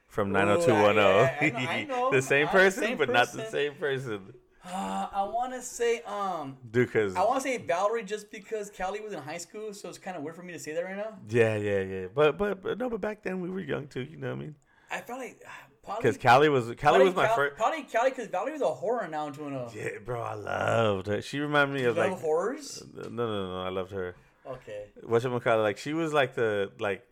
[0.08, 1.56] from Ooh, I- 90210.
[1.56, 4.34] I- I know, the same I- person, same but not the same person.
[4.66, 8.70] Uh, I want to say, um, Dude, cause I want to say Valerie just because
[8.70, 10.84] Callie was in high school, so it's kind of weird for me to say that
[10.84, 11.18] right now.
[11.28, 12.06] yeah, yeah, yeah.
[12.14, 14.02] But, but, but no, but back then we were young too.
[14.02, 14.54] You know what I mean?
[14.90, 17.56] I felt like uh, Because Callie was Callie was my Cal- first.
[17.56, 19.54] Probably Callie because Valerie was a horror now to an.
[19.54, 21.20] Uh, Yeah, bro, I loved her.
[21.20, 22.82] She reminded me you of love like horrors.
[22.94, 23.62] no, no, no.
[23.62, 24.14] I loved her.
[24.46, 24.84] Okay.
[25.02, 25.62] What you call it?
[25.62, 27.06] Like she was like the like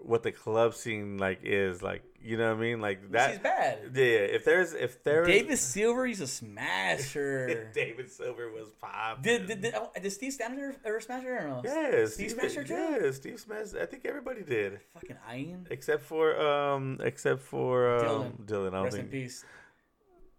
[0.00, 2.02] what the club scene like is like.
[2.28, 2.80] You know what I mean?
[2.82, 3.30] Like that.
[3.30, 3.78] She's bad.
[3.94, 7.70] Yeah, if there's if there David Silver used to smash her.
[7.74, 9.22] David Silver was popping.
[9.22, 11.62] did, did, did, oh, did Steve Sanders ever smash her or no?
[11.64, 12.74] Yes, Steve Steve smashed too?
[12.74, 13.74] Yeah, Steve smashed.
[13.76, 15.66] I think everybody did, Fucking Ian.
[15.70, 18.44] except for um, except for um, Dylan.
[18.44, 18.68] Dylan.
[18.68, 19.44] I don't Rest in peace.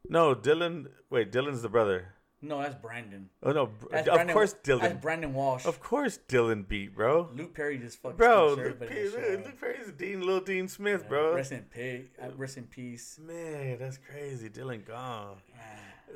[0.07, 0.89] No, Dylan.
[1.09, 2.13] Wait, Dylan's the brother.
[2.41, 3.29] No, that's Brandon.
[3.43, 5.01] Oh no, That's of Brandon, course That's Dylan.
[5.01, 5.65] Brandon Walsh.
[5.65, 7.29] Of course Dylan beat, bro.
[7.35, 9.37] Luke Perry just fucking Bro, Luke, Perry.
[9.37, 11.35] Luke Perry's Dean, little Dean Smith, bro.
[11.35, 12.11] Rest in pig.
[12.21, 13.19] Uh, rest in peace.
[13.21, 14.49] Man, that's crazy.
[14.49, 15.35] Dylan gone.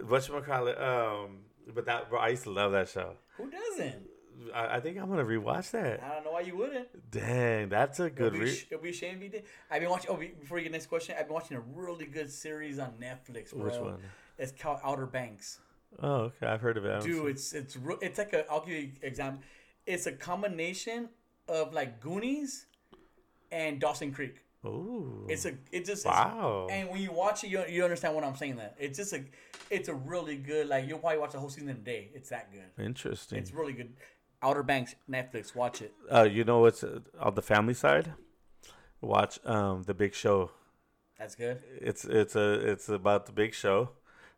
[0.08, 0.82] What you call it?
[0.82, 1.40] Um,
[1.74, 3.16] but that bro, I used to love that show.
[3.38, 4.08] Who doesn't?
[4.54, 6.02] I, I think I'm gonna rewatch that.
[6.04, 7.12] I don't know why you wouldn't.
[7.12, 8.28] Dang, that's a good.
[8.34, 9.44] It'll be, Re- it'll be a shame if you did.
[9.70, 10.10] I've been watching.
[10.10, 12.94] Oh, be- before you get next question, I've been watching a really good series on
[12.94, 13.52] Netflix.
[13.54, 13.66] Bro.
[13.66, 13.98] Which one?
[14.38, 15.60] It's called Outer Banks.
[16.02, 16.48] Oh, okay.
[16.48, 17.04] I've heard of it.
[17.04, 18.50] Dude, it's it's it's like a.
[18.52, 19.42] I'll give you an example.
[19.86, 21.10] It's a combination
[21.48, 22.66] of like Goonies
[23.52, 24.44] and Dawson Creek.
[24.66, 25.28] Ooh.
[25.30, 26.68] It's a it just wow.
[26.72, 28.56] and when you watch it, you, you understand what I'm saying.
[28.56, 29.24] That it's just a
[29.70, 32.10] it's a really good like you'll probably watch the whole season in a day.
[32.14, 32.84] It's that good.
[32.84, 33.40] Interesting.
[33.40, 33.94] It's really good.
[34.42, 35.94] Outer Banks, Netflix, watch it.
[36.12, 38.14] uh, you know what's uh, on the family side?
[39.02, 40.52] Watch um the Big Show.
[41.20, 41.62] That's good.
[41.82, 43.90] It's it's a it's about the Big Show.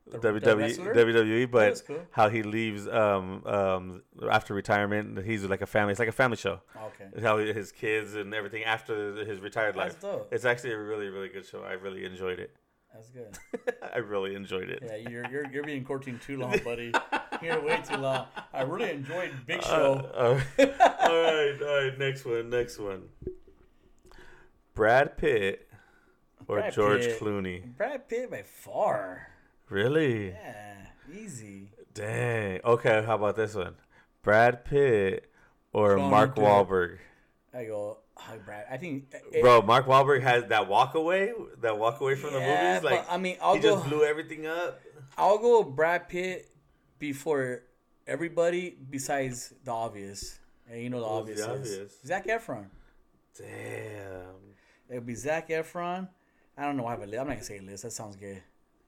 [0.07, 0.93] The- WWE?
[0.95, 1.99] WWE, but cool.
[2.11, 5.91] how he leaves um, um, after retirement, he's like a family.
[5.91, 6.61] It's like a family show.
[6.77, 7.21] Okay.
[7.23, 9.95] How his kids and everything after his retired life.
[10.31, 11.63] It's actually a really really good show.
[11.63, 12.55] I really enjoyed it.
[12.93, 13.37] That's good.
[13.93, 14.83] I really enjoyed it.
[14.85, 16.91] Yeah, you're you're you're being quarantine too long, buddy.
[17.41, 18.27] You're way too long.
[18.53, 19.93] I really enjoyed Big Uh, Show.
[20.15, 20.65] uh,
[21.01, 21.99] all right, all right.
[21.99, 23.09] Next one, next one.
[24.73, 25.67] Brad Pitt
[26.47, 27.19] or Brad George Pitt.
[27.19, 27.75] Clooney?
[27.75, 29.27] Brad Pitt by far.
[29.69, 30.29] Really?
[30.29, 30.75] Yeah,
[31.13, 31.69] easy.
[31.93, 32.59] Dang.
[32.63, 33.75] Okay, how about this one?
[34.21, 35.29] Brad Pitt
[35.73, 36.35] or Mark.
[36.35, 36.97] Wahlberg?
[37.53, 38.65] I go, oh, Brad.
[38.69, 42.39] I think, it, Bro, Mark Wahlberg has that walk away, that walk away from yeah,
[42.39, 42.83] the movies.
[42.83, 43.75] Like but, I mean, I'll he go.
[43.75, 44.81] just blew everything up.
[45.17, 46.49] I'll go Brad Pitt
[46.99, 47.63] before
[48.05, 50.39] everybody besides the obvious.
[50.69, 51.93] And you know the obvious, the is obvious?
[52.05, 52.65] Zac Efron.
[53.37, 54.35] Damn.
[54.89, 56.09] It would be Zac Efron.
[56.57, 56.83] I don't know.
[56.83, 57.19] why I have a list.
[57.19, 57.83] I'm not gonna say a list.
[57.83, 58.41] That sounds gay.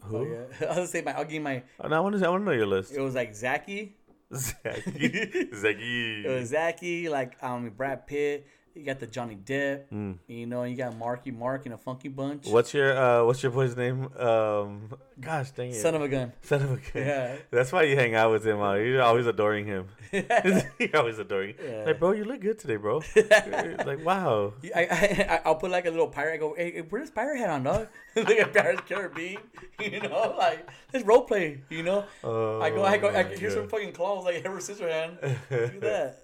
[0.03, 0.17] Who?
[0.17, 0.67] Oh, yeah.
[0.69, 1.13] I'll just say my.
[1.13, 1.63] I'll give you my.
[1.79, 2.25] Oh, no, I want to.
[2.25, 2.93] I want to know your list.
[2.93, 3.97] It was like Zachy.
[4.33, 5.49] Zachy.
[5.55, 6.25] Zachy.
[6.25, 8.47] It was Zachy, like um Brad Pitt.
[8.77, 9.85] You got the Johnny Depp.
[9.91, 10.17] Mm.
[10.27, 12.45] You know, you got Marky Mark and a Funky Bunch.
[12.47, 14.15] What's your uh What's your boy's name?
[14.17, 15.75] Um, gosh dang it.
[15.75, 16.31] Son of a gun.
[16.43, 16.83] Son of a gun.
[16.93, 17.35] Yeah.
[17.49, 18.61] That's why you hang out with him.
[18.61, 19.87] Uh, you're always adoring him.
[20.11, 21.55] you're always adoring.
[21.63, 21.85] Yeah.
[21.87, 23.01] Like, bro, you look good today, bro.
[23.15, 24.53] like, wow.
[24.75, 24.81] I,
[25.29, 26.35] I, I'll put like a little pirate.
[26.35, 27.87] I go, hey, where's this pirate hat on, dog?
[28.15, 29.41] Look at Pirates of Caribbean.
[29.79, 31.61] You know, like let's role play.
[31.69, 34.89] You know, Oh, I go, I go, I, here's some fucking claws like ever sister
[34.89, 35.17] hand.
[35.49, 36.23] Do that.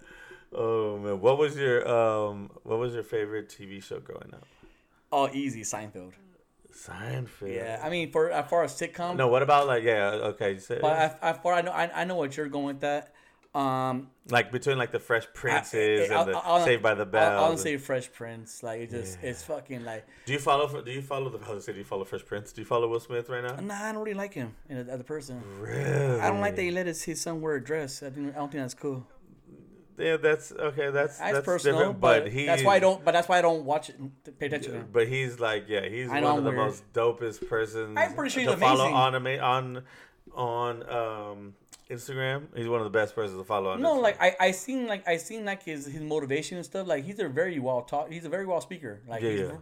[0.55, 4.45] Oh man, what was your um What was your favorite TV show growing up?
[5.11, 6.13] Oh, easy Seinfeld.
[6.73, 7.53] Seinfeld.
[7.55, 10.09] Yeah, I mean, for as far as sitcom, No, what about like yeah?
[10.33, 12.65] Okay, you said, but as, as far I know, I, I know what you're going
[12.65, 13.13] with that.
[13.53, 17.37] Um, like between like the Fresh Princes I- and the I'll- Saved by the Bell.
[17.37, 18.63] I'll, I'll say Fresh Prince.
[18.63, 19.29] Like it just, Yeah.
[19.29, 20.07] it's fucking like.
[20.25, 20.81] do you follow?
[20.81, 21.37] Do you follow the?
[21.47, 22.51] I was say, do you follow Fresh Prince?
[22.51, 23.55] Do you follow Will Smith right now?
[23.57, 25.43] Nah, I don't really like him as a- as a person.
[25.59, 26.19] Really?
[26.19, 28.01] I don't like that he let his, his son wear a dress.
[28.01, 29.05] I, think, I don't think that's cool.
[29.97, 30.89] Yeah, that's okay.
[30.91, 31.99] That's That's, that's personal, different.
[32.01, 33.03] but, But he that's why I don't.
[33.05, 33.95] But that's why I don't watch it.
[34.25, 34.71] to Pay attention.
[34.73, 34.89] to him.
[34.91, 36.61] But he's like, yeah, he's I one of the weird.
[36.65, 37.97] most dopest persons.
[37.97, 38.95] I'm pretty sure to he's follow amazing.
[38.95, 39.83] on ama- on
[40.33, 41.53] on um
[41.89, 42.47] Instagram.
[42.55, 43.81] He's one of the best persons to follow on.
[43.81, 44.01] No, Instagram.
[44.01, 46.87] like I, I seen like I seen like his his motivation and stuff.
[46.87, 48.11] Like he's a very well taught.
[48.11, 49.01] He's a very well speaker.
[49.07, 49.55] Like Yeah, he's, yeah.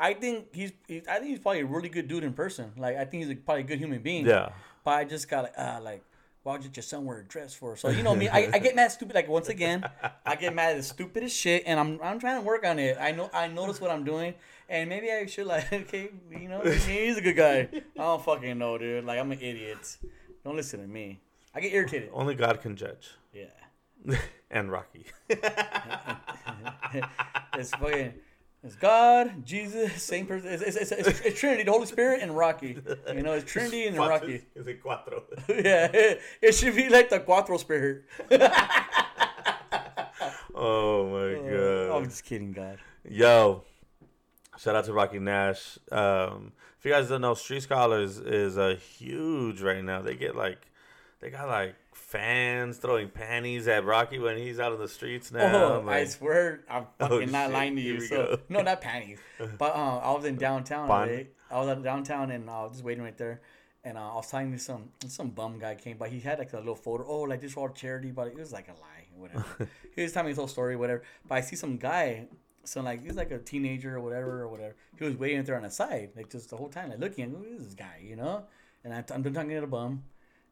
[0.00, 2.72] I think he's, he's I think he's probably a really good dude in person.
[2.76, 4.26] Like I think he's a, probably a good human being.
[4.26, 4.50] yeah,
[4.84, 6.04] But I just got like ah like
[6.42, 7.76] why would you just somewhere dress for?
[7.76, 9.14] So you know me, I, I get mad stupid.
[9.14, 9.84] Like once again,
[10.24, 12.96] I get mad at the stupidest shit, and I'm I'm trying to work on it.
[13.00, 14.34] I know I notice what I'm doing,
[14.68, 17.68] and maybe I should like okay, you know, he's a good guy.
[17.72, 19.04] I don't fucking know, dude.
[19.04, 19.98] Like I'm an idiot.
[20.44, 21.20] Don't listen to me.
[21.54, 22.10] I get irritated.
[22.12, 23.10] only God can judge.
[23.32, 23.46] Yeah.
[24.50, 25.06] and Rocky.
[25.28, 25.40] it's
[27.70, 28.14] fucking
[28.68, 30.50] it's God, Jesus, same person.
[30.52, 32.76] It's, it's, it's, it's, Trinity, the Holy Spirit, and Rocky.
[33.14, 34.42] You know, it's Trinity and Rocky.
[34.54, 35.22] Is it cuatro?
[35.48, 38.04] yeah, it, it should be like the Cuatro Spirit.
[40.54, 41.96] oh my god.
[41.96, 42.78] I'm just kidding, God.
[43.08, 43.64] Yo,
[44.58, 45.78] shout out to Rocky Nash.
[45.90, 50.02] Um, if you guys don't know, Street Scholars is a huge right now.
[50.02, 50.60] They get like,
[51.20, 51.74] they got like
[52.08, 55.54] fans throwing panties at Rocky when he's out in the streets now.
[55.84, 57.52] Oh, I swear, I'm fucking Oh, not shit.
[57.52, 58.00] lying to you.
[58.00, 58.38] So, go.
[58.48, 59.18] no, not panties.
[59.58, 60.88] But uh, I was in downtown.
[60.88, 61.28] Right?
[61.50, 63.42] I was at downtown and I was just waiting right there.
[63.84, 66.08] And uh, I was talking to some some bum guy came by.
[66.08, 67.04] He had like a little photo.
[67.06, 69.68] Oh, like this for all charity, but it was like a lie, whatever.
[69.94, 71.02] he was telling me his whole story, whatever.
[71.28, 72.26] But I see some guy,
[72.64, 74.74] so like he was like a teenager or whatever or whatever.
[74.98, 77.30] He was waiting there on the side, like just the whole time, like looking.
[77.30, 78.00] Who is this guy?
[78.02, 78.44] You know?
[78.82, 80.02] And I, I'm talking to the bum.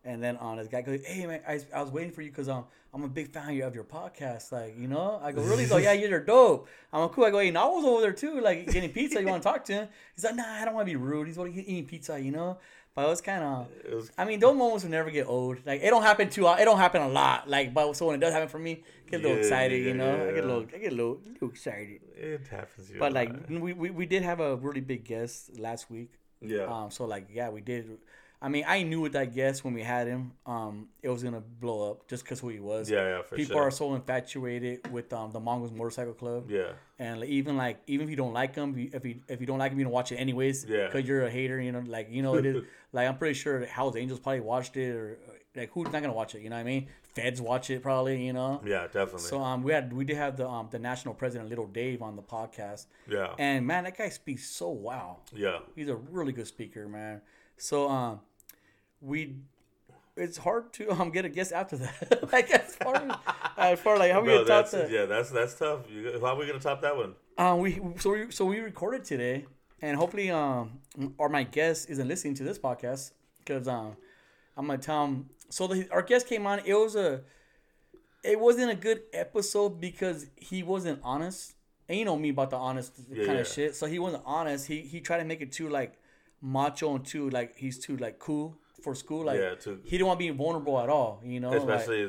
[0.07, 2.49] And then on this guy goes, "Hey man, I, I was waiting for you because
[2.49, 2.65] um,
[2.95, 4.53] I'm a big fan of your, podcast.
[4.53, 5.67] Like, you know, I go, really?
[5.67, 6.69] Like, yeah, you're dope.
[6.93, 7.25] I'm like, cool.
[7.25, 9.21] I go, hey, and I was over there too, like getting pizza.
[9.21, 9.89] You want to talk to him?
[10.15, 11.27] He's like, nah, I don't want to be rude.
[11.27, 12.59] He's eating pizza, you know.
[12.95, 15.59] But it was kind of, I mean, those moments will never get old.
[15.67, 16.47] Like, it don't happen too.
[16.49, 17.47] It don't happen a lot.
[17.47, 19.85] Like, but so when it does happen for me, I get a little Yeah, excited,
[19.85, 20.15] you know.
[20.29, 22.01] I get a little, I get a little, a little excited.
[22.17, 22.91] it happens.
[22.99, 26.13] But like, we, we we did have a really big guest last week.
[26.41, 27.99] yeah, Um, so like, yeah, we did.
[28.41, 31.41] I mean, I knew with that guest when we had him, um, it was gonna
[31.41, 32.91] blow up just because who he was.
[32.91, 33.63] yeah, yeah, for People sure.
[33.63, 38.05] are so infatuated with um, the Mongols Motorcycle Club, yeah, and like, even like even
[38.05, 40.13] if you don't like him, if you if you don't like him, you don't watch
[40.13, 40.67] it anyways.
[40.69, 40.87] Yeah.
[40.87, 42.65] Because you're a hater, you know, like you know it is.
[42.93, 45.19] like I'm pretty sure Hell's Angels probably watched it, or
[45.55, 46.43] like who's not gonna watch it?
[46.43, 46.89] You know what I mean?
[47.15, 48.61] Feds watch it probably, you know.
[48.67, 49.21] yeah, definitely.
[49.21, 52.17] So um, we had we did have the um the national president Little Dave on
[52.17, 55.21] the podcast, yeah, and man, that guy speaks so wow.
[55.35, 57.23] yeah, He's a really good speaker, man.
[57.57, 58.21] So um,
[59.01, 59.37] we
[60.17, 62.29] it's hard to um get a guest after that.
[62.33, 63.13] like as far as,
[63.57, 64.91] as far like how we gonna top that?
[64.91, 65.81] yeah, that's that's tough.
[65.91, 67.15] You, how are we gonna top that one?
[67.39, 69.47] Um, we so we so we recorded today,
[69.83, 70.81] and hopefully um
[71.19, 73.97] or my guest isn't listening to this podcast because um
[74.57, 75.31] I'm gonna tell him.
[75.51, 76.61] So the, our guest came on.
[76.65, 77.23] It was a
[78.25, 81.55] it wasn't a good episode because he wasn't honest.
[81.89, 83.43] And you know me about the honest Yeah, kind yeah.
[83.43, 83.77] of shit.
[83.77, 84.67] So he wasn't honest.
[84.67, 85.99] He he tried to make it too like
[86.55, 89.25] macho and too like he's too like cool for school.
[89.25, 91.21] Like Yeah, too- he didn't want to be vulnerable at all.
[91.25, 92.03] You know, like- Especially,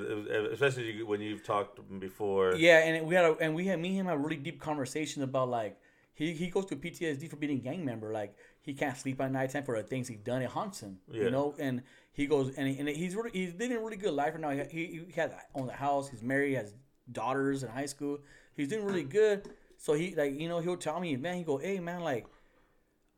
[0.53, 2.53] especially when you've talked before.
[2.55, 4.59] yeah, and we had a, and we had me and him had a really deep
[4.59, 5.77] conversation about like
[6.13, 8.11] he, he goes through PTSD for being a gang member.
[8.11, 10.41] Like he can't sleep at nighttime for the things he's done.
[10.41, 10.97] It haunts him.
[11.11, 11.23] Yeah.
[11.25, 14.33] You know, and he goes and, and he's really he's living a really good life
[14.33, 14.51] right now.
[14.51, 16.09] He he, he has owns a house.
[16.09, 16.49] He's married.
[16.49, 16.73] He has
[17.11, 18.19] daughters in high school.
[18.55, 19.49] He's doing really good.
[19.77, 22.25] So he like you know he'll tell me man he go hey man like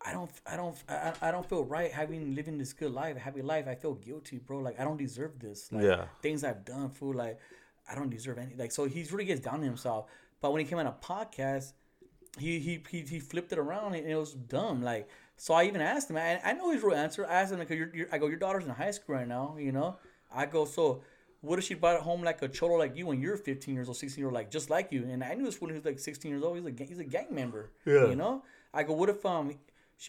[0.05, 3.41] I don't, I don't, I, I don't feel right having living this good life, happy
[3.41, 3.67] life.
[3.67, 4.59] I feel guilty, bro.
[4.59, 5.71] Like I don't deserve this.
[5.71, 6.05] Like, Yeah.
[6.21, 7.15] Things I've done, fool.
[7.15, 7.39] Like
[7.89, 8.55] I don't deserve any.
[8.55, 10.05] Like so, he really gets down on himself.
[10.41, 11.73] But when he came on a podcast,
[12.37, 14.81] he he he, he flipped it around and it was dumb.
[14.83, 16.17] Like so, I even asked him.
[16.17, 17.25] I, I know his real answer.
[17.25, 19.55] I asked him like, you're, I go, your daughter's in high school right now.
[19.59, 19.97] You know.
[20.33, 21.01] I go, so
[21.41, 23.87] what if she brought it home like a cholo like you when you're 15 years
[23.87, 25.05] old, 16 years old, like just like you?
[25.09, 26.57] And I knew this when he was like 16 years old.
[26.57, 27.71] He's a he's a gang member.
[27.85, 28.07] Yeah.
[28.07, 28.43] You know.
[28.73, 29.55] I go, what if um.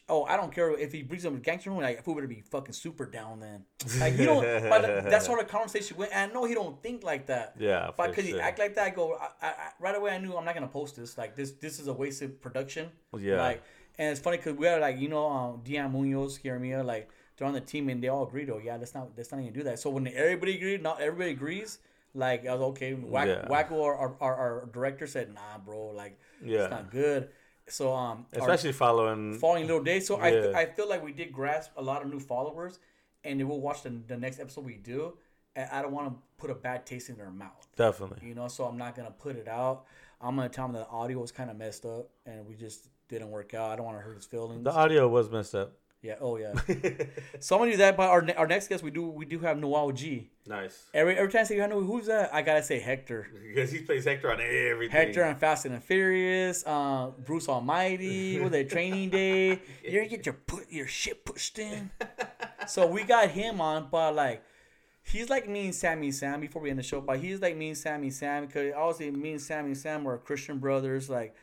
[0.09, 1.81] Oh, I don't care if he brings up a gangster room.
[1.81, 3.65] Like, fool better be fucking super down then.
[3.99, 4.43] Like, you don't.
[4.71, 6.13] but that's how the conversation went.
[6.13, 7.57] And I know he don't think like that.
[7.59, 9.15] Yeah, But because he act like that, I go.
[9.15, 11.19] I, I, right away, I knew I'm not gonna post this.
[11.19, 12.91] Like this, this is a wasted production.
[13.19, 13.41] Yeah.
[13.43, 13.63] Like,
[13.99, 17.49] and it's funny because we had like you know, um, Dion Munoz, Jeremia, like they're
[17.49, 18.49] on the team and they all agreed.
[18.51, 19.79] Oh yeah, let's not let's not even do that.
[19.81, 21.79] So when everybody agreed, not everybody agrees.
[22.15, 22.95] Like I was okay.
[22.95, 23.47] Wack, Yeah.
[23.49, 26.63] Wacko, our, our, our, our director said, nah, bro, like Yeah.
[26.63, 27.29] it's not good.
[27.71, 29.35] So um, Especially following.
[29.39, 30.07] following Little Dave's.
[30.07, 30.53] So Yeah.
[30.55, 32.79] I, I feel like we did grasp a lot of new followers,
[33.25, 35.15] and they will watch the, the next episode we do.
[35.57, 38.27] And I don't want to put a bad taste in their mouth, Definitely.
[38.29, 38.47] you know.
[38.49, 39.85] So I'm not gonna put it out.
[40.21, 43.31] I'm gonna tell them the audio was kind of messed up, and we just didn't
[43.31, 43.71] work out.
[43.73, 44.63] I don't want to hurt his feelings.
[44.63, 45.73] The audio was messed up.
[46.03, 46.15] Yeah.
[46.21, 46.55] Oh yeah.
[47.41, 47.97] so I'm gonna do that.
[47.97, 50.31] But our our next guest, we do we do have Noel G.
[50.47, 50.87] nice.
[50.95, 53.29] Every every time I say I know who's that, I gotta say Hector.
[53.49, 54.91] Because he plays Hector on everything.
[54.97, 59.61] Hector on Fast and Furious, uh, Bruce Almighty with a training day.
[59.85, 61.91] You're gonna get your put your shit pushed in.
[62.67, 64.43] so we got him on, but like
[65.03, 67.03] he's like me and Sammy Sam before we end the show.
[67.03, 70.61] But he's like me and Sammy Sam because obviously me and Sammy Sam are Christian
[70.61, 71.11] brothers.
[71.11, 71.35] Like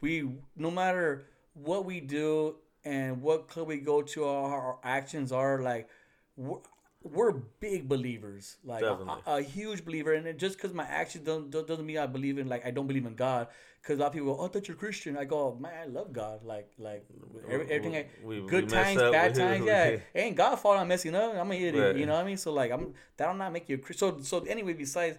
[0.00, 5.32] we, no matter what we do and what club we go to, our, our actions
[5.32, 5.88] are like.
[6.36, 6.58] We're,
[7.02, 8.80] we're big believers, like
[9.26, 12.38] a, a huge believer, and it- just because my actions don't, doesn't mean I believe
[12.38, 13.48] in like I don't believe in God.
[13.82, 15.18] Because a lot of people, go, oh, thought you're Christian.
[15.18, 16.42] I go, man, I love God.
[16.42, 17.04] Like, like
[17.46, 17.94] every, everything.
[17.96, 19.66] I, we- we good mess times, bad times.
[19.66, 19.84] Yeah,
[20.14, 21.34] it ain't God fault I'm messing up.
[21.36, 21.74] I'm an idiot.
[21.88, 21.96] Right.
[21.96, 22.38] You know what I mean?
[22.38, 24.24] So like, I'm that'll not make you a Christian.
[24.24, 25.18] So so anyway, besides,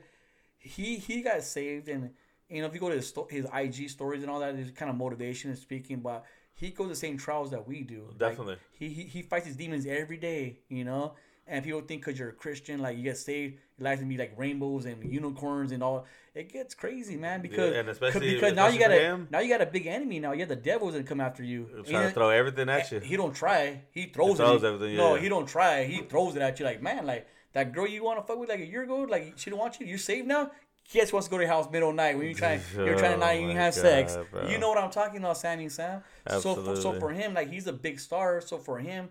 [0.57, 2.09] he he got saved, and
[2.49, 4.71] you know if you go to his his IG stories and all that, that, is
[4.71, 6.25] kind of motivation and speaking, but.
[6.55, 8.05] He goes the same trials that we do.
[8.09, 8.57] Like, Definitely.
[8.71, 11.13] he, he he fights his demons every day, you know.
[11.47, 14.17] And people think because you're a Christian, like you get saved, your life's gonna be
[14.17, 16.05] like rainbows and unicorns and all.
[16.33, 17.41] It gets crazy, man.
[17.41, 20.19] Because and especially- because now you got a now you got a big enemy.
[20.19, 21.65] Now you got the devil's gonna come after you.
[21.67, 22.99] He'll And try he- to throw everything at you.
[23.01, 23.81] He don't try.
[23.91, 24.67] He throws, throws it.
[24.67, 25.21] everything, No, yeah.
[25.21, 25.83] he don't try.
[25.83, 28.49] He throws it at you like man, like that girl you want to fuck with
[28.49, 29.85] like a year ago, like she don't want you.
[29.85, 30.51] You saved now.
[30.91, 33.13] Guess wants to go to your house middle of night when you trying you're trying
[33.13, 34.17] to not Oh even have sex.
[34.31, 34.49] Bro.
[34.49, 36.03] You know what I'm talking about, Sammy Sam.
[36.39, 38.39] So for, so for him, like he's a big star.
[38.39, 39.09] So for him,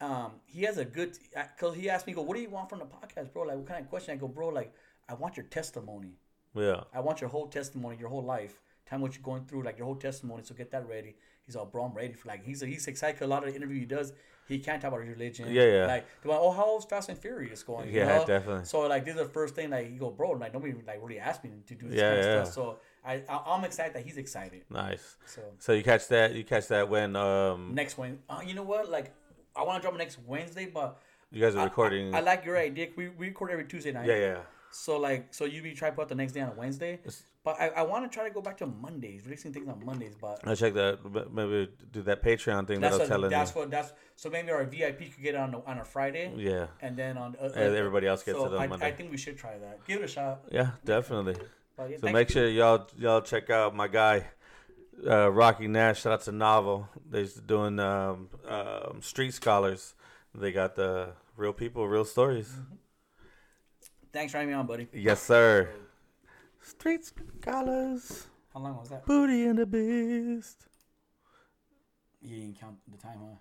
[0.00, 1.16] um, he has a good.
[1.58, 3.42] Cause he asked me, go, what do you want from the podcast, bro?
[3.42, 4.14] Like what kind of question?
[4.14, 4.72] I go, bro, like
[5.08, 6.16] I want your testimony.
[6.54, 6.84] Yeah.
[6.94, 8.60] I want your whole testimony, your whole life.
[8.88, 10.42] time what you're going through, like your whole testimony.
[10.44, 11.14] So get that ready.
[11.46, 13.22] He's all, bro, I'm ready for like he's he's excited.
[13.22, 14.12] a lot of the interview he does,
[14.48, 15.46] he can't talk about his religion.
[15.50, 15.86] Yeah, yeah.
[15.86, 17.88] Like, like, oh, how's Fast and Furious going?
[17.88, 18.26] You Yeah, know?
[18.26, 18.64] definitely.
[18.64, 20.32] So like, this is the first thing like you go, bro.
[20.32, 22.44] Like nobody like really asked me to do this Yeah, kind of yeah.
[22.44, 22.54] stuff.
[22.54, 24.62] So I, I I'm excited that he's excited.
[24.70, 25.16] Nice.
[25.26, 26.34] So So you catch that?
[26.34, 28.90] You catch that when um next Wednesday, uh, you know what?
[28.90, 29.12] Like
[29.54, 30.98] I want to drop next Wednesday, but
[31.30, 32.14] you guys are recording?
[32.14, 32.88] I, I like your idea.
[32.96, 34.06] We, we record every Tuesday night.
[34.06, 34.38] yeah, yeah.
[34.70, 36.98] So like, so you be try to put out the next day on a Wednesday,
[37.44, 40.14] but I, I want to try to go back to Mondays, releasing things on Mondays.
[40.20, 40.98] But I check that.
[41.32, 43.60] Maybe do that Patreon thing that that's I was what telling that's you.
[43.60, 46.66] what that's so maybe our VIP could get it on a, on a Friday, Yeah.
[46.80, 48.86] and then on uh, And everybody else gets so it on I, Monday.
[48.86, 49.84] I think we should try that.
[49.86, 50.42] Give it a shot.
[50.52, 51.36] Yeah, definitely.
[51.78, 52.32] Yeah, So make you.
[52.34, 54.26] sure y'all y'all check out my guy,
[55.04, 56.02] uh, Rocky Nash.
[56.02, 56.86] Shout out to Navo.
[57.10, 59.94] They're doing um, um, Street Scholars.
[60.34, 62.48] They got the real people, real stories.
[62.50, 62.74] Mm-hmm.
[64.12, 64.88] Thanks for having me on, buddy.
[64.92, 65.70] Yes, sir.
[66.62, 67.04] Street
[67.40, 69.04] Scholars, How long was that?
[69.06, 70.66] Booty and the Beast.
[72.20, 73.36] You didn't count the time, huh?